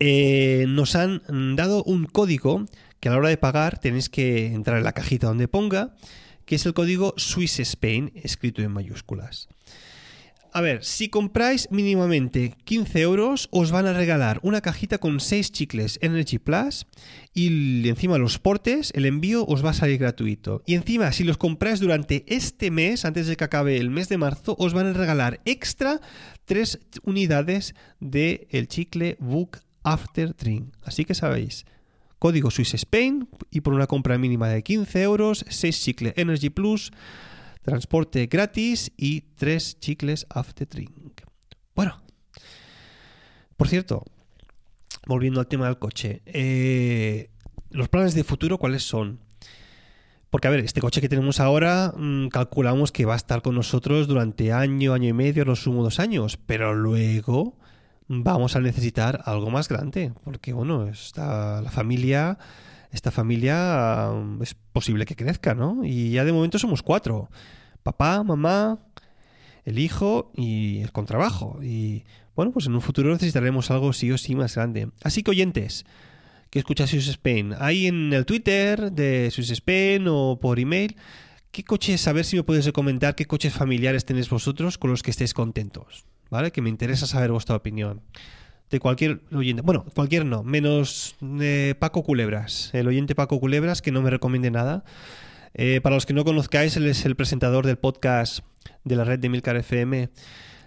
eh, 0.01 0.67
nos 0.69 0.95
han 0.95 1.23
dado 1.57 1.83
un 1.85 2.07
código 2.07 2.67
que 3.01 3.09
a 3.09 3.13
la 3.13 3.19
hora 3.19 3.29
de 3.29 3.37
pagar 3.37 3.79
tenéis 3.79 4.09
que 4.09 4.47
entrar 4.47 4.79
en 4.79 4.85
la 4.85 4.93
cajita 4.93 5.27
donde 5.27 5.49
ponga, 5.49 5.95
que 6.45 6.57
es 6.57 6.67
el 6.67 6.75
código 6.75 7.15
Swiss 7.17 7.61
Spain, 7.61 8.13
escrito 8.15 8.63
en 8.63 8.73
mayúsculas. 8.73 9.49
A 10.51 10.63
ver, 10.63 10.83
si 10.83 11.09
compráis 11.09 11.69
mínimamente 11.71 12.55
15 12.65 13.01
euros, 13.03 13.49
os 13.53 13.71
van 13.71 13.87
a 13.87 13.93
regalar 13.93 14.41
una 14.43 14.63
cajita 14.63 14.97
con 14.99 15.21
6 15.21 15.53
chicles 15.53 15.99
Energy 16.01 16.39
Plus 16.39 16.87
y 17.35 17.87
encima 17.89 18.17
los 18.17 18.39
portes, 18.39 18.91
el 18.95 19.05
envío 19.05 19.45
os 19.45 19.65
va 19.65 19.71
a 19.71 19.75
salir 19.75 19.99
gratuito. 19.99 20.63
Y 20.67 20.75
encima, 20.75 21.13
si 21.13 21.25
los 21.25 21.37
compráis 21.37 21.81
durante 21.81 22.25
este 22.27 22.71
mes, 22.71 23.05
antes 23.05 23.27
de 23.27 23.37
que 23.37 23.45
acabe 23.45 23.77
el 23.77 23.91
mes 23.91 24.09
de 24.09 24.17
marzo, 24.17 24.57
os 24.59 24.73
van 24.73 24.87
a 24.87 24.95
regalar 24.95 25.41
extra 25.45 26.01
3 26.47 26.79
unidades 27.03 27.75
del 28.01 28.47
el 28.51 28.69
chicle 28.69 29.19
Book 29.21 29.59
After 29.83 30.35
Drink. 30.35 30.75
Así 30.83 31.05
que 31.05 31.15
sabéis, 31.15 31.67
código 32.19 32.51
Swiss 32.51 32.75
Spain 32.75 33.29
y 33.51 33.61
por 33.61 33.75
una 33.75 33.87
compra 33.87 34.19
mínima 34.19 34.49
de 34.49 34.63
15 34.63 35.03
euros, 35.03 35.45
6 35.49 35.83
chicle 35.83 36.15
Energy 36.17 36.51
Plus 36.51 36.93
transporte 37.69 38.27
gratis 38.27 38.93
y 38.97 39.21
tres 39.37 39.79
chicles 39.79 40.27
after 40.31 40.67
drink. 40.67 41.21
Bueno, 41.75 42.01
por 43.57 43.69
cierto, 43.69 44.05
volviendo 45.07 45.41
al 45.41 45.49
tema 45.49 45.67
del 45.67 45.79
coche, 45.79 46.23
eh, 46.25 47.31
los 47.71 47.89
planes 47.89 48.15
de 48.15 48.25
futuro, 48.25 48.57
¿cuáles 48.59 48.85
son? 48.85 49.21
Porque, 50.31 50.49
a 50.49 50.51
ver, 50.51 50.61
este 50.61 50.81
coche 50.81 51.01
que 51.01 51.09
tenemos 51.09 51.41
ahora, 51.41 51.93
mm, 51.97 52.29
calculamos 52.29 52.91
que 52.91 53.05
va 53.05 53.15
a 53.15 53.17
estar 53.17 53.43
con 53.43 53.55
nosotros 53.55 54.09
durante 54.09 54.53
año, 54.53 54.95
año 54.95 55.09
y 55.09 55.13
medio, 55.13 55.45
los 55.45 55.63
sumo 55.63 55.83
dos 55.83 56.01
años, 56.01 56.39
pero 56.39 56.75
luego 56.75 57.59
vamos 58.09 58.57
a 58.57 58.61
necesitar 58.61 59.23
algo 59.25 59.51
más 59.51 59.69
grande, 59.69 60.13
porque, 60.25 60.53
bueno, 60.53 60.89
está 60.89 61.63
la 61.63 61.71
familia 61.71 62.39
esta 62.91 63.11
familia 63.11 64.11
mm, 64.13 64.43
es 64.43 64.55
posible 64.55 65.05
que 65.05 65.17
crezca, 65.17 65.55
¿no? 65.55 65.85
Y 65.85 66.13
ya 66.13 66.25
de 66.25 66.33
momento 66.33 66.59
somos 66.59 66.83
cuatro. 66.83 67.31
Papá, 67.83 68.23
mamá, 68.23 68.79
el 69.65 69.79
hijo 69.79 70.33
y 70.35 70.81
el 70.81 70.93
contrabajo. 70.93 71.59
Y 71.63 72.05
bueno, 72.35 72.53
pues 72.53 72.67
en 72.67 72.75
un 72.75 72.81
futuro 72.81 73.13
necesitaremos 73.13 73.71
algo 73.71 73.93
sí 73.93 74.11
o 74.11 74.19
sí 74.19 74.35
más 74.35 74.55
grande. 74.55 74.91
Así 75.03 75.23
que 75.23 75.31
oyentes, 75.31 75.85
que 76.51 76.59
escucháis 76.59 76.91
Swiss 76.91 77.09
Spain, 77.09 77.55
ahí 77.59 77.87
en 77.87 78.13
el 78.13 78.25
Twitter 78.25 78.91
de 78.93 79.31
Swiss 79.31 79.51
Spain 79.51 80.07
o 80.09 80.39
por 80.41 80.59
email, 80.59 80.97
¿qué 81.51 81.65
coches, 81.65 82.07
a 82.09 82.13
ver 82.13 82.25
si 82.25 82.37
me 82.37 82.43
puedes 82.43 82.71
comentar 82.73 83.15
qué 83.15 83.27
coches 83.27 83.53
familiares 83.53 84.05
tenéis 84.05 84.31
vosotros 84.31 84.79
con 84.79 84.91
los 84.91 85.03
que 85.03 85.11
estéis 85.11 85.35
contentos? 85.35 86.07
¿Vale? 86.31 86.53
Que 86.53 86.63
me 86.63 86.71
interesa 86.71 87.07
saber 87.07 87.31
vuestra 87.33 87.57
opinión 87.57 88.03
de 88.71 88.81
cualquier 88.81 89.23
oyente. 89.33 89.63
Bueno, 89.63 89.87
cualquier 89.95 90.27
no, 90.27 90.43
menos 90.43 91.17
de 91.21 91.77
Paco 91.79 92.03
Culebras. 92.03 92.71
El 92.75 92.87
oyente 92.89 93.15
Paco 93.15 93.41
Culebras, 93.41 93.83
que 93.83 93.93
no 93.93 94.03
me 94.03 94.11
recomiende 94.11 94.51
nada. 94.51 94.85
Eh, 95.55 95.81
para 95.81 95.95
los 95.95 96.07
que 96.07 96.13
no 96.13 96.25
conozcáis, 96.25 96.77
él 96.77 96.87
es 96.87 97.05
el 97.07 97.17
presentador 97.17 97.67
del 97.67 97.79
podcast 97.79 98.41
de 98.85 98.97
la 98.97 99.05
red 99.05 99.19
de 99.19 99.29
Milcar 99.29 99.57
FM 99.57 100.11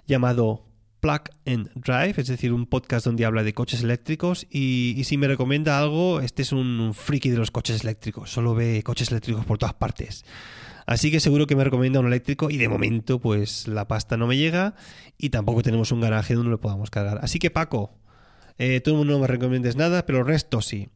llamado 0.07 0.65
Plug 0.99 1.21
and 1.45 1.71
Drive, 1.75 2.15
es 2.17 2.27
decir, 2.27 2.53
un 2.53 2.65
podcast 2.65 3.05
donde 3.05 3.25
habla 3.25 3.43
de 3.43 3.53
coches 3.53 3.83
eléctricos. 3.83 4.47
Y, 4.49 5.01
si 5.03 5.17
me 5.17 5.27
recomienda 5.27 5.79
algo, 5.79 6.21
este 6.21 6.43
es 6.43 6.51
un 6.51 6.93
friki 6.93 7.29
de 7.29 7.37
los 7.37 7.51
coches 7.51 7.83
eléctricos. 7.83 8.31
Solo 8.31 8.55
ve 8.55 8.83
coches 8.83 9.11
eléctricos 9.11 9.45
por 9.45 9.57
todas 9.57 9.73
partes. 9.73 10.25
Así 10.85 11.11
que 11.11 11.19
seguro 11.19 11.47
que 11.47 11.55
me 11.55 11.63
recomienda 11.63 11.99
un 11.99 12.07
eléctrico 12.07 12.49
y 12.49 12.57
de 12.57 12.69
momento 12.69 13.19
pues 13.19 13.67
la 13.67 13.87
pasta 13.87 14.17
no 14.17 14.27
me 14.27 14.37
llega 14.37 14.75
y 15.17 15.29
tampoco 15.29 15.61
tenemos 15.61 15.91
un 15.91 16.01
garaje 16.01 16.35
donde 16.35 16.51
lo 16.51 16.59
podamos 16.59 16.89
cargar. 16.89 17.19
Así 17.21 17.39
que 17.39 17.51
Paco, 17.51 17.91
eh, 18.57 18.81
tú 18.81 19.03
no 19.05 19.19
me 19.19 19.27
recomiendes 19.27 19.75
nada, 19.75 20.05
pero 20.05 20.19
el 20.19 20.25
resto 20.25 20.61
sí. 20.61 20.89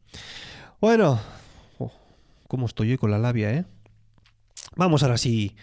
Bueno, 0.81 1.19
oh, 1.79 1.91
¿cómo 2.47 2.65
estoy 2.65 2.91
hoy 2.91 2.97
con 2.97 3.11
la 3.11 3.19
labia, 3.19 3.51
eh? 3.51 3.65
Vamos 4.75 5.03
ahora 5.03 5.17
sí 5.17 5.55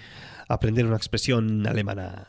a 0.48 0.54
aprender 0.54 0.87
una 0.87 0.96
expresión 0.96 1.66
alemana. 1.66 2.28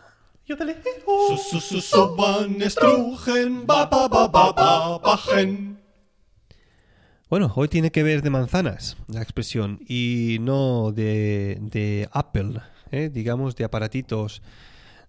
Bueno, 7.34 7.52
hoy 7.56 7.68
tiene 7.68 7.92
que 7.92 8.04
ver 8.04 8.22
de 8.22 8.30
manzanas 8.30 8.96
la 9.08 9.24
expresión 9.24 9.80
y 9.88 10.38
no 10.40 10.92
de, 10.92 12.08
Apple, 12.12 12.62
¿eh? 12.92 13.10
digamos 13.12 13.56
de 13.56 13.64
aparatitos 13.64 14.44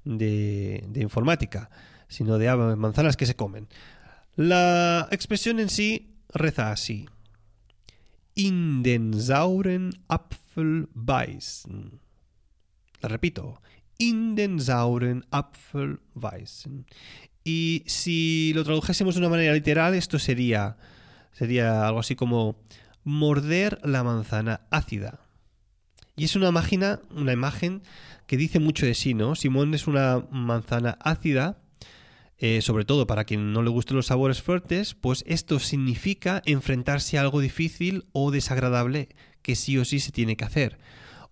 de, 0.07 0.89
informática, 0.95 1.69
sino 2.09 2.39
de 2.39 2.77
manzanas 2.77 3.19
que 3.19 3.27
se 3.27 3.37
comen. 3.37 3.69
La 4.37 5.07
expresión 5.11 5.61
en 5.61 5.69
sí 5.69 6.15
reza 6.31 6.73
así. 6.73 7.07
In 8.37 8.83
den 8.83 9.13
sauren 9.21 9.91
Apfel 10.09 10.89
beißen. 10.95 12.01
La 13.03 13.11
repito. 13.11 13.61
In 13.99 14.35
den 14.35 14.61
sauren 14.61 15.27
Apfel 15.31 16.01
beißen. 16.15 16.87
Y 17.45 17.83
si 17.85 18.55
lo 18.55 18.65
tradujésemos 18.65 19.15
de 19.15 19.21
una 19.21 19.29
manera 19.29 19.53
literal, 19.53 19.93
esto 19.93 20.19
sería 20.19 20.79
Sería 21.35 21.87
algo 21.87 22.01
así 22.01 22.17
como 22.17 22.57
morder 23.05 23.79
la 23.85 24.03
manzana 24.03 24.63
ácida. 24.71 25.21
Y 26.17 26.25
es 26.25 26.35
una 26.37 26.49
imagen, 26.49 26.83
una 27.11 27.33
imagen 27.35 27.83
que 28.27 28.39
dice 28.39 28.59
mucho 28.59 28.87
de 28.87 28.95
sí, 28.95 29.13
¿no? 29.13 29.35
Simón 29.35 29.75
es 29.75 29.87
una 29.87 30.25
manzana 30.31 30.97
ácida 31.01 31.59
eh, 32.39 32.63
sobre 32.63 32.85
todo 32.85 33.07
para 33.07 33.25
quien 33.25 33.53
no 33.53 33.63
le 33.63 33.71
gusten 33.71 33.97
los 33.97 34.07
sabores 34.07 34.43
fuertes, 34.43 34.95
pues 34.95 35.23
esto 35.27 35.61
significa 35.61 36.43
enfrentarse 36.47 37.17
a 37.17 37.21
algo 37.21 37.41
difícil 37.41 38.05
o 38.13 38.33
desagradable 38.33 39.09
que 39.41 39.55
sí 39.55 39.79
o 39.79 39.85
sí 39.85 40.01
se 40.01 40.11
tiene 40.11 40.37
que 40.37 40.45
hacer. 40.45 40.79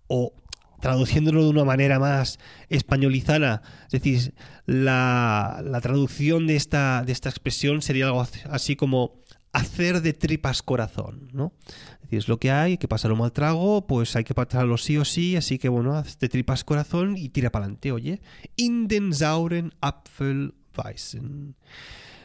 O 0.07 0.33
traduciéndolo 0.79 1.43
de 1.43 1.49
una 1.49 1.65
manera 1.65 1.99
más 1.99 2.39
españolizana, 2.69 3.61
es 3.85 3.91
decir, 3.91 4.33
la, 4.65 5.61
la 5.65 5.81
traducción 5.81 6.47
de 6.47 6.55
esta, 6.55 7.03
de 7.05 7.11
esta 7.11 7.29
expresión 7.29 7.81
sería 7.81 8.05
algo 8.05 8.25
así 8.49 8.75
como 8.75 9.21
hacer 9.53 10.01
de 10.01 10.13
tripas 10.13 10.61
corazón, 10.61 11.29
¿no? 11.31 11.53
Es 11.67 12.01
decir, 12.01 12.19
es 12.19 12.27
lo 12.27 12.39
que 12.39 12.51
hay, 12.51 12.71
hay 12.71 12.77
que 12.77 12.87
pasar 12.87 13.11
un 13.11 13.19
mal 13.19 13.31
trago, 13.31 13.87
pues 13.87 14.15
hay 14.15 14.23
que 14.23 14.33
pasarlo 14.33 14.77
sí 14.77 14.97
o 14.97 15.05
sí, 15.05 15.35
así 15.35 15.57
que 15.59 15.69
bueno, 15.69 15.95
haz 15.95 16.19
de 16.19 16.27
tripas 16.27 16.63
corazón 16.63 17.15
y 17.17 17.29
tira 17.29 17.51
para 17.51 17.65
adelante, 17.65 17.91
oye. 17.91 18.21
In 18.55 18.87
den 18.87 19.13
sauren 19.13 19.73
Apfelweisen. 19.79 21.55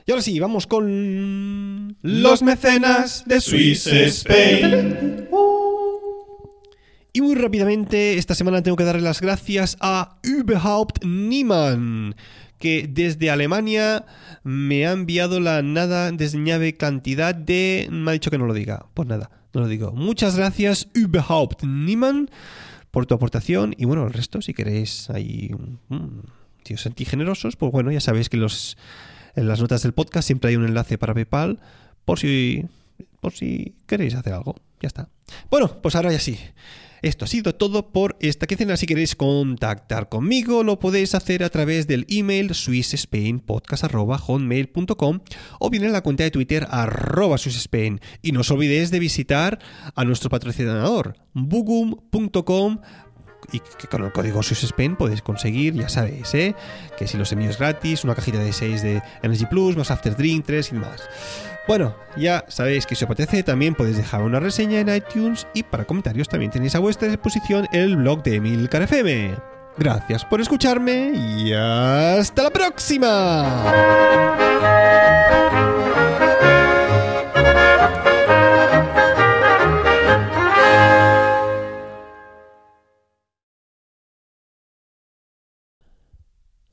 Y 0.06 0.10
ahora 0.10 0.22
sí, 0.22 0.40
vamos 0.40 0.66
con 0.66 1.96
los 2.00 2.42
mecenas 2.42 3.24
de 3.26 3.42
Swiss 3.42 3.86
Spain. 3.86 5.28
Y 7.12 7.20
muy 7.20 7.34
rápidamente, 7.34 8.16
esta 8.16 8.34
semana 8.34 8.62
tengo 8.62 8.76
que 8.76 8.84
darle 8.84 9.02
las 9.02 9.20
gracias 9.20 9.76
a 9.80 10.18
Überhaupt 10.22 11.04
Niemand, 11.04 12.14
que 12.58 12.88
desde 12.88 13.30
Alemania 13.30 14.04
me 14.42 14.86
ha 14.86 14.92
enviado 14.92 15.40
la 15.40 15.62
nada 15.62 16.10
desdeñable 16.12 16.76
cantidad 16.76 17.34
de... 17.34 17.88
Me 17.90 18.10
ha 18.10 18.14
dicho 18.14 18.30
que 18.30 18.38
no 18.38 18.46
lo 18.46 18.54
diga. 18.54 18.86
Pues 18.94 19.08
nada, 19.08 19.30
no 19.54 19.62
lo 19.62 19.68
digo. 19.68 19.92
Muchas 19.92 20.36
gracias, 20.36 20.88
Überhaupt 20.94 21.62
Niemand, 21.64 22.30
por 22.90 23.06
tu 23.06 23.14
aportación. 23.14 23.74
Y 23.78 23.84
bueno, 23.84 24.06
el 24.06 24.12
resto, 24.12 24.42
si 24.42 24.54
queréis 24.54 25.10
ahí... 25.10 25.54
Mm, 25.88 26.20
si 26.64 26.74
os 26.74 26.82
sentís 26.82 27.08
generosos, 27.08 27.56
pues 27.56 27.72
bueno, 27.72 27.90
ya 27.90 28.00
sabéis 28.00 28.28
que 28.28 28.36
los, 28.36 28.76
en 29.34 29.48
las 29.48 29.60
notas 29.60 29.82
del 29.82 29.94
podcast 29.94 30.26
siempre 30.26 30.50
hay 30.50 30.56
un 30.56 30.66
enlace 30.66 30.98
para 30.98 31.14
PayPal, 31.14 31.60
por 32.04 32.18
si, 32.18 32.66
por 33.20 33.32
si 33.32 33.74
queréis 33.86 34.14
hacer 34.14 34.34
algo. 34.34 34.56
Ya 34.80 34.88
está. 34.88 35.08
Bueno, 35.50 35.80
pues 35.80 35.96
ahora 35.96 36.12
ya 36.12 36.20
sí. 36.20 36.38
Esto 37.02 37.24
ha 37.24 37.28
sido 37.28 37.54
todo 37.54 37.92
por 37.92 38.16
esta 38.20 38.46
quincena. 38.46 38.76
Si 38.76 38.86
queréis 38.86 39.16
contactar 39.16 40.08
conmigo, 40.08 40.64
lo 40.64 40.78
podéis 40.78 41.14
hacer 41.14 41.44
a 41.44 41.50
través 41.50 41.86
del 41.86 42.06
email 42.08 42.54
swissspainpodcast.hotmail.com 42.54 45.20
o 45.58 45.70
bien 45.70 45.84
en 45.84 45.92
la 45.92 46.02
cuenta 46.02 46.24
de 46.24 46.30
Twitter 46.30 46.66
arroba 46.70 47.36
swissspain. 47.38 48.00
Y 48.22 48.32
no 48.32 48.40
os 48.40 48.50
olvidéis 48.50 48.90
de 48.90 48.98
visitar 48.98 49.58
a 49.94 50.04
nuestro 50.04 50.28
patrocinador, 50.30 51.14
bugum.com 51.34 52.80
y 53.52 53.60
que 53.60 53.88
con 53.88 54.04
el 54.04 54.12
código 54.12 54.42
SwissSpain 54.42 54.96
podéis 54.96 55.22
conseguir, 55.22 55.74
ya 55.74 55.88
sabéis, 55.88 56.34
¿eh? 56.34 56.54
que 56.98 57.06
si 57.06 57.16
los 57.16 57.32
envíos 57.32 57.58
gratis, 57.58 58.04
una 58.04 58.14
cajita 58.14 58.38
de 58.38 58.52
6 58.52 58.82
de 58.82 59.02
Energy 59.22 59.46
Plus, 59.46 59.76
más 59.76 59.90
After 59.90 60.16
Drink, 60.16 60.44
3 60.44 60.72
y 60.72 60.74
más. 60.74 61.08
Bueno, 61.68 61.94
ya 62.16 62.46
sabéis 62.48 62.86
que 62.86 62.94
si 62.94 63.04
os 63.04 63.10
apetece 63.10 63.42
también 63.42 63.74
podéis 63.74 63.98
dejar 63.98 64.22
una 64.22 64.40
reseña 64.40 64.80
en 64.80 64.88
iTunes 64.88 65.46
y 65.52 65.62
para 65.62 65.84
comentarios 65.84 66.26
también 66.26 66.50
tenéis 66.50 66.74
a 66.74 66.78
vuestra 66.78 67.08
disposición 67.08 67.68
el 67.72 67.98
blog 67.98 68.22
de 68.22 68.36
Emilcar 68.36 68.80
FM. 68.80 69.36
Gracias 69.76 70.24
por 70.24 70.40
escucharme 70.40 71.12
y 71.14 71.52
hasta 71.52 72.44
la 72.44 72.50
próxima. 72.50 73.66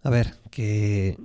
A 0.03 0.09
ver, 0.09 0.35
que, 0.51 1.17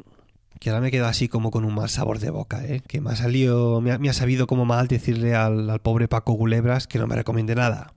que 0.60 0.68
ahora 0.68 0.82
me 0.82 0.90
quedo 0.90 1.06
así 1.06 1.26
como 1.26 1.50
con 1.50 1.64
un 1.64 1.74
mal 1.74 1.88
sabor 1.88 2.18
de 2.18 2.28
boca, 2.28 2.64
¿eh? 2.64 2.82
que 2.86 3.00
me 3.00 3.10
ha 3.10 3.16
salido, 3.16 3.80
me 3.80 3.92
ha, 3.92 3.98
me 3.98 4.10
ha 4.10 4.12
sabido 4.12 4.46
como 4.46 4.66
mal 4.66 4.88
decirle 4.88 5.34
al, 5.34 5.68
al, 5.70 5.80
pobre 5.80 6.06
Paco 6.06 6.34
Gulebras 6.34 6.86
que 6.86 6.98
no 6.98 7.06
me 7.06 7.16
recomiende 7.16 7.54
nada. 7.54 7.94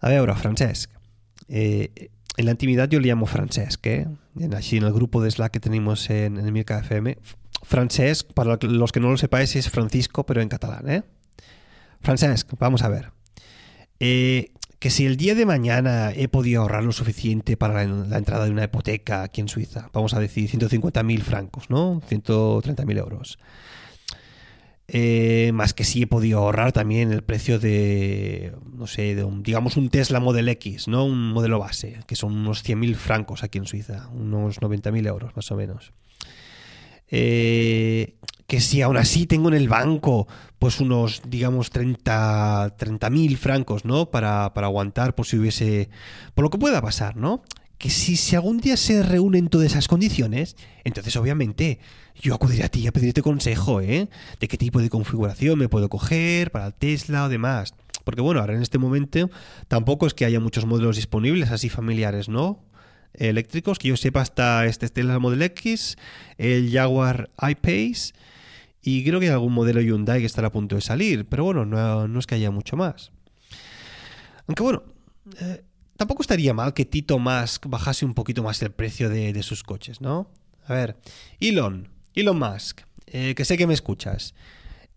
A 0.00 0.08
ahora, 0.08 0.34
Francesc. 0.34 0.90
Eh, 1.48 2.10
en 2.36 2.44
la 2.44 2.50
intimidad 2.50 2.88
yo 2.88 2.98
le 2.98 3.08
llamo 3.08 3.26
Francesc, 3.26 3.86
¿eh? 3.86 4.08
En, 4.38 4.54
así 4.54 4.76
en 4.76 4.82
el 4.82 4.92
grupo 4.92 5.22
de 5.22 5.30
Slack 5.30 5.52
que 5.52 5.60
tenemos 5.60 6.10
en, 6.10 6.38
en 6.38 6.44
el 6.44 6.52
Mirka 6.52 6.80
FM. 6.80 7.16
Francesc, 7.62 8.32
para 8.32 8.58
los 8.60 8.92
que 8.92 9.00
no 9.00 9.10
lo 9.10 9.16
sepáis, 9.16 9.54
es 9.54 9.70
Francisco, 9.70 10.26
pero 10.26 10.42
en 10.42 10.48
catalán, 10.48 10.90
¿eh? 10.90 11.02
Francesc, 12.00 12.52
vamos 12.58 12.82
a 12.82 12.88
ver. 12.88 13.12
Eh, 14.00 14.50
que 14.78 14.90
si 14.90 15.06
el 15.06 15.16
día 15.16 15.34
de 15.34 15.46
mañana 15.46 16.12
he 16.14 16.28
podido 16.28 16.62
ahorrar 16.62 16.84
lo 16.84 16.92
suficiente 16.92 17.56
para 17.56 17.84
la, 17.86 18.18
entrada 18.18 18.44
de 18.44 18.50
una 18.50 18.64
hipoteca 18.64 19.22
aquí 19.22 19.40
en 19.40 19.48
Suiza, 19.48 19.90
vamos 19.92 20.14
a 20.14 20.20
decir 20.20 20.50
150.000 20.50 21.20
francos, 21.20 21.70
¿no? 21.70 22.00
130.000 22.02 22.98
euros. 22.98 23.38
Eh, 24.88 25.50
más 25.52 25.74
que 25.74 25.82
si 25.82 26.02
he 26.02 26.06
podido 26.06 26.38
ahorrar 26.38 26.72
también 26.72 27.10
el 27.10 27.22
precio 27.22 27.58
de, 27.58 28.52
no 28.72 28.86
sé, 28.86 29.16
de 29.16 29.24
un, 29.24 29.42
digamos 29.42 29.76
un 29.76 29.88
Tesla 29.88 30.20
Model 30.20 30.48
X, 30.50 30.86
¿no? 30.86 31.04
Un 31.04 31.32
modelo 31.32 31.58
base, 31.58 31.98
que 32.06 32.14
son 32.14 32.34
unos 32.34 32.64
100.000 32.64 32.94
francos 32.94 33.42
aquí 33.42 33.58
en 33.58 33.66
Suiza, 33.66 34.08
unos 34.12 34.60
90.000 34.60 35.06
euros 35.08 35.34
más 35.34 35.50
o 35.50 35.56
menos. 35.56 35.92
Eh, 37.08 38.14
que 38.46 38.60
si 38.60 38.82
aún 38.82 38.96
así 38.96 39.26
tengo 39.26 39.48
en 39.48 39.54
el 39.54 39.68
banco 39.68 40.28
pues 40.58 40.80
unos, 40.80 41.22
digamos, 41.28 41.70
30 41.70 42.70
mil 43.10 43.36
francos, 43.36 43.84
¿no? 43.84 44.10
Para, 44.10 44.54
para 44.54 44.68
aguantar 44.68 45.14
por 45.14 45.26
si 45.26 45.36
hubiese... 45.36 45.90
por 46.34 46.44
lo 46.44 46.50
que 46.50 46.58
pueda 46.58 46.80
pasar, 46.80 47.16
¿no? 47.16 47.42
Que 47.78 47.90
si, 47.90 48.34
algún 48.34 48.58
día 48.58 48.76
se 48.76 49.02
reúnen 49.02 49.48
todas 49.48 49.66
esas 49.66 49.86
condiciones, 49.86 50.56
entonces 50.84 51.14
obviamente 51.16 51.78
yo 52.14 52.34
acudiré 52.34 52.64
a 52.64 52.70
ti 52.70 52.86
a 52.86 52.92
pedirte 52.92 53.20
consejo, 53.20 53.82
¿eh? 53.82 54.08
De 54.40 54.48
qué 54.48 54.56
tipo 54.56 54.80
de 54.80 54.88
configuración 54.88 55.58
me 55.58 55.68
puedo 55.68 55.90
coger 55.90 56.50
para 56.50 56.68
el 56.68 56.74
Tesla 56.74 57.24
o 57.24 57.28
demás. 57.28 57.74
Porque 58.04 58.22
bueno, 58.22 58.40
ahora 58.40 58.54
en 58.54 58.62
este 58.62 58.78
momento 58.78 59.28
tampoco 59.68 60.06
es 60.06 60.14
que 60.14 60.24
haya 60.24 60.40
muchos 60.40 60.64
modelos 60.64 60.96
disponibles 60.96 61.50
así 61.50 61.68
familiares, 61.68 62.28
¿no? 62.30 62.64
Eléctricos, 63.12 63.78
que 63.78 63.88
yo 63.88 63.96
sepa 63.96 64.20
hasta 64.22 64.64
este 64.64 64.88
Tesla 64.88 65.18
Model 65.18 65.42
X, 65.42 65.98
el 66.38 66.70
Jaguar 66.72 67.30
I-Pace 67.40 68.14
y 68.86 69.02
creo 69.02 69.18
que 69.18 69.26
hay 69.26 69.32
algún 69.32 69.52
modelo 69.52 69.80
Hyundai 69.80 70.20
que 70.20 70.26
estará 70.26 70.46
a 70.46 70.52
punto 70.52 70.76
de 70.76 70.80
salir, 70.80 71.26
pero 71.26 71.42
bueno, 71.42 71.66
no, 71.66 72.06
no 72.06 72.20
es 72.20 72.26
que 72.28 72.36
haya 72.36 72.52
mucho 72.52 72.76
más. 72.76 73.10
Aunque 74.46 74.62
bueno, 74.62 74.84
eh, 75.40 75.64
tampoco 75.96 76.22
estaría 76.22 76.54
mal 76.54 76.72
que 76.72 76.84
Tito 76.84 77.18
Musk 77.18 77.66
bajase 77.66 78.04
un 78.04 78.14
poquito 78.14 78.44
más 78.44 78.62
el 78.62 78.70
precio 78.70 79.08
de, 79.08 79.32
de 79.32 79.42
sus 79.42 79.64
coches, 79.64 80.00
¿no? 80.00 80.30
A 80.68 80.74
ver, 80.74 80.96
Elon, 81.40 81.88
Elon 82.14 82.38
Musk, 82.38 82.82
eh, 83.08 83.34
que 83.34 83.44
sé 83.44 83.56
que 83.56 83.66
me 83.66 83.74
escuchas, 83.74 84.34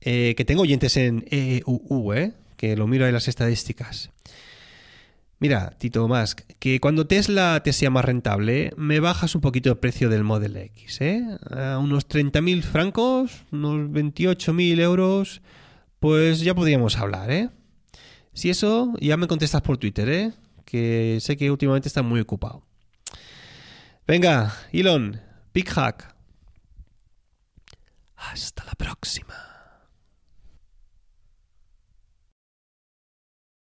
eh, 0.01 0.35
que 0.37 0.45
tengo 0.45 0.61
oyentes 0.61 0.95
en 0.95 1.25
¿eh? 1.31 2.33
que 2.57 2.75
lo 2.75 2.85
miro 2.85 3.07
en 3.07 3.13
las 3.13 3.27
estadísticas. 3.27 4.11
Mira, 5.41 5.69
Tito 5.77 6.05
Musk, 6.09 6.41
que 6.59 6.81
cuando 6.81 7.07
Tesla 7.07 7.61
te 7.63 7.71
sea 7.71 7.89
más 7.89 8.03
rentable, 8.03 8.73
me 8.75 8.99
bajas 8.99 9.35
un 9.35 9.41
poquito 9.41 9.69
el 9.69 9.77
precio 9.77 10.09
del 10.09 10.25
Model 10.25 10.57
X, 10.57 10.99
¿eh? 10.99 11.23
A 11.49 11.77
unos 11.77 12.09
30.000 12.09 12.61
francos, 12.61 13.45
unos 13.49 13.89
28.000 13.89 14.81
euros, 14.81 15.41
pues 15.99 16.41
ya 16.41 16.53
podríamos 16.53 16.97
hablar, 16.97 17.31
¿eh? 17.31 17.49
Si 18.33 18.49
eso, 18.49 18.93
ya 18.99 19.15
me 19.15 19.27
contestas 19.27 19.61
por 19.61 19.77
Twitter, 19.77 20.09
¿eh? 20.09 20.33
Que 20.65 21.19
sé 21.21 21.37
que 21.37 21.49
últimamente 21.49 21.87
estás 21.87 22.03
muy 22.03 22.19
ocupado. 22.19 22.65
Venga, 24.05 24.53
Elon, 24.73 25.21
Big 25.53 25.69
Hack. 25.69 26.15
Hasta 28.17 28.65
la 28.65 28.73
próxima. 28.73 29.48